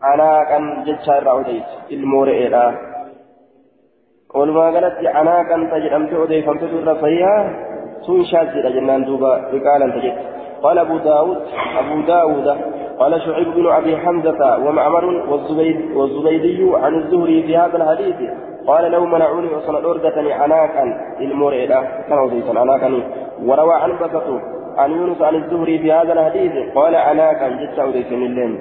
عناقا 0.03 0.59
جتشا 0.87 1.16
أديت 1.41 1.68
المورئ 1.93 2.41
walumaa 4.37 4.72
galatti 4.72 5.09
anaa 5.20 5.45
kan 5.49 5.62
ta 5.70 5.78
jedhamte 5.84 6.16
odeeffamtetu 6.22 6.80
irra 6.80 6.95
fayyaa 7.03 7.39
sun 8.07 8.24
shaazidha 8.30 8.72
jennaan 8.76 9.07
duuba 9.09 9.30
riqaalan 9.53 9.95
ta 9.97 10.03
jette 10.07 10.24
قال 10.64 10.78
أبو 10.78 10.99
داود. 10.99 11.41
أبو 11.80 11.97
داود. 12.01 12.47
قال 12.99 13.22
شعيب 13.22 13.55
بن 13.55 13.66
أبي 13.66 13.97
حمزة 13.97 14.59
ومعمر 14.59 15.05
والزبيد 15.05 15.97
والزبيدي 15.97 16.70
عن 16.74 16.94
الزهري 16.94 17.42
في 17.42 17.57
هذا 17.57 17.76
الحديث 17.76 18.30
قال 18.66 18.90
لو 18.92 19.07
منعوني 19.07 19.49
وصل 19.55 19.84
أردتني 19.84 20.32
عناكا 20.32 20.82
المرئدة 21.20 21.82
كما 22.09 22.28
زيتا 22.28 22.59
عناكا 22.59 23.03
وروى 23.44 23.74
عن 23.74 23.92
بسطه 23.92 24.40
عن 24.76 24.90
يونس 24.90 25.22
عن 25.22 25.34
الزهري 25.34 25.78
في 25.78 25.92
هذا 25.92 26.12
الحديث 26.12 26.53
قال 26.74 26.97
عناكا 26.97 27.49
جت 27.49 27.78
أوديسا 27.78 28.14
الليل. 28.14 28.59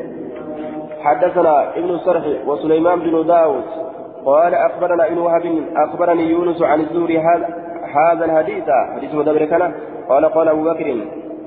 حدثنا 1.02 1.78
ابن 1.78 1.90
الصرح 1.90 2.24
وسليمان 2.48 3.00
بن 3.00 3.28
داود 3.28 3.64
قال 4.26 4.56
أخبرنا 4.56 5.08
ابن 5.08 5.18
وهب 5.18 5.64
أخبرني 5.76 6.30
يونس 6.30 6.62
عن 6.62 6.80
الزهري 6.80 7.20
هذا 7.20 7.48
هذا 7.96 8.26
الحديث. 8.26 8.64
حديث 8.96 9.16
مدبر 9.16 9.46
كان 9.46 9.74
قال 10.10 10.26
قال 10.26 10.48
أبو 10.48 10.64
بكر 10.64 10.96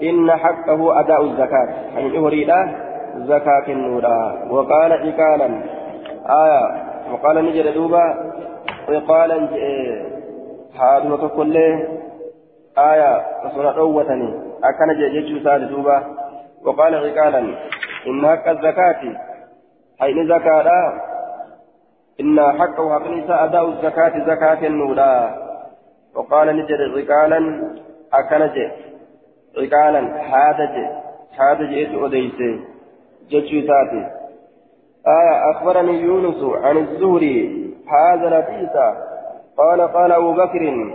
إن 0.03 0.31
حقه 0.31 1.01
أداء 1.01 1.23
الزكاة. 1.25 1.69
أي 1.97 2.19
أريد 2.19 2.53
زكاة 3.17 3.67
النورا. 3.69 4.49
وقال 4.51 4.93
إقالا. 4.93 5.63
آية. 6.27 6.85
وقال 7.13 7.45
نجد 7.45 7.75
دوبا. 7.75 8.33
وقال 8.89 9.33
هذا 10.81 11.13
وتقول 11.13 11.57
آية. 12.79 13.27
وصنع 13.45 13.71
قوتني 13.71 14.35
أكن 14.65 14.99
جيجو 15.13 15.45
سال 15.45 15.69
دوبا. 15.69 16.03
وقال 16.65 16.95
عقالا 16.95 17.39
إن 18.07 18.27
حق 18.27 18.49
الزكاة. 18.49 19.03
أي 20.03 20.27
زكاة 20.27 20.93
إن 22.21 22.41
حقه 22.41 22.95
حق 22.95 23.31
أداء 23.31 23.69
الزكاة. 23.69 24.25
زكاة 24.27 24.67
النولا 24.67 25.35
وقال 26.15 26.57
نجد 26.57 26.81
عقالا 26.95 27.73
أكنج 29.59 29.75
عقالا 29.75 30.01
هذا 30.01 31.03
هذا 31.39 31.71
جئت 31.71 31.95
أديس 31.95 32.33
جتشوتاتي 33.31 34.07
آية 35.07 35.51
أخبرني 35.51 36.01
يونس 36.01 36.57
عن 36.65 36.77
الزهري 36.77 37.69
هذا 37.89 38.39
لطيف 38.39 38.71
قال 39.59 39.81
قال 39.81 40.13
أبو 40.13 40.33
بكر 40.33 40.93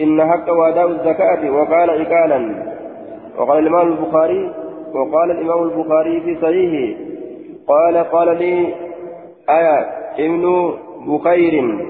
إن 0.00 0.30
حق 0.30 0.50
أداء 0.50 0.86
الزكاة 0.86 1.50
وقال 1.50 1.90
عقالا 1.90 2.68
وقال 3.38 3.58
الإمام 3.58 3.88
البخاري 3.88 4.54
وقال 4.94 5.30
الإمام 5.30 5.62
البخاري 5.62 6.20
في 6.20 6.36
صحيحه. 6.42 7.00
قال 7.68 7.96
قال 7.96 8.38
لي 8.38 8.74
آية 9.48 9.86
ابن 10.18 10.74
بخير 11.06 11.84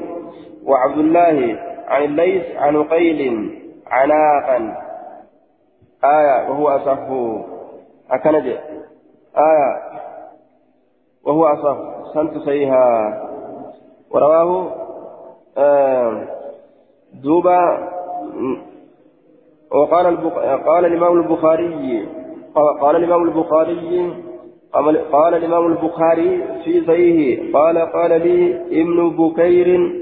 وعبد 0.65 0.99
الله 0.99 1.59
عن 1.89 2.05
الليث 2.05 2.57
عن 2.57 2.85
قيل 2.85 3.51
عناقا 3.87 4.88
آية 6.05 6.51
وهو 6.51 6.69
أصح. 6.69 6.99
أكنج 8.11 8.47
آية 9.37 9.83
وهو 11.25 11.47
أصح. 11.47 11.77
سنت 12.15 12.39
سيها 12.45 13.25
ورواه 14.11 14.71
آه 15.59 16.25
دوبا 17.15 17.89
وقال 19.73 20.31
قال 20.67 20.85
الإمام 20.87 21.21
البخاري 21.21 22.09
قال 22.81 22.97
الإمام 22.97 23.23
البخاري 23.23 24.13
قال 25.13 25.35
الإمام 25.35 25.67
البخاري 25.67 26.45
في 26.65 26.87
صحيحه 26.87 27.59
قال 27.59 27.79
قال 27.79 28.11
لي 28.11 28.57
ابن 28.83 29.11
بكير 29.17 29.93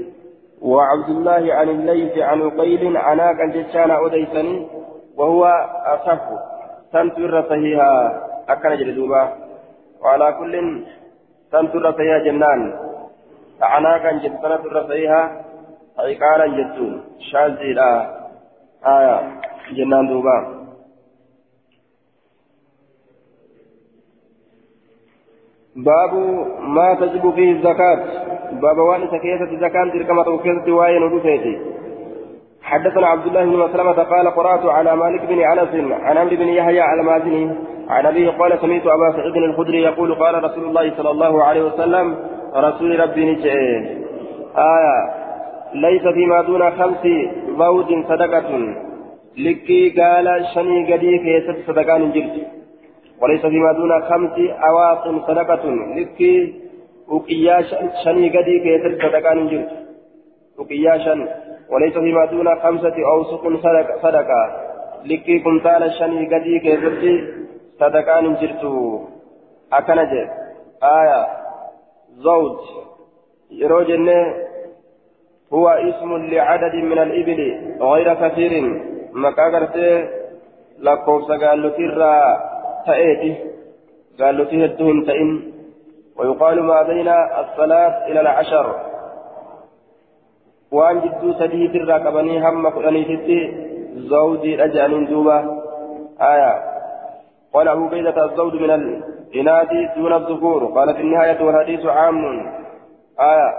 وعبد 0.61 1.09
الله 1.09 1.53
عن 1.53 1.69
الليث 1.69 2.17
عن 2.17 2.41
عقيل 2.41 2.97
عناك 2.97 3.41
جتشان 3.55 3.91
أوديسني 3.91 4.67
وهو 5.17 5.45
أصح. 5.85 6.21
تنتر 6.93 7.43
صحيحا 7.49 7.91
أكن 8.49 8.77
جلدوبا 8.77 9.23
وعلى 10.01 10.33
كل 10.39 10.53
تنتر 11.51 11.91
صحيحا 11.91 12.17
جنان. 12.17 12.61
عناك 13.61 14.05
جتشان 14.23 14.83
صحيحا 14.89 15.21
أي 15.99 16.15
قال 16.15 16.41
جتون 16.57 17.03
شاذي 17.31 17.73
لا 17.73 17.89
آية 18.85 19.17
جنان 19.71 20.07
دوبا. 20.07 20.37
باب 25.75 26.13
ما 26.59 26.93
تجب 26.93 27.33
فيه 27.35 27.51
الزكاة. 27.51 27.99
باب 28.51 28.77
وان 28.77 29.07
سكيسة 29.07 29.51
الزكاة 29.51 29.89
تلك 29.93 30.09
ما 30.09 30.23
توكيسة 30.23 30.71
واين 30.71 31.03
ودفيتي 31.03 31.77
حدثنا 32.67 33.07
عبد 33.07 33.25
الله 33.27 33.43
بن 33.45 33.57
مسلمة 33.57 34.03
قال 34.13 34.27
قرأت 34.27 34.65
على 34.65 34.95
مالك 34.95 35.21
بن 35.25 35.39
أنس 35.39 35.73
عن 36.05 36.17
عمرو 36.17 36.35
بن 36.35 36.47
يحيى 36.47 36.83
المازني 36.99 37.43
عن 37.89 38.05
أبيه 38.05 38.29
قال 38.29 38.59
سمعت 38.61 38.81
أبا 38.81 39.11
سعيد 39.15 39.35
الخدري 39.37 39.81
يقول 39.81 40.15
قال 40.15 40.43
رسول 40.43 40.63
الله 40.65 40.85
صلى 40.97 41.11
الله 41.11 41.43
عليه 41.43 41.61
وسلم 41.61 42.15
رسول 42.55 42.99
ربي 42.99 43.23
نجئ. 43.31 43.53
آية 44.57 44.97
ليس 45.73 46.05
فيما 46.13 46.41
دون 46.41 46.71
خمس 46.71 47.03
ضوء 47.57 48.03
صدقة. 48.09 48.49
لكي 49.37 49.89
قال 49.99 50.45
شني 50.55 50.93
قدي 50.93 51.17
كيست 51.17 51.57
صدقان 51.67 52.11
جرت. 52.11 52.35
وليس 53.21 53.45
فيما 53.45 53.71
دون 53.71 53.91
خمس 54.09 54.35
أواق 54.69 55.03
صدقة. 55.27 55.63
لكي 55.97 56.53
وقيا 57.07 57.61
شني 58.03 58.27
قدي 58.37 58.55
كيتر 58.59 58.91
صدقان 59.03 59.47
جرت. 59.47 59.71
وقيا 60.59 60.97
شن. 60.97 61.27
وليس 61.71 61.93
فيما 61.93 62.25
دون 62.25 62.59
خمسة 62.59 62.95
أوسق 63.13 63.43
صدقة, 63.43 63.97
صدقة. 64.01 64.67
لكي 65.05 65.39
كنتال 65.39 65.93
شني 65.99 66.35
قدي 66.35 66.59
كيتر 66.59 67.27
صدقان 67.79 68.35
جرت 68.35 68.63
أكنج 69.73 70.13
آية. 70.83 71.27
زوج. 72.09 72.57
يروجن 73.51 74.09
هو 75.53 75.67
اسم 75.69 76.17
لعدد 76.17 76.75
من 76.75 76.99
الإبل. 76.99 77.39
غير 77.81 78.13
كثير. 78.13 78.81
مكاغرته 79.13 80.09
لكوبس 80.79 81.25
قال 81.25 81.73
تأيتي. 82.87 83.35
قال 84.19 84.37
له 84.37 84.43
تهدهم 84.43 85.03
تئن 85.05 85.51
ويقال 86.17 86.63
ما 86.63 86.81
بين 86.81 87.07
الصلاة 87.07 88.07
إلى 88.07 88.19
العشر. 88.19 88.96
جدو 90.73 91.33
سديد 91.39 91.75
الراكبني 91.75 92.49
هم 92.49 92.67
قراني 92.67 93.03
تتي 93.03 93.39
زوجي 93.95 94.63
أجانين 94.63 95.05
دوبا 95.05 95.37
آية 96.21 96.53
قال 97.53 97.67
أبو 97.67 97.87
بيدة 97.87 98.25
الزوج 98.25 98.53
من 98.53 98.71
الإناث 98.71 99.71
دون 99.97 100.13
الذكور 100.13 100.65
قال 100.65 100.95
في 100.95 101.01
النهاية 101.01 101.45
والحديث 101.45 101.85
عام 101.85 102.25
آية 103.19 103.49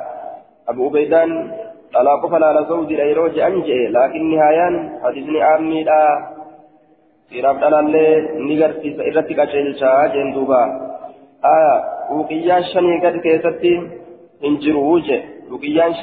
أبو 0.69 0.89
بيدان 0.89 1.31
ألا 2.01 2.15
قفل 2.23 2.45
على 2.45 2.67
زوج 2.69 2.93
الأيروج 2.93 3.39
أنجئ 3.39 3.89
لكن 3.89 4.31
نهاية 4.31 5.01
حديثني 5.05 5.43
عامي 5.43 5.85
لا 5.85 6.29
dhiiraaf 7.31 7.59
dhalaallee 7.61 8.13
ni 8.47 8.55
garsiisa 8.57 9.05
irratti 9.09 9.35
qaceelchaa 9.39 10.09
jeen 10.15 10.31
duuba. 10.37 10.61
Aya 11.55 11.75
uqiyyaan 12.19 12.65
shanii 12.73 13.01
gad 13.03 13.17
keessatti 13.27 13.73
hin 14.45 14.55
jiru 14.63 14.95
je 15.09 15.19
uqiyyaan 15.57 15.95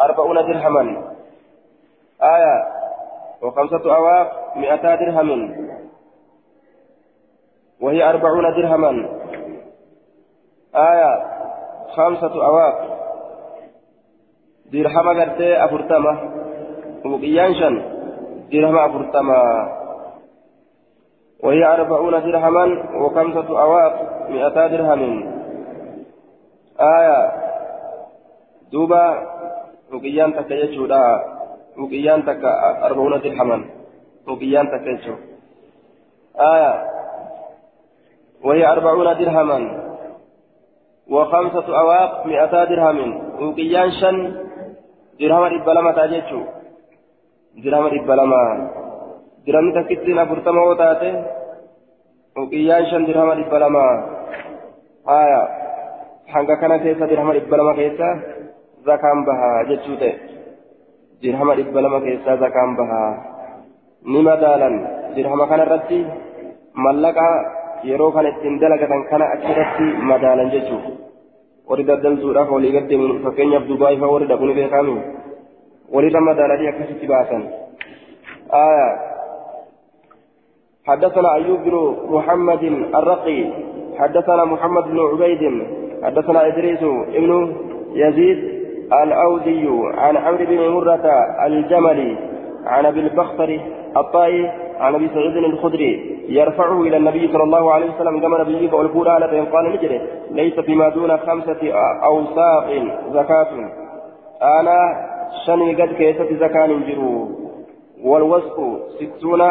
arba'una 0.00 0.42
dirhaman 0.48 0.88
aya 2.20 2.80
وخمسة 3.42 3.96
أواق 3.96 4.56
مئتا 4.56 4.94
درهم. 4.94 5.40
وهي 7.80 8.10
أربعون 8.10 8.54
درهما. 8.54 9.08
آية. 10.76 11.12
خمسة 11.96 12.44
أواق. 12.44 12.76
درهم 14.72 15.20
قرتي 15.20 15.64
أفرتمة 15.64 16.12
وقيان 17.04 17.54
شن. 17.54 17.82
درهم 18.52 18.78
أفرتمة 18.78 19.38
وهي 21.44 21.64
أربعون 21.64 22.12
درهما. 22.12 22.66
وخمسة 22.94 23.60
أواق 23.60 23.94
مئتا 24.30 24.66
درهم. 24.66 25.32
آية. 26.80 27.32
دوبا. 28.72 29.39
وقيان 29.92 30.34
تكا 30.34 30.54
يجودا 30.54 31.04
وقيان 31.78 32.24
تكا 32.24 32.50
أربعون 32.86 33.20
درهما 33.20 33.58
وقيان 34.28 34.66
تكا 34.72 34.90
يجو 34.90 35.14
آية 36.52 36.72
وهي 38.44 38.66
أربعون 38.72 39.08
درهما 39.18 39.58
وخمسة 41.08 41.66
أواق 41.80 42.26
مئتا 42.26 42.64
درهم 42.64 42.98
وقيان 43.42 43.90
شن 44.00 44.16
درهم 45.20 45.44
إبلما 45.44 45.92
تاجيتشو 45.92 46.40
درهم 47.64 47.86
إبلما 47.98 48.44
yoo 49.46 50.74
taate 50.76 51.10
uqiyyaan 52.36 52.84
shan 52.90 53.06
dirhama 53.06 53.34
dhibba 53.34 53.58
lama. 53.58 53.86
Haya 55.06 55.40
hanga 56.32 56.54
kana 56.60 56.78
keessa 56.78 57.08
dirhama 57.10 57.34
dhibba 57.34 57.56
lama 57.56 57.74
keessa 57.74 58.08
zakaan 58.88 59.24
bahaa 59.28 59.64
jechuu 59.70 59.96
ta'e 60.02 60.14
dirhama 61.22 61.56
dhibba 61.58 61.80
lama 61.84 62.00
keessa 62.06 62.36
zakaan 62.42 62.76
bahaa 62.80 63.10
ni 64.12 64.20
madaalan 64.28 64.74
dirhama 65.16 65.46
kana 65.50 65.66
irratti 65.68 65.98
mallaqa 66.86 67.26
yeroo 67.90 68.10
kana 68.16 68.32
ittiin 68.32 68.60
dalagatan 68.62 69.02
kana 69.10 69.26
achirratti 69.36 69.86
madaalan 70.12 70.52
jechuu 70.54 70.80
warri 71.68 71.84
daddaltuudhaaf 71.90 72.50
walii 72.56 72.72
gaddeemu 72.76 73.20
fakkeenyaaf 73.26 73.68
dubaa'ii 73.72 74.00
fa'aa 74.02 74.14
warri 74.14 74.30
dhaquu 74.32 74.48
ni 74.50 74.54
beekamu 74.60 74.96
walirra 75.94 76.20
madaalanii 76.30 76.72
akkasitti 76.72 77.12
baasan 77.14 77.44
aayaa 78.64 78.90
حدثنا 80.90 81.34
أيوب 81.34 81.60
بن 81.64 81.74
محمد 82.14 82.64
الرقي 82.94 83.40
حدثنا 83.98 84.44
محمد 84.44 84.84
بن 84.92 84.98
عبيد 85.10 85.42
حدثنا 86.04 86.40
إدريس 86.46 86.82
بن 87.14 87.32
يزيد 88.02 88.59
الأودي 88.92 89.68
عن 89.94 90.16
عمرو 90.16 90.44
بن 90.44 90.68
مرة 90.68 91.06
الجملي 91.46 92.16
عن 92.66 92.86
أبي 92.86 93.00
البختري 93.00 93.60
الطائي 93.96 94.50
عن 94.80 94.94
أبي 94.94 95.08
سعيد 95.14 95.36
الخدري 95.36 96.20
يرفعه 96.28 96.82
إلى 96.82 96.96
النبي 96.96 97.32
صلى 97.32 97.42
الله 97.42 97.72
عليه 97.72 97.90
وسلم 97.90 98.20
كما 98.20 98.38
نبيه 98.38 98.70
فألقوا 98.70 99.10
على 99.10 99.40
قال 99.40 99.72
نجري 99.72 100.00
ليس 100.30 100.60
فيما 100.60 100.88
دون 100.88 101.16
خمسة 101.16 101.72
أوساق 102.04 102.68
زكاة. 103.10 103.70
أنا 104.42 104.78
شني 105.46 105.82
قد 105.82 105.92
كيست 105.92 106.32
زكاة 106.32 106.66
جرو 106.66 107.28
والوسق 108.04 108.58
ستون 109.00 109.42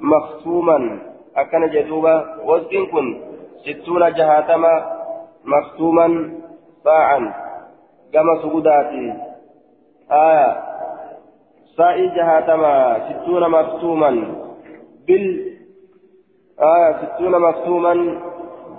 مختوما. 0.00 0.98
أكن 1.36 1.66
جدوبا 1.70 2.24
وزن 2.44 2.86
كن. 2.92 3.20
ستون 3.64 4.12
جهاتما 4.12 4.84
مختوما. 5.44 6.30
باعا 6.84 7.32
كما 8.12 8.42
سجوداتي 8.42 9.14
آية 10.12 10.62
سائي 11.76 12.08
جهاتما 12.08 12.98
ستون 13.08 13.50
مختوما 13.50 14.10
بال 15.06 15.52
آية 16.60 16.96
ستون 17.02 17.40
مختوما 17.42 18.20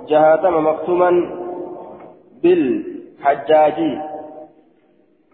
جهاتما 0.07 0.59
مختوما 0.59 1.11
بالحجاجي 2.43 3.99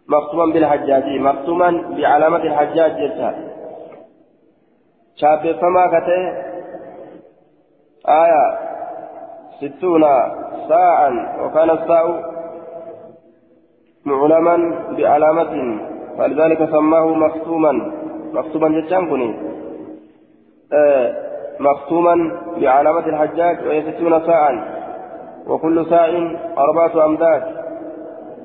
مختوما 0.08 0.54
بالحجاجي 0.54 1.20
مختوما 1.20 1.95
بعلامة 1.97 2.38
الحجاج 2.38 2.91
جدا 2.91 3.50
شابفما 5.16 5.88
كتئ 5.88 6.50
آية 8.08 8.70
ستون 9.62 10.04
ساعا 10.70 11.38
وكان 11.43 11.70
الساع 11.70 12.30
معلما 14.06 14.56
بعلامة 14.97 15.80
فلذلك 16.18 16.70
سماه 16.70 17.06
مختوما. 17.06 17.91
مختوما 18.34 18.82
جتان 18.82 19.34
آه 20.74 21.14
مختوما 21.60 22.16
بعلامة 22.58 23.06
الحجاج 23.08 23.68
وهي 23.68 23.82
ستون 23.82 24.26
ساعا. 24.26 24.80
وكل 25.47 25.86
ساع 25.86 26.08
أربعة 26.58 27.06
أمداد. 27.06 27.43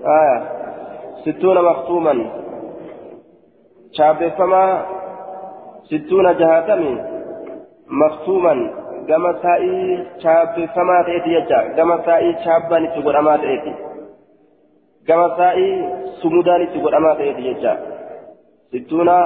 آية. 0.07 0.43
ستون 1.25 1.65
مختوما. 1.65 2.31
شاب 3.93 4.29
فما 4.39 4.83
ستون 5.91 6.37
جهاتمي 6.37 7.01
مختوما. 7.91 8.85
gama 9.09 9.35
saa'ii 9.43 9.99
chaabbeeffamaa 10.23 11.03
ta'eeti 11.07 11.31
jecha 11.31 11.59
gama 11.77 11.97
saa'ii 12.05 12.37
chaabbaan 12.45 12.85
itti 12.87 13.03
godhamaa 13.07 13.39
ta'eeti 13.43 13.73
gama 13.73 13.84
saa'ii 15.09 15.75
sumudaan 16.23 16.63
itti 16.63 16.81
godhamaa 16.81 17.15
ta'eeti 17.15 17.43
jecha 17.43 17.77
sittuuna 18.71 19.17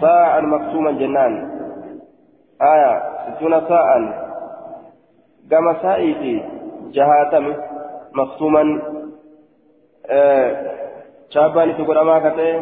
saa'an 0.00 0.48
maktuuman 0.48 0.98
jennaan 0.98 1.34
aya 2.58 2.92
sittuuna 3.26 3.60
saa'an 3.68 4.04
gama 5.50 5.74
saa'iiti 5.82 6.34
jahaatami 6.96 7.54
maktuuman 8.12 8.68
chaabbaan 11.32 11.70
itti 11.70 11.88
godhamaa 11.88 12.20
ka 12.20 12.30
ta'e 12.30 12.54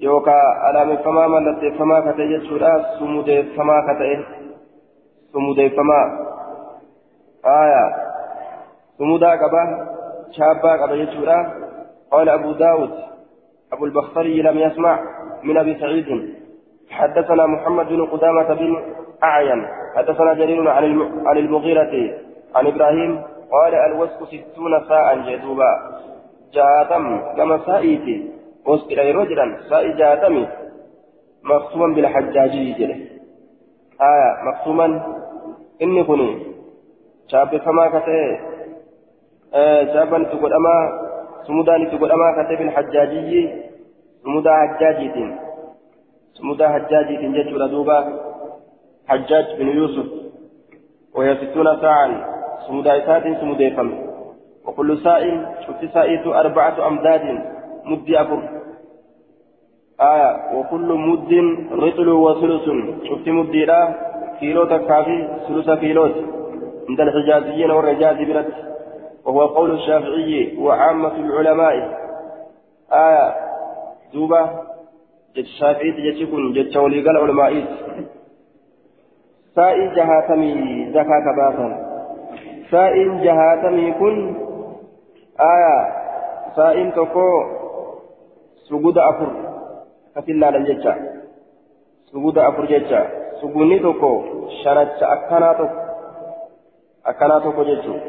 yookaan 0.00 0.60
alaameffamaa 0.68 1.28
mallatteeffamaa 1.28 2.02
ka 2.02 2.12
ta'e 2.12 2.28
jechuudha 2.34 2.72
sumudeeffamaa 2.98 3.82
ka 3.86 3.94
ta'e. 4.02 4.40
sumudeeffamaa 5.32 6.06
aya 7.42 7.82
sumudaa 8.98 9.36
qaba 9.42 9.62
shaabbaa 10.36 10.78
qaba 10.78 10.96
jechuudha 10.96 11.38
قال 12.10 12.28
أبو 12.28 12.52
داود 12.52 12.90
أبو 13.72 13.84
البختري 13.84 14.42
لم 14.42 14.58
يسمع 14.58 14.94
من 15.42 15.56
أبي 15.58 15.74
سعيد. 15.74 16.34
حدثنا 16.90 17.46
محمد 17.46 17.86
بن 17.86 18.06
قدامة 18.06 18.54
بن 18.54 18.82
أعين 19.24 19.66
حدثنا 19.96 20.34
جرير 20.34 20.68
عن 21.26 21.36
المغيرة 21.38 21.94
عن 22.54 22.66
إبراهيم 22.66 23.22
قال 23.52 23.74
الوسك 23.74 24.20
ستون 24.26 24.72
ساعة 24.88 25.14
جدوبا. 25.30 25.72
جاتم 26.52 27.04
كما 27.36 27.56
سائتي 27.66 28.16
وسك 28.66 28.92
إلى 28.92 29.10
رجلا 29.10 29.46
سائي 29.70 29.92
جاتم 29.92 30.46
مقسوما 31.44 31.94
بالحجاجي 31.94 32.72
جله 32.72 32.98
آية 34.02 34.30
مقسوما 34.48 34.86
inni 35.80 36.04
kun 36.04 36.20
chaabbifamaa 37.32 37.88
ka 37.92 38.00
ta'e 38.06 38.49
itti 39.52 40.36
godhamaa 40.44 40.82
sumudaan 41.46 41.82
itti 41.82 41.98
godhamaa 41.98 42.34
ka 42.34 42.44
ta'e 42.44 42.56
bilhajjaajiyyi 42.62 43.42
sumudaa 44.22 44.58
hajjaajiitiin 44.62 45.30
sumudaa 46.32 46.72
hajjaajiitiin 46.76 47.34
jechuudha 47.34 47.70
duuba 47.74 47.98
hajjaaj 49.12 49.46
bin 49.58 49.76
yuusuf 49.76 50.20
وهي 51.14 51.36
ستون 51.36 51.80
ساعا 51.80 52.08
سمودا 52.66 52.98
إسات 52.98 53.40
سموديفم 53.40 53.88
وكل 54.66 54.98
ساء 54.98 55.22
شفت 55.66 55.84
سائت 55.94 56.26
أربعة 56.26 56.88
أمداد 56.88 57.24
مد 57.84 58.10
أفر 58.10 58.40
آية 60.00 60.30
وكل 60.54 60.88
مد 61.08 61.32
رطل 61.72 62.08
وثلث 62.08 62.66
شفت 63.08 63.28
مديرا 63.28 63.80
كيلو 64.40 64.64
تكافي 64.64 65.28
ثلث 65.48 65.70
كيلوت 65.70 66.16
عند 66.88 67.00
الحجازيين 67.00 67.70
والرجاز 67.70 68.16
برد 68.16 68.69
وهو 69.24 69.46
قول 69.46 69.70
الشافعي 69.70 70.58
وعامة 70.58 71.16
العلماء. 71.16 71.74
آية 72.92 73.34
دوبة. 74.14 74.50
الشافعي 75.38 75.92
تجتكن 75.92 76.52
جت 76.52 76.76
ولي 76.76 77.00
قال 77.06 77.16
علماء. 77.16 77.64
سائي 79.54 79.88
جهاتمي 79.96 80.54
زكاة 80.94 81.26
باسا 81.36 81.68
سائي 82.70 83.04
جهاتمي 83.24 83.92
كن. 83.92 84.16
آية 85.40 85.76
سائي 86.56 86.90
تكو 86.90 87.28
سجود 88.68 88.98
أفر. 88.98 89.30
كتلا 90.16 90.50
لنجتشا 90.50 90.94
سجود 92.12 92.38
أفر 92.38 92.64
جتشا 92.64 93.20
sugunni 93.40 93.80
tokko 93.80 94.24
shanacha 94.62 95.08
akkanaa 95.08 95.54
tokko 95.54 95.80
akkanaa 97.04 97.40
tokko 97.40 97.64
jechuun 97.64 98.00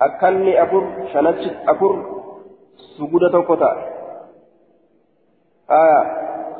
akkanni 0.00 0.52
afur 0.58 0.82
shanachi 1.12 1.50
afur 1.72 1.94
suguda 2.96 3.30
tokko 3.30 3.56
ta'a 3.56 3.76
aya 5.80 6.00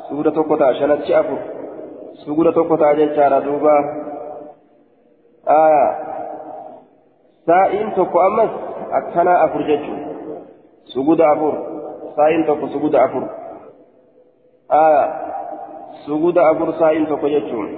suguda 0.09 0.31
tokko 0.31 0.57
ta'a 0.57 0.73
shanachi 0.79 1.13
afur 1.13 1.39
suguda 2.25 2.51
tokko 2.51 2.77
ta'a 2.77 2.95
jechaadha 2.99 3.41
duuba 3.45 3.75
aya 5.45 5.85
saa'iin 7.45 7.91
tokko 7.95 8.17
ammas 8.27 8.51
akkanaa 8.99 9.39
afur 9.45 9.61
jechuun 9.69 10.01
suguda 10.93 11.29
afur 11.33 11.53
saa'iin 12.15 12.45
tokko 12.49 12.67
suguda 12.73 13.03
afur 13.05 13.23
aya 14.81 15.03
suguda 16.05 16.41
afur 16.51 16.73
saa'iin 16.79 17.05
tokko 17.07 17.27
jechuun 17.35 17.69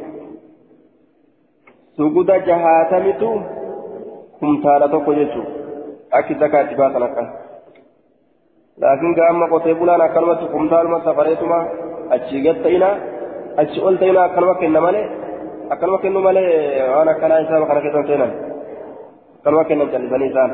suguda 1.97 2.39
jahaatamitu 2.47 3.29
kumtaala 4.39 4.87
tokko 4.93 5.13
jechuun 5.19 5.47
akki 6.11 6.39
zakaatti 6.41 6.79
baasan 6.81 7.03
akkan 7.07 7.27
laakiin 8.81 9.15
gaama 9.19 9.49
qotee 9.53 9.75
bulaan 9.75 10.01
akkanumatti 10.01 10.51
kumtaaluma 10.53 11.03
safareetuma 11.07 11.59
achii 12.15 12.43
gad 12.45 12.61
ta'ina 12.63 12.89
achi 13.61 13.81
ol 13.87 13.95
ta'ina 14.01 14.23
akkanuma 14.23 14.55
kenna 14.61 14.81
malee 14.81 15.05
akkanuma 15.69 16.03
kennu 16.03 16.21
malee 16.27 16.49
waan 16.93 17.09
akkanaa 17.13 17.43
isaa 17.45 17.65
kana 17.65 17.81
keessan 17.81 18.07
seenan 18.07 18.31
akkanuma 19.37 19.63
kennan 19.69 19.91
callisanii 19.93 20.31
isaan 20.33 20.51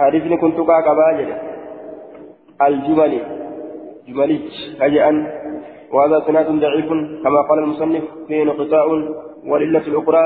حديثني 0.00 0.36
كنت 0.36 0.58
قاقبا 0.68 1.12
جده 1.18 1.36
الجمل 2.66 3.12
جمليج 4.08 4.46
هجأن 4.80 5.16
وهذا 5.92 6.18
سناد 6.26 6.48
ضعيف 6.64 6.88
كما 7.22 7.40
قال 7.48 7.58
المصنف 7.58 8.04
فيه 8.28 8.42
انقطاع 8.42 8.84
والعلة 9.46 9.86
الأخرى 9.86 10.24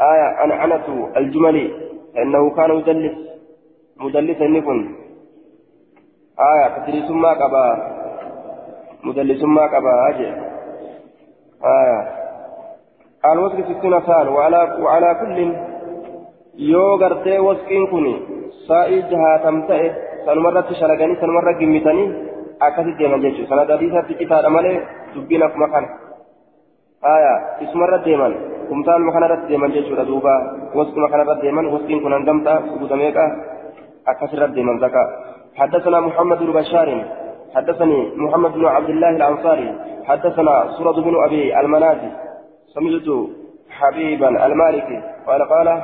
آية 0.00 0.44
أنا 0.44 0.54
عنة 0.54 1.10
الجمل 1.16 1.70
فإنه 2.14 2.50
كان 2.50 2.70
مدلس 2.70 3.12
مدلسا 4.00 4.46
نكن 4.46 4.94
آية 6.40 6.68
تدريس 6.78 7.10
ما 7.10 7.28
قبا 7.28 7.64
مدلس 9.04 9.44
ما 9.44 9.62
قبا 9.62 10.08
أجل 10.08 10.26
آية. 11.64 12.18
الوسك 13.32 13.64
ستون 13.64 14.00
سال 14.06 14.28
وعلى 14.28 14.76
وعلى 14.82 15.14
كل 15.20 15.38
يو 16.58 16.94
غرتي 16.94 17.38
وسكين 17.38 17.86
كوني. 17.86 18.16
سائي 18.68 19.02
جهاتم 19.02 19.66
تئه 19.68 19.92
سنمرة 20.26 20.68
شلقاني 20.72 21.16
سنمرة 21.20 21.52
قمتني 21.52 22.28
akkasitti 22.60 22.98
deeman 22.98 23.22
jechuudha 23.22 23.48
sanada 23.48 23.74
hadiisaatti 23.74 24.18
citaadha 24.18 24.50
malee 27.04 27.06
dubbiin 27.06 27.06
akkuma 27.06 27.06
kana 27.06 27.06
aya 27.06 27.34
isumarra 27.60 27.98
deeman 28.04 28.34
kumtaaluma 28.68 29.12
kanarratti 29.12 29.48
deeman 29.48 29.72
jechuudha 29.72 30.04
duuba 30.04 30.34
wasquma 30.74 31.08
kanarratti 31.08 31.42
deeman 31.42 31.66
wasqiin 31.66 32.02
kun 32.02 32.12
hangamta 32.12 32.62
suguda 32.68 32.96
meeqa 32.96 33.24
akkasirratti 34.06 34.54
deeman 34.54 34.80
zaka 34.80 35.28
حدثنا 35.58 36.00
محمد 36.00 36.38
بن 36.38 36.52
بشار 36.52 36.88
حدثني 37.54 38.12
محمد 38.16 38.52
بن 38.52 38.66
عبد 38.66 38.90
الله 38.90 39.10
الأنصاري 39.10 39.74
حدثنا 40.06 40.68
سورة 40.78 41.00
بن 41.02 41.14
أبي 41.24 41.60
المنازي 41.60 42.10
سمعت 42.74 43.08
حبيبا 43.70 44.46
المالكي 44.46 45.02
قال 45.26 45.42
قال 45.42 45.82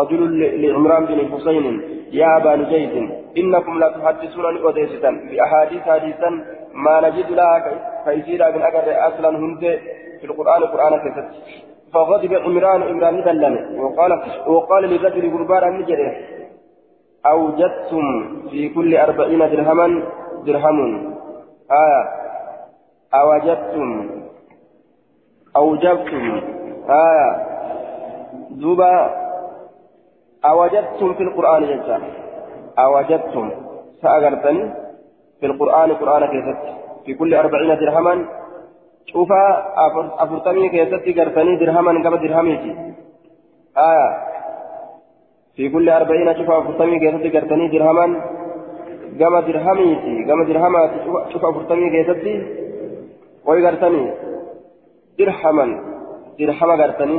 رجل 0.00 0.22
لعمران 0.62 1.04
بن 1.06 1.18
حسين 1.32 1.66
يا 2.12 2.36
أبا 2.36 2.56
نجيد 2.56 3.10
إنكم 3.38 3.78
لا 3.78 3.88
تحدثون 3.88 4.56
أوديسة 4.56 5.10
بأحاديث 5.10 5.82
حديثا 5.82 6.30
ما 6.84 7.00
نجد 7.08 7.30
لها 7.30 7.64
فيزيد 8.04 8.42
من 8.42 8.62
أجر 8.62 9.08
أصلا 9.08 9.28
هند 9.28 9.60
في 10.20 10.24
القرآن 10.24 10.62
القرآن 10.62 10.92
كتب 10.98 11.26
فغضب 11.92 12.34
عمران 12.34 12.82
عمران 12.82 13.22
دلم 13.22 13.80
وقال 13.80 14.12
وقال 14.46 14.84
للرجل 14.84 15.32
قربان 15.32 15.68
النجرة 15.68 16.12
أوجدتم 17.26 18.04
في 18.50 18.68
كل 18.68 18.96
أربعين 18.96 19.38
درهما 19.38 20.02
درهم. 20.46 21.14
آية. 21.70 22.02
أوجدتم. 23.14 24.10
أوجبتم. 25.56 26.40
آية. 26.88 27.46
دوبا. 28.50 29.10
أوجدتم 30.44 31.14
في 31.14 31.22
القرآن 31.22 31.62
جزاء 31.66 32.00
أوجدتم. 32.78 33.50
سأغرتني 34.02 34.85
في 35.40 35.46
القرآن 35.46 35.92
قرآن 35.92 36.22
كيست. 36.32 36.58
في 37.04 37.14
كل 37.14 37.34
أربعين 37.34 37.76
درهما. 37.78 38.14
شوف 39.06 39.28
أفرتمي 40.18 40.68
كيست 40.68 41.18
غرتني 41.18 41.56
درهما 41.56 41.92
قبل 42.04 42.18
درهميتي. 42.28 42.72
آية. 43.90 44.08
في 45.56 45.68
كل 45.68 45.86
أربعين 45.88 46.28
شوف 46.36 46.50
أفرتمي 46.50 46.98
كيست 46.98 47.24
غرتني 47.36 47.68
درهما 47.68 48.06
قبل 49.20 49.52
درهميتي. 49.52 50.14
قبل 50.30 50.44
درهمات 50.52 50.90
شوف 51.32 51.44
أفرتمي 51.44 51.90
كيست 51.90 52.24
ويغرتني 53.46 54.04
درهما. 55.18 55.66
درهما 56.38 56.74
غرتني 56.74 57.18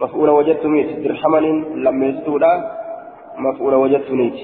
مفعول 0.00 0.28
وجدت 0.30 0.66
ميت 0.66 0.98
درحما 1.04 1.38
لما 1.84 2.06
يستولا 2.06 2.52
مفعول 3.38 3.74
وجدت 3.74 4.10
ميت 4.10 4.38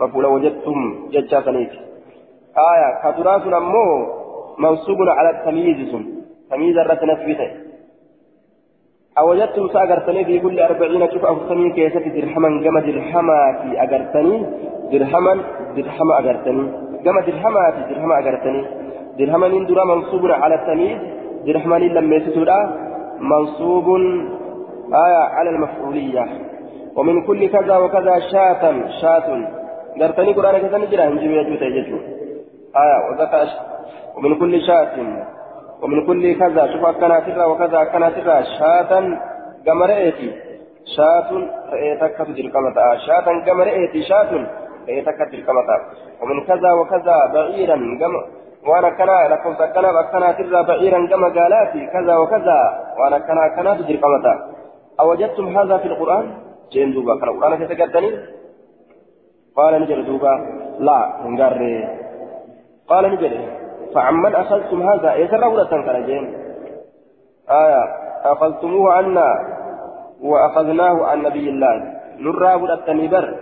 مفعول 0.00 0.26
وجدتم 0.26 1.08
ججا 1.12 1.40
آية 2.58 2.88
كتراث 3.02 3.46
نمو 3.46 3.86
منصوب 4.58 4.98
على 5.18 5.30
التمييز 5.30 5.90
سن. 5.90 6.04
تمييز 6.50 6.78
الرت 6.78 7.04
نسبته. 7.04 7.50
أوجدتم 9.18 9.68
سأجرتني 9.68 10.24
في 10.24 10.40
كل 10.40 10.60
أربعين 10.60 11.10
شوف 11.12 11.24
أفسمين 11.24 11.72
كيسة 11.72 12.00
درهما 12.00 12.48
جمع 12.64 12.80
درهما 12.80 13.38
في 13.62 13.82
أجرتني 13.82 14.46
درهما 14.92 15.32
درهما 15.76 16.18
أجرتني 16.18 16.64
جمع 17.04 17.20
درهما 17.20 17.70
في 17.70 17.94
درهما 17.94 18.18
أجرتني 18.18 18.62
درهما 19.18 19.48
درا 19.68 19.84
منصوب 19.84 20.26
على 20.26 20.54
التمييز 20.54 20.98
درهما 21.46 21.76
لما 21.76 22.16
يسسودا 22.16 22.58
منصوب 23.20 23.86
آية 25.06 25.22
على 25.36 25.50
المفعولية. 25.50 26.24
ومن 26.96 27.26
كل 27.26 27.48
كذا 27.48 27.76
وكذا 27.76 28.14
شاة 28.32 28.62
شاة. 29.00 29.28
قرتني 30.00 30.32
قرآن 30.32 30.54
كذا 30.62 30.78
نجرا 30.78 31.04
هنجي 31.08 31.26
يجوتا 31.36 31.64
يجو 31.64 31.98
آية 32.82 32.98
وذكى 33.10 33.42
ومن 34.16 34.38
كل 34.38 34.60
شاة 34.66 34.96
ومن 35.82 36.06
كل 36.06 36.38
كذا 36.40 36.62
شوف 36.72 36.84
كنا 36.86 37.20
ترى 37.20 37.44
وكذا 37.44 37.84
كنا 37.84 38.08
ترى 38.10 38.36
شاة 38.58 38.92
قمرئتي 39.66 40.28
شاة 40.96 41.30
رأيتك 41.72 42.18
تجري 42.18 42.48
كما 42.48 42.68
شاة 43.06 43.26
قمرئتي 43.46 44.02
شاة 44.02 44.32
رأيتك 44.88 45.18
تجري 45.28 45.42
كما 45.42 45.62
ومن 46.22 46.36
كذا 46.48 46.70
وكذا 46.72 47.16
بعيرا 47.34 47.76
وأنا 48.66 48.90
كنا 48.90 49.28
لكم 49.30 49.54
سكنا 49.54 49.92
بكنا 49.92 50.32
ترى 50.32 50.62
بعيرا 50.62 51.06
كما 51.06 51.28
قالاتي 51.28 51.86
كذا 51.86 52.16
وكذا. 52.16 52.58
وأنا 52.98 53.18
كنا 53.18 53.42
كنا 53.56 53.74
تجري 53.74 53.96
كما 53.96 54.18
أوجدتم 55.00 55.58
هذا 55.58 55.76
في 55.78 55.88
القرآن؟ 55.88 56.26
جين 56.72 56.92
دوبا. 56.92 57.20
كان 57.20 57.28
القرآن 57.28 57.68
تتقدني 57.68 58.10
قال 59.56 59.82
نجر 59.82 60.00
دوبا. 60.00 60.32
لا 60.78 60.98
نقر 61.24 61.60
قال 62.88 63.04
نجر 63.12 63.32
فعمن 63.94 64.34
أخذتم 64.34 64.82
هذا؟ 64.82 65.14
يسر 65.14 65.48
ولا 65.48 65.64
تنكر 65.64 66.00
جين 66.00 66.34
آية. 67.50 67.82
أخذتموه 68.24 68.92
عنا 68.92 69.28
وأخذناه 70.22 71.04
عن 71.06 71.22
نبي 71.22 71.48
الله. 71.50 71.74
نرى 72.18 72.54
ولا 72.54 72.76
تنبر 72.86 73.34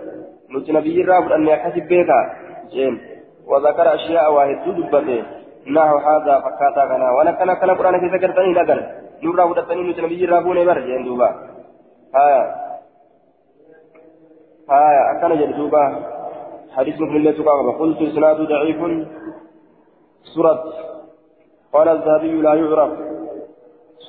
نت 0.51 0.69
نبي 0.69 1.01
الراب 1.01 1.31
أن 1.31 1.47
يحسب 1.47 1.87
بك 1.87 2.09
جين 2.71 2.99
وذكر 3.47 3.95
أشياء 3.95 4.33
واحد 4.33 4.57
دبته. 4.65 5.23
نحو 5.75 5.97
هذا 5.97 6.33
فكاتا 6.39 6.85
كنا 6.89 7.11
وانا 7.11 7.31
كنا 7.31 7.53
كنا 7.53 7.73
قرآن 7.73 7.99
في 7.99 8.17
ذكرتني 8.17 8.53
لقل 8.53 8.79
نرى 9.23 9.43
ولا 9.43 9.61
تنبر 9.61 9.89
نت 9.89 9.99
نبي 9.99 10.25
الراب 10.25 10.47
نبر 10.47 10.79
جين 10.79 11.03
دوبا. 11.03 11.29
آية. 12.15 12.43
آية. 14.71 15.03
أكن 15.11 15.31
جدوبا 15.39 15.83
حديث 16.75 17.01
من 17.01 17.15
الله 17.15 17.31
سبحانه 17.31 17.71
قلت 17.79 18.01
إسناد 18.01 18.37
ضعيف. 18.41 18.79
سورة 20.33 20.63
قال 21.73 21.89
الذهبي 21.89 22.41
لا 22.41 22.53
يعرف. 22.53 22.91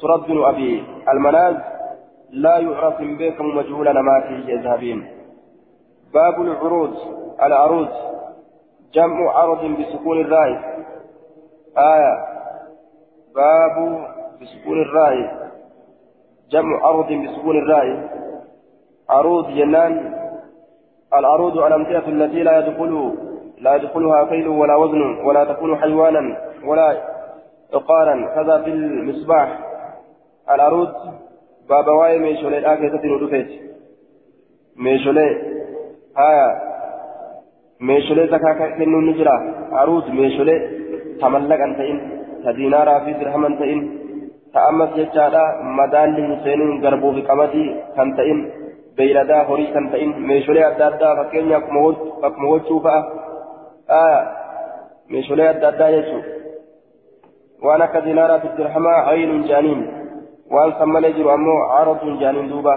سورة 0.00 0.16
بن 0.16 0.44
أبي 0.44 0.84
المناز 1.08 1.56
لا 2.30 2.58
يعرف 2.58 2.94
بكم 3.00 3.46
مجهولا 3.56 3.92
ما 3.92 4.20
فيه 4.28 4.52
يذهبين 4.52 5.08
باب 6.14 6.42
العروض 6.42 6.94
العروض 7.42 7.88
جمع 8.94 9.30
عرض 9.32 9.64
بسكون 9.64 10.20
الراء 10.20 10.48
آية. 11.78 12.36
باب 13.34 14.06
بسكون 14.40 14.82
الراء 14.82 15.46
جمع 16.50 16.86
عرض 16.86 17.12
بسكون 17.12 17.58
الراء 17.58 18.08
عروض 19.10 19.48
جنان 19.48 20.14
العروض 21.14 21.58
الأمثلة 21.58 22.08
التي 22.08 22.42
لا 22.42 22.58
يدخل 22.58 23.25
لا 23.60 23.74
يدخلها 23.74 24.24
كيل 24.24 24.48
ولا 24.48 24.76
وزن 24.76 25.02
ولا 25.26 25.44
تكون 25.44 25.76
حيوانا 25.76 26.22
ولا 26.64 26.88
عقارا. 27.74 28.16
كذا 28.34 28.62
في 28.62 28.70
المصباح. 28.70 29.48
العروض 30.50 30.88
بابا 31.68 31.92
واي 31.92 32.18
ميشولي 32.18 32.58
الآكسة 32.58 33.00
ندفت 33.04 33.50
ميشولي. 34.76 35.28
هايا. 36.18 36.48
ميشولي 37.80 38.26
زكاة 38.26 38.76
كنو 38.78 39.00
نجرا. 39.00 39.36
عروض 39.72 40.10
ميشولي. 40.10 40.56
تملك 41.20 41.60
أنتين 41.60 41.96
تدينارا 42.44 42.98
في 42.98 43.12
درهم 43.12 43.44
أنتين 43.44 43.80
تأمس 44.54 44.90
يجادا. 44.96 45.44
مدال 45.78 46.16
حسين 46.30 46.60
غربو 46.84 47.12
في 47.12 47.22
قمتي 47.28 47.64
كنتين 47.96 48.38
beeyladaa 48.96 49.44
horii 49.48 49.72
kan 49.72 49.88
ta'in 49.92 50.12
meeshaalee 50.28 50.64
adda 50.66 50.86
addaa 50.86 51.16
fakkeenya 51.16 51.56
akkuma 51.56 52.48
gochuu 52.52 52.80
fa'a 52.86 53.00
adda 53.88 55.68
addaa 55.68 55.90
jechuudha 55.90 56.30
waan 57.62 57.82
akka 57.82 58.00
dinaaraatu 58.00 58.48
dirhamaa 58.56 59.00
aynun 59.12 59.44
jaaniin 59.48 59.82
waan 60.50 60.74
san 60.78 60.88
malee 60.88 61.12
jiru 61.12 61.30
ammoo 61.30 61.60
caradun 61.72 62.20
jaaniin 62.20 62.50
duuba 62.50 62.76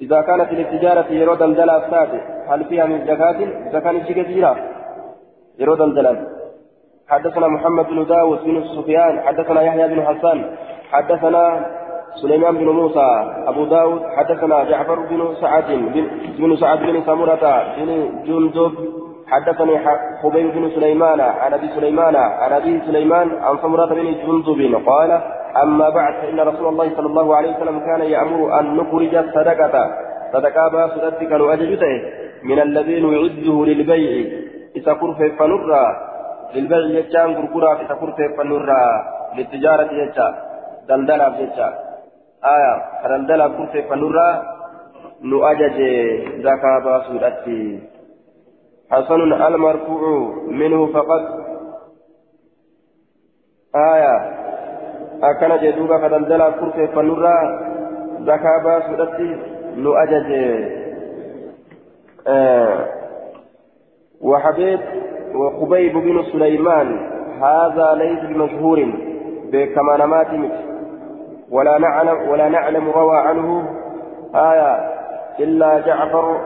إذا 0.00 0.20
كانت 0.20 0.52
التجارة 0.52 1.06
يرود 1.10 1.42
الدلال 1.42 1.82
ساتي 1.90 2.20
هل 2.50 2.64
فيها 2.64 2.86
من 2.86 3.06
زكاة؟ 3.06 3.38
زكاة 3.72 3.98
كثيرة. 3.98 4.56
يرود 5.58 5.80
الدلال 5.80 6.26
حدثنا 7.08 7.48
محمد 7.48 7.86
بن 7.86 8.04
داود 8.04 8.44
بن 8.44 8.64
سفيان 8.76 9.20
حدثنا 9.20 9.62
يحيى 9.62 9.88
بن 9.88 10.02
حسان 10.06 10.56
حدثنا 10.92 11.66
سليمان 12.22 12.54
بن 12.56 12.68
موسى 12.68 13.08
أبو 13.46 13.64
داود 13.64 14.02
حدثنا 14.16 14.64
جعفر 14.64 14.98
بن 15.00 15.34
سعد 15.40 15.64
بن 16.38 16.56
سعد 16.56 16.78
بن 16.78 17.02
سمرة 17.06 17.74
بن 17.76 17.88
جندب 18.26 19.03
حدثني 19.34 19.74
خبيب 20.22 20.46
بن 20.54 20.70
سليمان 20.70 21.20
عن 21.20 21.54
أبي 21.54 21.68
سليمان 21.68 22.16
عن 22.16 22.52
أبي 22.52 22.80
سليمان 22.86 23.28
عن 23.42 23.58
سمرة 23.62 23.86
بن 23.86 24.06
جندب 24.26 24.60
قال 24.86 25.10
أما 25.62 25.88
بعد 25.88 26.14
فإن 26.14 26.40
رسول 26.40 26.68
الله 26.68 26.96
صلى 26.96 27.06
الله 27.06 27.36
عليه 27.36 27.56
وسلم 27.56 27.78
كان 27.78 28.00
يأمر 28.00 28.60
أن 28.60 28.76
نخرج 28.76 29.14
الصدقة. 29.14 29.74
صدقة 30.32 30.68
باسدتك 30.68 31.32
نؤججته 31.32 31.94
من 32.42 32.58
الذين 32.62 33.04
يعده 33.12 33.56
للبيع. 33.64 34.12
إذا 34.76 34.92
كرف 34.92 35.18
فنرى. 35.38 35.86
للبيع 36.54 36.84
يجان 36.98 37.28
كركرا 37.34 37.72
إذا 37.82 37.94
كرف 38.00 38.18
فنرى. 38.38 38.84
للتجارة 39.36 39.90
يجان 39.92 40.34
دلدلا 40.88 41.28
يجان 41.38 41.72
آية. 42.54 42.74
فدلدلا 43.02 43.48
كرسي 43.48 43.82
فنرى. 43.82 44.28
نؤجج. 45.22 45.78
زكاة 46.44 46.78
باسودتي 46.84 47.93
حسن 48.94 49.32
المرفوع 49.32 50.34
منه 50.46 50.86
فقط. 50.86 51.22
آية. 53.74 54.44
أكن 55.22 55.56
جدوبا 55.62 55.98
فدلدلا 55.98 56.50
كرسي 56.50 56.86
فنرى 56.86 57.34
زكاة 58.20 58.62
باسودتي 58.64 59.36
نؤجج 59.76 60.30
آه. 62.28 62.86
وحبيب 64.22 64.80
وخبيب 65.34 65.92
بن 65.92 66.22
سليمان 66.32 67.10
هذا 67.42 67.94
ليس 67.94 68.20
بمشهور 68.20 68.92
بكما 69.52 69.96
نمات 69.96 70.50
ولا 71.50 71.78
نعلم 71.78 72.28
ولا 72.28 72.48
نعلم 72.48 72.90
روى 72.90 73.16
عنه. 73.16 73.68
آية. 74.34 74.94
إلا 75.40 75.80
جعفر 75.80 76.40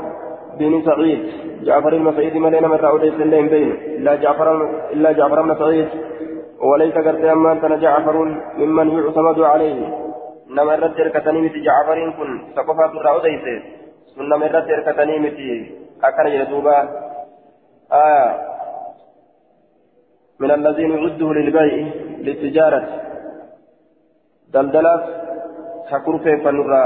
بن 0.59 0.83
سعيد. 0.85 1.21
جعفر 1.65 1.99
بن 1.99 2.13
سعيد 2.17 2.37
ملينا 2.37 2.69
من 2.69 2.77
رأوديس 2.77 3.15
اللين 3.15 3.49
بين. 3.49 3.71
إلا 3.73 4.15
جعفر 4.15 4.49
إلا 4.93 5.13
جعفر 5.13 5.43
بن 5.43 5.59
سعيد. 5.59 5.89
وليس 6.61 6.95
قرت 6.95 7.25
أما 7.25 7.53
أنت 7.53 7.65
جعفر 7.65 8.17
ممن 8.59 8.91
يعتمد 8.91 9.41
عليه. 9.41 9.79
نما 10.51 10.75
الرد 10.75 11.01
إركتني 11.01 11.41
متي 11.41 11.61
جعفر 11.61 11.99
كن 12.19 12.31
سقفات 12.57 12.91
الرأوديس 12.91 13.45
سنما 14.17 14.47
الرد 14.47 14.71
إركتني 14.71 15.19
متي 15.19 15.51
أكن 16.05 16.27
يدوبا. 16.27 16.79
آية 17.93 18.49
من 20.41 20.51
الذين 20.51 20.91
يعده 20.91 21.33
للبيع 21.33 21.87
للتجارة. 22.21 22.89
دلدلات 24.53 25.05
حكور 25.91 26.19
كيف 26.19 26.47
نرى. 26.47 26.85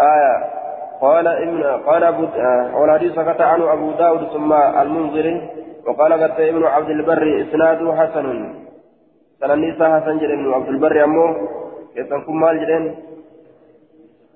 آية 0.00 0.55
قال 1.00 1.26
ابن 1.28 1.62
قال 1.62 2.04
أبو 2.04 2.24
آه 2.24 2.80
والحديث 2.80 3.12
سكت 3.12 3.40
عنه 3.40 3.72
أبو 3.72 3.90
داود 3.90 4.28
ثم 4.32 4.52
المنذري 4.52 5.50
وقال 5.86 6.12
قد 6.12 6.40
ابن 6.40 6.64
عبد 6.64 6.90
البر 6.90 7.46
إسناده 7.48 7.94
حسن. 7.96 8.54
سننيسا 9.40 10.00
حسن 10.00 10.18
جل 10.18 10.32
ابن 10.32 10.52
عبد 10.54 10.68
البر 10.68 11.04
أمه 11.04 11.36
يتنكم 11.96 12.40
مال 12.40 12.60
جلين 12.60 12.94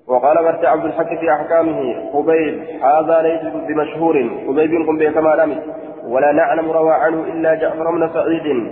وقال 0.07 0.37
قد 0.37 0.65
عبد 0.65 0.85
الحق 0.85 1.09
في 1.19 1.31
أحكامه 1.31 2.09
قبيب 2.13 2.63
هذا 2.83 3.21
ليس 3.21 3.41
بمشهور. 3.67 4.15
قبيب 4.47 4.87
قم 4.87 4.97
به 4.97 5.11
كما 5.11 5.35
لم 5.35 5.59
ولا 6.07 6.31
نعلم 6.31 6.71
روى 6.71 6.93
عنه 6.93 7.23
إلا 7.23 7.55
جعفر 7.55 7.91
بن 7.91 8.09
سعيد. 8.13 8.71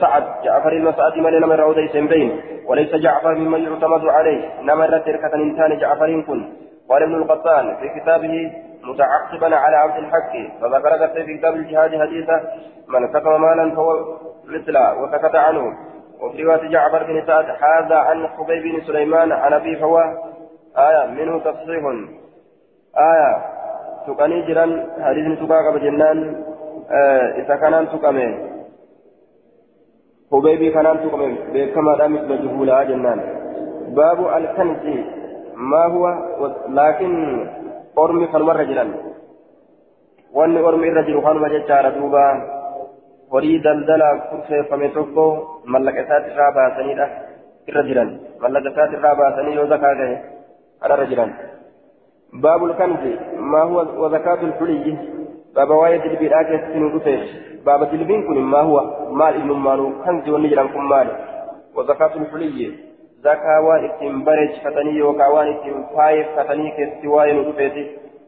سعد 0.00 0.24
جعفر 0.44 0.72
المسعد 0.72 1.18
من 1.18 1.40
نمر 1.40 1.60
رودي 1.60 1.88
سنبين 1.88 2.40
وليس 2.66 2.94
جعفر 2.94 3.34
ممن 3.34 3.60
يعتمد 3.62 4.04
عليه. 4.06 4.62
نمر 4.62 4.98
تركة 4.98 5.34
إنسان 5.34 5.78
جعفر 5.78 6.20
كن. 6.26 6.63
قال 6.88 7.02
ابن 7.02 7.14
القطان 7.14 7.76
في 7.76 8.00
كتابه 8.00 8.52
متعقبا 8.84 9.56
على 9.56 9.76
عبد 9.76 9.96
الحق 9.96 10.32
فذكر 10.60 11.08
في 11.24 11.38
كتاب 11.38 11.54
الجهاد 11.54 11.90
حديثا 12.00 12.40
من 12.88 13.08
كتب 13.08 13.26
مالا 13.26 13.74
فهو 13.74 14.18
مثله 14.44 15.02
وسكت 15.02 15.34
عنه. 15.34 15.76
وفي 16.20 16.42
رواية 16.42 16.68
جعفر 16.68 17.02
بن 17.02 17.26
سعد 17.26 17.44
هذا 17.44 17.96
عن 17.96 18.28
حبيب 18.28 18.62
بن 18.62 18.80
سليمان 18.86 19.32
عن 19.32 19.52
أبي 19.52 19.76
فهو 19.76 19.98
آية 20.78 21.06
منه 21.06 21.38
تصحيح 21.38 21.84
آية 22.96 23.54
تقني 24.06 24.42
جرا 24.42 24.86
حديث 25.00 25.38
تقاك 25.38 25.74
بجنان 25.74 26.44
آه 26.90 27.32
إذا 27.38 27.56
كان 27.56 27.88
تقامي 27.88 28.54
حبيبي 30.32 30.70
كان 30.70 30.84
تقامي 30.84 31.38
بكما 31.52 32.06
مثل 32.06 32.42
جهولا 32.42 32.82
جنان. 32.84 33.20
باب 33.88 34.36
الكنز. 34.36 35.04
ما 35.56 35.84
هو 35.86 36.04
لكن 36.68 37.12
أرمي 37.98 38.26
فالمرة 38.26 38.62
جلال 38.62 38.90
وأني 40.32 40.58
أرمي 40.58 40.88
الرجل 40.88 41.22
خانما 41.22 41.48
جتشار 41.48 41.90
دوبا 41.90 42.54
isaati 46.04 46.30
irraa 46.30 46.52
baasanidha 46.56 47.06
irra 47.68 47.82
jiran 47.88 48.10
mallaqa 48.42 48.70
isaati 48.70 48.96
irraa 48.98 49.14
baasanii 49.20 49.56
yoo 49.58 49.66
zakaa 49.72 49.94
gahe 50.00 50.16
kanarra 50.80 51.06
jiran 51.06 51.30
baabul 52.44 52.74
kanzi 52.80 53.12
maa 53.52 53.64
huwa 53.70 53.86
wazakaatu 54.02 54.46
lxuliyyi 54.46 54.98
baaba 55.54 55.74
waa'ee 55.82 55.98
dilbiidhaa 56.04 56.44
keessatti 56.50 56.78
nu 56.78 56.90
dhufeef 56.94 57.22
baaba 57.64 57.86
dilbiin 57.92 58.26
kun 58.26 58.40
maa 58.54 58.62
huwa 58.62 58.82
maal 59.20 59.36
innummaanu 59.40 59.90
kanzi 60.04 60.30
wanni 60.30 60.48
jedhan 60.48 60.68
kun 60.68 60.88
maali 60.92 61.10
wazakaatu 61.74 62.20
lxuliyyi 62.24 62.68
zakaa 63.28 63.60
waan 63.66 63.84
ittiin 63.84 64.24
bareechifatanii 64.24 64.98
yookaan 64.98 65.32
waan 65.36 65.54
ittiin 65.54 65.86
faayeffatanii 65.94 66.74
keessatti 66.76 67.14
waa'ee 67.14 67.38
nu 67.38 67.46
dhufeeti. 67.46 67.86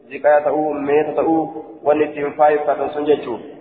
Ziqaa 0.09 0.41
ta'uu 0.47 0.73
meeta 0.89 1.13
ta'uu 1.21 1.43
wanni 1.85 2.09
ittiin 2.09 2.33
faayeffatan 2.41 2.89
sun 2.95 3.07
jechuudha. 3.11 3.57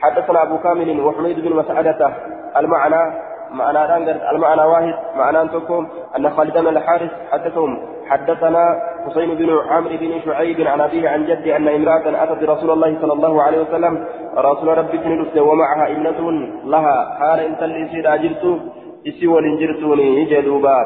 حدثنا 0.00 0.42
أبو 0.42 0.58
كامل 0.58 1.00
وحميد 1.00 1.40
بن 1.40 1.56
مسعدة 1.56 2.12
المعنى 2.56 3.02
معنى 3.50 3.96
المعنى 4.30 4.62
واحد 4.62 4.94
معنى 5.16 5.42
أنتكم 5.42 5.88
أن 6.16 6.30
خالد 6.30 6.58
بن 6.58 6.76
الحارث 6.76 7.10
حدثهم 7.32 7.78
حدثنا 8.08 8.82
حسين 9.06 9.34
بن 9.34 9.58
عمرو 9.68 9.96
بن 9.96 10.20
شعيب 10.24 10.60
عن 10.60 10.80
أبيه 10.80 11.08
عن 11.08 11.26
جدي 11.26 11.56
أن 11.56 11.68
امرأة 11.68 12.22
أتت 12.24 12.44
برسول 12.44 12.70
الله 12.70 12.98
صلى 13.00 13.12
الله 13.12 13.42
عليه 13.42 13.60
وسلم 13.60 14.04
رسول 14.36 14.78
ربي 14.78 14.98
تنلس 14.98 15.36
ومعها 15.36 15.92
ابنة 15.92 16.30
لها 16.64 17.16
حال 17.18 17.40
إن 17.40 17.58
تلسي 17.58 18.08
أجرت 18.14 18.60
إسي 19.08 19.26
ولنجرتوني 19.26 20.24
جدوبا 20.24 20.78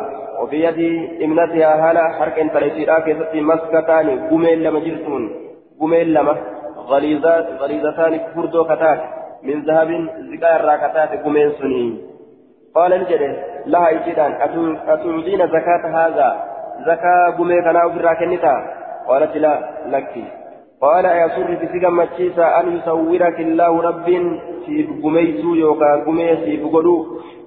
وفي 0.43 0.57
يد 0.65 0.81
ابنتها 1.23 1.91
هالا 1.91 2.05
حرك 2.19 2.39
إن 2.39 2.51
تلسي 2.53 2.85
كيستي 3.05 3.41
مسكتان 3.41 4.29
قمين 4.31 4.59
لما 4.63 4.81
جرتون 4.81 5.23
قمين 5.81 6.07
لما 6.15 6.35
غليظات 6.91 7.47
غليظتان 7.61 8.21
فردو 8.35 8.65
كتات 8.65 9.01
من 9.43 9.57
ذهب 9.69 9.91
زكاة 10.33 10.57
الراكتات 10.57 11.11
قمين 11.25 11.53
سنين 11.61 11.93
قال 12.75 12.91
نجده 13.01 13.31
لها 13.67 13.91
إجدان 13.91 14.33
أتعودين 14.89 15.41
زكاة 15.57 15.85
هذا 15.99 16.29
زكاة 16.89 17.31
قمين 17.39 17.63
كنا 17.65 17.87
أفرا 17.87 18.15
كنتا 18.21 18.55
قالت 19.09 19.37
لا 19.37 19.55
لك 19.87 20.15
قال 20.81 21.07
أيسر 21.07 21.57
في 21.57 21.67
سيغا 21.73 21.91
مجيسا 21.91 22.61
أن 22.61 22.77
يصورك 22.77 23.41
الله 23.41 23.83
رب 23.89 24.05
في 24.67 24.89
قميسو 25.03 25.55
يوكا 25.55 26.05
قميسي 26.07 26.57
بقلو 26.57 26.97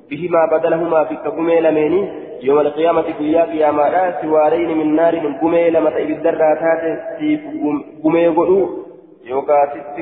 بهما 0.09 0.41
بدلهما 0.51 1.03
في 1.03 1.15
قمي 1.15 1.59
لميني 1.59 2.01
يوم 2.43 2.59
القيامة 2.59 3.01
قيا 3.19 3.43
قياما 3.43 4.21
سوارين 4.21 4.77
من 4.77 4.95
نار 4.95 5.15
من 5.19 5.33
قمي 5.41 5.69
لما 5.69 5.89
تأبي 5.89 6.13
الدراتات 6.13 6.83
في 7.19 7.39
قمي 8.03 8.27
قلو 8.27 8.87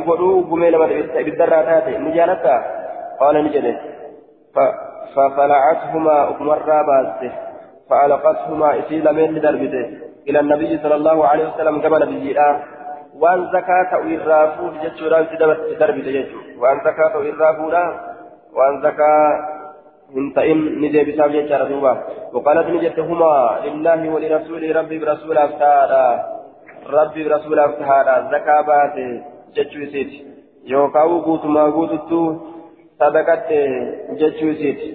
godhuu 0.06 0.46
gumee 0.50 0.72
lama 0.72 0.88
ibiddarraa 1.22 1.64
taate 1.68 1.98
ni 1.98 2.12
jaalatta 2.18 2.56
qaala 3.20 3.42
ni 3.42 3.54
jedhe 3.58 3.74
ففلعتهما 5.16 6.18
أمرا 6.42 6.82
باسته 6.88 7.32
فألقتهما 7.90 8.80
إسي 8.80 9.00
لمن 9.00 9.40
دربته 9.42 9.86
إلى 10.28 10.40
النبي 10.40 10.78
صلى 10.84 10.96
الله 10.96 11.28
عليه 11.28 11.46
وسلم 11.50 11.82
كما 11.82 12.00
نبي 12.00 12.36
وأن 13.22 13.40
زكاة 13.56 13.92
إرافو 14.12 14.64
جتشوران 14.84 15.26
دربته 15.80 16.12
جتشو. 16.12 16.40
وأن 16.60 16.78
زكاة 16.88 17.14
إرافو 17.30 17.68
وأن 18.56 18.76
زكاة 18.82 19.55
هنتئن 20.16 20.60
نجي 20.82 21.04
بسام 21.04 21.30
جتشار 21.32 21.62
دوبا 21.70 21.94
وقالت 22.34 22.68
نجتهما 22.70 23.34
لله 23.66 24.00
ولرسوله 24.14 24.70
ربي 24.80 24.98
برسول 25.00 25.38
أفتارا 25.38 26.36
rabbi 26.86 27.24
rasuulaaf 27.24 27.72
tahaadha 27.80 28.16
zakaa 28.32 28.64
baate 28.64 29.06
jechuu 29.56 29.82
isiiti 29.86 30.18
yookaan 30.72 31.16
guutumaa 31.26 31.72
guututtuu 31.78 32.28
sadaqatte 33.00 33.58
jechuu 34.22 34.52
isiiti 34.58 34.92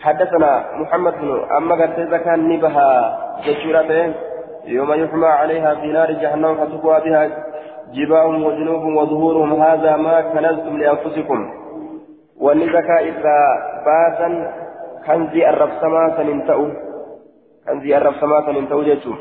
حدثنا 0.00 0.80
محمد 0.80 1.14
بن 1.20 1.30
أما 1.56 1.74
قلت 1.74 2.00
زكاة 2.12 2.36
نبها 2.36 2.90
جشورته 3.44 4.12
يوم 4.66 4.92
يحمى 4.92 5.26
عليها 5.26 5.74
في 5.74 5.86
نار 5.86 6.12
جهنم 6.12 6.54
فتقوى 6.54 7.00
بها 7.04 7.22
جباههم 7.94 8.44
وجنوبهم 8.44 8.96
وظهورهم. 8.96 9.62
هذا 9.62 9.96
ما 9.96 10.20
كنزتم 10.20 10.76
لأنفسكم. 10.78 11.38
والنزكاة 12.40 12.98
إذا 13.00 13.38
باسا 13.86 14.28
كنزي 15.06 15.48
الرب 15.50 15.70
سما 15.80 16.14
سننتأو 16.16 16.68
كنزي 17.66 17.96
الرب 17.96 18.14
سما 18.20 18.46
سننتأو 18.46 18.82
جيتشو 18.82 19.14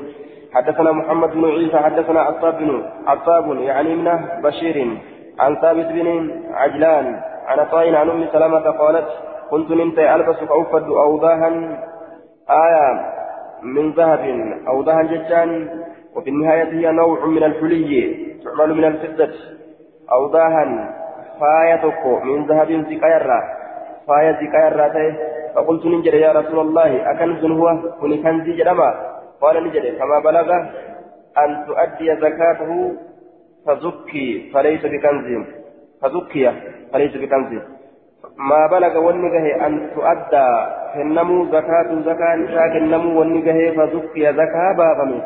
حدثنا 0.54 0.92
محمد 0.92 1.30
بن 1.32 1.46
عيسى 1.46 1.78
حدثنا 1.78 2.22
عطاب 2.22 2.58
بن 2.58 2.84
عطاب 3.08 3.46
يعني 3.58 3.96
من 3.96 4.20
بشير 4.44 4.78
عن 5.40 5.56
ثابت 5.56 5.86
بن 5.86 6.08
عجلان 6.54 7.20
عن 7.48 7.66
طائن 7.72 7.96
عن 7.96 8.10
ام 8.10 8.26
سلمة 8.34 8.60
قالت 8.82 9.08
كنت 9.50 9.72
نمت 9.72 10.00
البس 10.00 10.36
فاوفد 10.36 10.84
اوضاها 10.84 11.50
آية 12.50 12.86
من 13.64 13.92
ذهب 13.92 14.24
اوضاها 14.68 15.04
ججان 15.04 15.70
وفي 16.16 16.30
النهاية 16.30 16.64
هي 16.64 16.92
نوع 16.92 17.26
من 17.26 17.44
الحلي 17.44 17.92
تعمل 18.44 18.74
من 18.74 18.84
الفضة 18.86 19.34
اوضاها 20.12 20.96
فايتك 21.40 22.06
من 22.24 22.46
ذهب 22.46 22.70
زكايرا 22.90 23.40
فاية 24.08 24.32
زكايرا 24.42 24.88
فقلت 25.56 25.86
ننجر 25.86 26.14
يا 26.14 26.32
رسول 26.32 26.60
الله 26.60 27.12
أكنز 27.12 27.44
هو 27.46 27.68
كن 28.02 28.12
كنزي 28.24 28.52
جرما 28.60 28.90
قال 29.42 29.56
نجد 29.64 29.86
فما 30.00 30.20
بلغ 30.20 30.50
أن 31.44 31.50
تؤدي 31.68 32.16
زكاته 32.16 32.72
فزكي 33.66 34.52
فليس 34.54 34.84
بكنز 34.94 35.28
فزكي 36.02 36.52
فليس 36.94 37.14
بكنز 37.24 37.52
ما 38.50 38.68
بلغ 38.68 38.94
والنجه 39.06 39.46
أن 39.68 39.74
تؤدى 39.96 40.48
كنمو 40.94 41.46
زكاة 41.46 41.90
زكاة 42.10 42.36
نشاك 42.36 42.74
النمو 42.82 43.20
والنجه 43.20 43.58
فزكي 43.78 44.24
زكاة 44.40 44.72
بابمي 44.78 45.22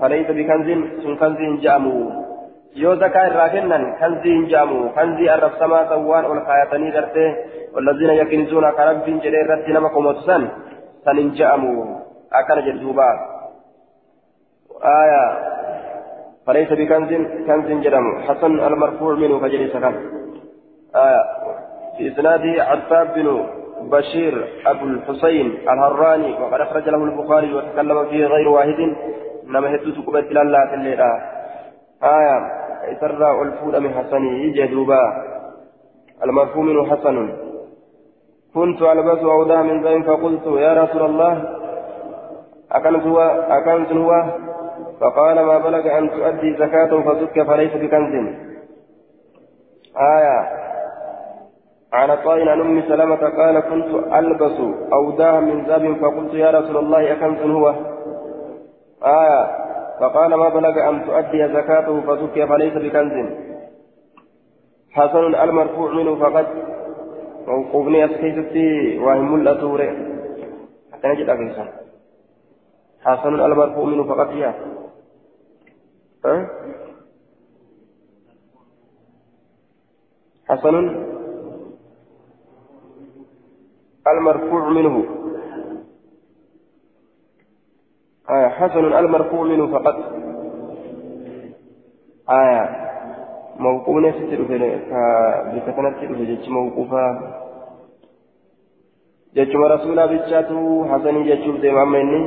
فليس 0.00 0.28
بكنز 0.38 0.68
سن 1.02 1.14
كنز 1.20 1.60
جامو 1.62 2.27
yoo 2.74 2.96
zakaa 2.96 3.26
irraa 3.30 3.48
kennan 3.48 3.86
kanzii 4.00 4.34
hin 4.34 4.50
jaamu 4.52 4.90
kanzii 4.98 5.28
arrabsamaa 5.36 5.86
san 5.88 6.04
waan 6.10 6.30
ol 6.34 6.40
kaayatanii 6.50 6.92
gartee 6.98 7.30
wallazina 7.74 8.20
yakinizuuna 8.20 8.72
ka 8.72 8.90
rabbiin 8.92 9.24
jedhee 9.24 9.42
irratti 9.46 9.72
nama 9.72 9.90
komatu 9.96 10.28
san 10.28 10.50
san 11.04 11.16
hin 11.22 11.34
jaamu 11.40 11.74
akkana 12.30 12.62
jedhu 12.68 12.80
duubaa 12.84 13.16
آية 14.82 15.38
فليس 16.46 16.72
بكنز 16.72 17.08
كنز 17.46 17.82
جرم 17.84 18.22
حسن 18.22 18.60
المرفوع 18.60 19.14
منه 19.14 19.38
فجلس 19.38 19.72
كان 19.72 19.94
آية 20.96 21.22
في 21.98 22.12
إسناده 22.12 22.64
عتاب 22.64 23.14
بن 23.14 23.46
بشير 23.82 24.48
أبو 24.66 24.84
الحسين 24.84 25.58
الهراني 25.68 26.32
وقد 26.32 26.60
أخرج 26.60 26.88
له 26.88 27.04
البخاري 27.04 27.54
وتكلم 27.54 28.06
فيه 28.06 28.26
غير 28.26 28.48
واحد 28.48 28.94
إنما 29.46 29.74
هدوت 29.74 30.06
قبت 30.06 30.24
في 30.24 30.74
الليلة 30.74 31.04
آية 32.02 32.57
يسرى 32.92 33.42
الفول 33.42 33.80
من 33.80 33.94
حسنه 33.94 34.52
جدوبا 34.56 35.00
المرفوع 36.24 36.62
منه 36.62 36.96
حسن. 36.96 37.16
كنت 38.54 38.82
ألبس 38.82 39.18
عودا 39.24 39.62
من 39.62 39.82
زين 39.82 40.02
فقلت 40.02 40.46
يا 40.46 40.72
رسول 40.82 41.02
الله 41.02 41.58
أكنت 42.72 43.06
هو 43.06 43.20
أكنت 43.48 43.92
هو؟ 43.92 44.24
فقال 45.00 45.40
ما 45.40 45.58
بلغ 45.58 45.98
أن 45.98 46.10
تؤدي 46.10 46.54
زكاة 46.54 47.02
فزك 47.02 47.42
فليس 47.42 47.72
بكنز. 47.74 48.14
آية. 49.96 50.38
عن 51.92 52.16
طائن 52.24 52.48
عن 52.48 52.60
أم 52.60 52.82
سلمة 52.88 53.22
قال 53.38 53.60
كنت 53.60 54.14
ألبس 54.14 54.60
أوداها 54.92 55.40
من 55.40 55.64
ذهب 55.64 55.96
فقلت 56.02 56.34
يا 56.34 56.50
رسول 56.50 56.76
الله 56.76 57.12
أكنز 57.12 57.40
هو؟ 57.40 57.74
آية. 59.04 59.68
فقال 60.00 60.34
ما 60.34 60.48
بلغ 60.48 60.88
أن 60.88 61.06
تؤدي 61.06 61.48
زكاته 61.48 62.00
فزكي 62.00 62.46
فليس 62.46 62.72
بكنز. 62.74 63.48
حسن 64.90 65.34
المرفوع 65.34 65.92
منه 65.92 66.14
فقد 66.14 66.46
وقبني 67.48 68.04
أسكيتتي 68.04 68.98
وهم 68.98 69.34
الأتوري 69.34 69.88
حتى 70.92 71.08
نجد 71.08 71.28
أبيسا 71.28 71.72
حسن 73.04 73.34
المرفوع 73.34 73.84
منه 73.84 74.04
فقد 74.04 74.36
يا. 74.36 74.54
أه؟ 76.26 76.46
حسن 80.48 81.04
المرفوع 84.06 84.68
منه. 84.68 85.04
آية 88.30 88.48
حسن 88.48 88.84
المرفوع 88.84 89.44
منه 89.44 89.66
فقط. 89.78 89.96
آية 92.30 92.88
موقوف 93.58 94.14
ستر 94.14 94.42
بكتنة 95.52 95.90
في 95.90 96.36
جتش 96.36 96.48
موقوفة. 96.48 97.20
جتشم 99.36 99.64
رسولا 99.64 100.06
بجاتو 100.06 100.84
حسن 100.84 101.24
جتشوف 101.24 101.56
دي 101.60 101.70
مامني 101.70 102.20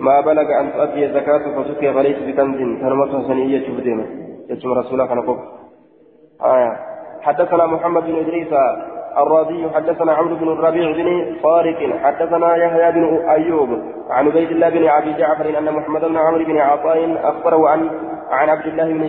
ما 0.00 0.20
بلغ 0.20 0.60
أن 0.60 0.72
تؤدي 0.72 1.08
زكاة 1.12 1.62
فسكي 1.62 1.88
غليس 1.88 2.18
بكنز 2.26 2.58
تنمت 2.80 3.08
حسن 3.08 3.38
جتشوف 3.52 3.80
دي 3.80 3.92
جتشم 4.50 4.72
رسولا 4.72 5.06
كان 5.06 5.38
آية 6.42 6.72
حدثنا 7.20 7.66
محمد 7.66 8.02
بن 8.02 8.16
إدريس 8.16 8.52
الرازي 9.16 9.70
حدثنا 9.74 10.12
عمرو 10.12 10.36
بن 10.36 10.48
الربيع 10.48 10.92
بن 10.92 11.36
طارق 11.42 11.96
حدثنا 12.02 12.56
يحيى 12.56 12.92
بن 12.92 13.28
أيوب 13.28 13.68
عن 14.10 14.26
عبيد 14.26 14.50
الله 14.50 14.68
بن 14.68 14.88
أبي 14.88 15.12
جعفر 15.12 15.58
أن 15.58 15.74
محمد 15.74 16.00
بن 16.04 16.16
عمرو 16.16 16.44
بن 16.44 16.58
عطاء 16.58 17.18
أخبره 17.24 17.68
عن 17.68 17.90
عن 18.30 18.48
عبد 18.48 18.66
الله 18.66 18.84
بن 18.84 19.08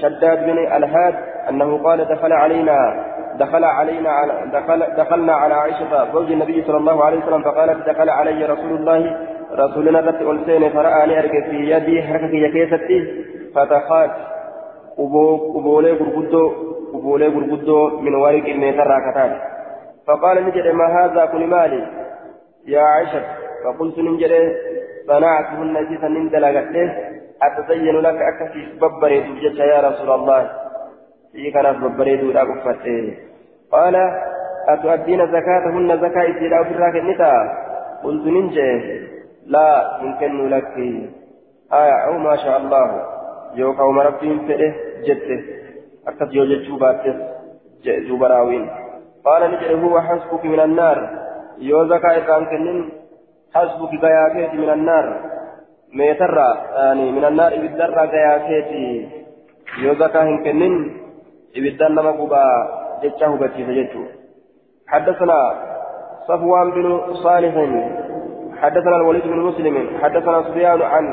شداد 0.00 0.44
بن 0.44 0.58
الهاد 0.58 1.14
أنه 1.50 1.82
قال 1.84 2.04
دخل 2.04 2.32
علينا 2.32 3.04
دخل 3.38 3.64
علينا 3.64 4.10
على 4.10 4.32
دخل 4.52 4.96
دخلنا 4.96 5.32
على 5.32 5.54
عائشة 5.54 6.12
زوج 6.12 6.32
النبي 6.32 6.64
صلى 6.66 6.76
الله 6.76 7.04
عليه 7.04 7.18
وسلم 7.18 7.42
فقالت 7.42 7.88
دخل 7.88 8.10
علي 8.10 8.44
رسول 8.44 8.72
الله 8.72 9.16
رسولنا 9.52 10.02
ذات 10.02 10.22
ألسين 10.22 10.70
فرآني 10.70 11.18
أرك 11.18 11.44
في 11.50 11.70
يدي 11.70 12.02
حركة 12.02 12.34
يكيستي 12.34 13.24
فتخات 13.54 14.10
قبولي 14.98 15.92
غرغدو 15.92 16.44
قبولي 16.92 17.26
غرغدو 17.34 18.00
من 18.04 18.14
ورق 18.14 18.46
الميتر 18.54 18.86
راكتان 18.86 19.32
فقال 20.06 20.36
نجد 20.46 20.66
ما 20.66 20.86
هذا 20.98 21.24
كل 21.32 21.46
مالي 21.46 21.82
يا 22.66 22.80
عائشة 22.80 23.22
فقلت 23.64 23.98
نجد 23.98 24.32
صنعتهن 25.08 25.76
جيسا 25.88 26.08
نندلقته 26.08 26.86
أتزين 27.46 27.96
لك 28.06 28.18
أكفي 28.30 28.62
ببريد 28.80 29.24
جيسا 29.40 29.64
يا 29.64 29.80
رسول 29.88 30.10
الله 30.10 30.50
في 31.32 31.50
كانت 31.50 31.76
ببريد 31.84 32.20
لا 32.24 32.42
قال 33.72 33.96
أتؤدين 34.68 35.26
زكاتهن 35.26 35.90
زكاة 36.02 36.30
إسراء 36.30 36.62
في 36.64 36.70
الراكب 36.70 37.04
نتا 37.04 37.32
قلت 38.04 38.26
ننجي 38.26 38.70
لا 39.46 39.98
يمكن 40.02 40.48
لك 40.48 40.76
آية 41.72 41.96
أو 42.06 42.12
ما 42.18 42.36
شاء 42.36 42.56
الله 42.56 43.15
يوكا 43.56 43.82
ومربين 43.82 44.46
فئه 44.46 44.72
جته 45.06 45.40
أكد 46.08 46.32
يوجد 46.32 46.70
باتس 46.80 47.16
جوبراوين 48.08 48.64
قال 49.24 49.42
نجد 49.50 49.84
هو 49.84 50.00
حسبك 50.00 50.44
من 50.44 50.60
النار 50.60 50.98
يوزكا 51.58 52.18
إسران 52.18 52.44
كنن 52.50 52.78
حسبك 53.54 53.92
غياكيت 54.04 54.52
من 54.60 54.70
النار 54.70 55.06
ميترى 55.94 56.48
يعني 56.76 57.12
من 57.12 57.24
النار 57.24 57.50
إبدرى 57.54 58.02
غياكيت 58.14 58.70
يوزكا 59.82 60.22
هنكنن 60.22 60.74
إبدان 61.56 61.92
نما 61.94 62.10
قبا 62.10 62.42
جتشه 63.02 63.36
بتيس 63.40 63.68
جتشو 63.78 64.02
حدثنا 64.86 65.38
صفوان 66.28 66.70
بن 66.70 66.86
صالح 67.24 67.54
حدثنا 68.62 68.96
الوليد 68.96 69.22
بن 69.22 69.38
مسلم 69.48 69.76
حدثنا 70.02 70.42
سفيان 70.42 70.82
عن 70.82 71.04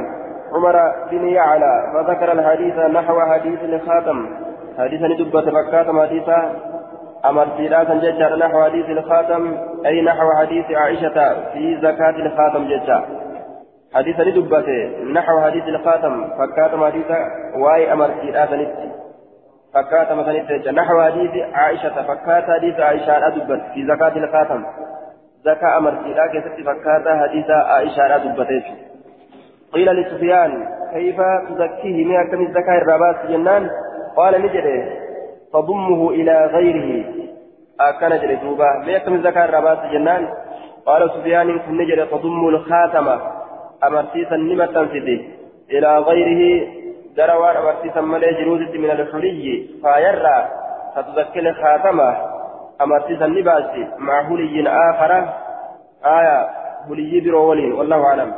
عمر 0.53 0.93
بن 1.11 1.27
يعلى 1.27 1.91
فذكر 1.93 2.31
الحديث 2.31 2.77
نحو 2.77 3.21
حديث 3.21 3.63
الخاتم 3.63 4.29
حديث 4.77 5.01
ندبة 5.01 5.41
فكاتم 5.41 6.01
حديث 6.01 6.29
أمرتيرات 7.25 7.91
ججار 7.91 8.35
نحو 8.35 8.63
حديث 8.63 8.89
الخاتم 8.89 9.57
أي 9.85 10.01
نحو 10.01 10.31
حديث 10.39 10.65
عائشة 10.71 11.51
في 11.53 11.77
زكاة 11.81 12.09
الخاتم 12.09 12.67
ججار 12.67 13.05
حديث 13.93 14.19
ندبة 14.19 14.91
نحو 15.13 15.41
حديث 15.41 15.63
الخاتم 15.63 16.29
فكاتم 16.37 16.85
حديث 16.85 17.11
واي 17.55 17.93
أمرتيرات 17.93 18.53
ندبة 18.53 18.91
فكاتم 19.73 20.23
سنت 20.23 20.67
نحو 20.67 21.01
حديث 21.01 21.31
عائشة 21.53 22.03
فكات 22.03 22.43
حديث 22.43 22.79
عائشة 22.79 23.27
أدبت 23.27 23.61
في 23.73 23.85
زكاة 23.87 24.17
الخاتم 24.17 24.65
زكاة 25.45 25.77
أمرتيرات 25.77 26.31
كيست 26.31 26.67
فكات 26.67 27.07
حديث 27.07 27.49
عائشة 27.49 28.15
أدبت 28.15 28.63
قيل 29.73 29.89
لسفيان 29.89 30.67
كيف 30.93 31.21
تزكيه؟ 31.49 32.05
مئة 32.05 32.23
كم 32.31 32.41
الزكاة 32.41 32.77
الرباس 32.77 33.15
جنان 33.29 33.69
قال 34.15 34.41
نجري. 34.41 34.99
تضمه 35.53 36.09
إلى 36.09 36.45
غيره. 36.45 37.05
أكن 37.79 38.09
جري 38.09 38.35
دوبا. 38.35 38.77
مئة 38.85 38.97
كم 38.97 39.13
الزكاة 39.13 39.45
الرباس 39.45 39.77
جنان 39.91 40.27
قال 40.85 41.11
سفيان 41.11 41.59
كن 41.59 41.77
نجري 41.77 42.05
تضم 42.05 42.47
الخاتمة 42.47 43.21
أمرتيسا 43.87 44.35
نمة 44.35 44.65
تنفذي 44.65 45.29
إلى 45.71 45.97
غيره. 45.97 46.67
دروان 47.17 47.55
أمرتيسا 47.55 48.01
ملي 48.01 48.33
جنودة 48.33 48.73
من 48.79 48.91
الحلي 48.91 49.69
فيرى 49.81 50.47
فتزكي 50.95 51.39
الخاتمة 51.39 52.17
أمرتيسا 52.81 53.27
نباسي 53.27 53.87
مع 53.97 54.21
هلي 54.21 54.69
آخر. 54.69 55.11
آية 56.05 56.49
هلي 56.89 57.19
برولين 57.19 57.73
والله 57.73 58.05
أعلم. 58.05 58.33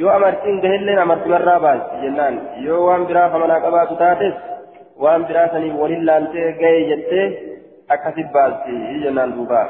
Yoo 0.00 0.10
amartiin 0.16 0.60
gahelleen 0.64 1.02
amartimarraa 1.04 1.60
baasti 1.66 2.02
jennaan 2.04 2.36
yoo 2.66 2.80
waan 2.86 3.06
biraa 3.10 3.28
kamanaa 3.34 3.60
qabaatu 3.66 3.96
taates 4.02 4.34
waan 5.04 5.26
biraa 5.30 5.48
saniif 5.54 5.74
waliin 5.82 6.06
laaltee 6.10 6.48
gahe 6.60 6.80
jettee 6.90 7.26
akkasit 7.96 8.28
baasti 8.38 8.82
jennaan 9.04 9.36
duuba. 9.38 9.62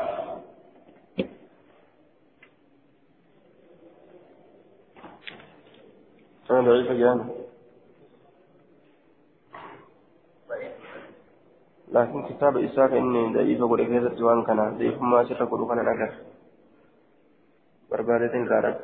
ضعيف 6.51 6.91
جامد 7.01 7.26
لكن 11.89 12.22
كتاب 12.28 12.57
إساق 12.57 12.93
إني 12.93 13.35
ضعيف 13.35 13.61
قول 13.62 13.85
كيسة 13.87 14.24
وان 14.26 14.43
كان 14.45 14.78
ضعيف 14.78 15.03
ما 15.03 15.24
سر 15.24 15.45
قول 15.45 15.68
كان 15.68 15.85
نقر 15.85 16.12
بربادة 17.91 18.35
كارت 18.51 18.78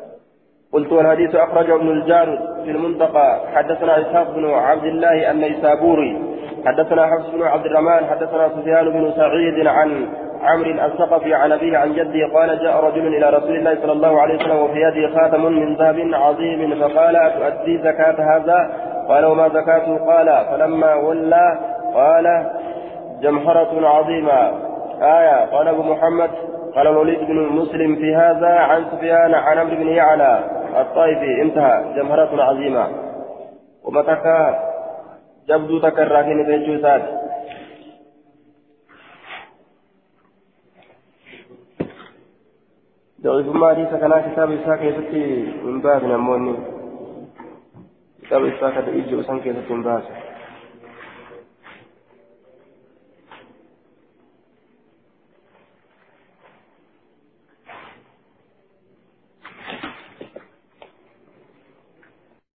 قلت 0.72 0.92
والحديث 0.92 1.34
أخرجه 1.34 1.74
ابن 1.74 1.88
الجارود 1.88 2.38
في 2.64 2.70
المنطقة. 2.70 3.40
حدثنا 3.54 4.00
إسحاق 4.00 4.30
بن 4.34 4.50
عبد 4.50 4.84
الله 4.84 5.30
النيسابوري. 5.30 6.18
حدثنا 6.66 7.06
حفص 7.06 7.30
بن 7.30 7.42
عبد 7.42 7.66
الرحمن. 7.66 8.06
حدثنا 8.10 8.48
سفيان 8.48 8.90
بن 8.90 9.12
سعيد 9.16 9.66
عن 9.66 10.08
عمرو 10.42 10.70
الثقفي 10.70 11.34
عن 11.34 11.52
أبيه 11.52 11.78
عن 11.78 11.92
جده 11.92 12.26
قال 12.34 12.58
جاء 12.58 12.84
رجل 12.84 13.06
إلى 13.06 13.30
رسول 13.30 13.56
الله 13.56 13.74
صلى 13.82 13.92
الله 13.92 14.20
عليه 14.20 14.34
وسلم 14.34 14.56
وفي 14.56 14.80
يده 14.80 15.20
خاتم 15.20 15.44
من 15.44 15.76
ذهب 15.76 16.10
عظيم 16.12 16.80
فقال 16.80 17.16
أتؤدي 17.16 17.78
زكاة 17.78 18.36
هذا؟ 18.36 18.70
قال 19.08 19.24
وما 19.24 19.48
زكاته؟ 19.48 19.96
قال 19.96 20.46
فلما 20.50 20.94
ولى 20.94 21.58
قال 21.94 22.50
جمهرة 23.22 23.88
عظيمة. 23.88 24.50
آية. 25.02 25.44
قال 25.44 25.68
أبو 25.68 25.82
محمد 25.82 26.30
قال 26.76 26.86
الوليد 26.86 27.18
بن 27.18 27.36
مسلم 27.36 27.96
في 27.96 28.14
هذا 28.14 28.48
عن 28.48 28.84
سفيان 28.90 29.34
عن 29.34 29.58
عمرو 29.58 29.76
بن 29.76 29.88
يعلى 29.88 30.32
الطائفي 30.80 31.42
انتهى 31.42 31.94
جمهرة 31.96 32.42
عظيمة. 32.42 32.88
ومتك 33.84 34.24
جبدو 35.48 35.78
تكراكين 35.78 36.46
بيجوسات 36.46 37.02
ضعيفما 43.22 43.68
حديث 43.68 43.88
كان 43.88 44.32
كتاب 44.32 44.50
إسحاق 44.52 44.82
يسكي 44.82 45.52
من 45.64 45.80
باب 45.80 46.04
نموني. 46.04 46.56
كتاب 48.22 48.44
إسحاق 48.44 48.84
يجي 48.88 49.14
وسنك 49.14 49.46
يسكي 49.46 49.72
من 49.72 49.82
باب. 49.82 50.02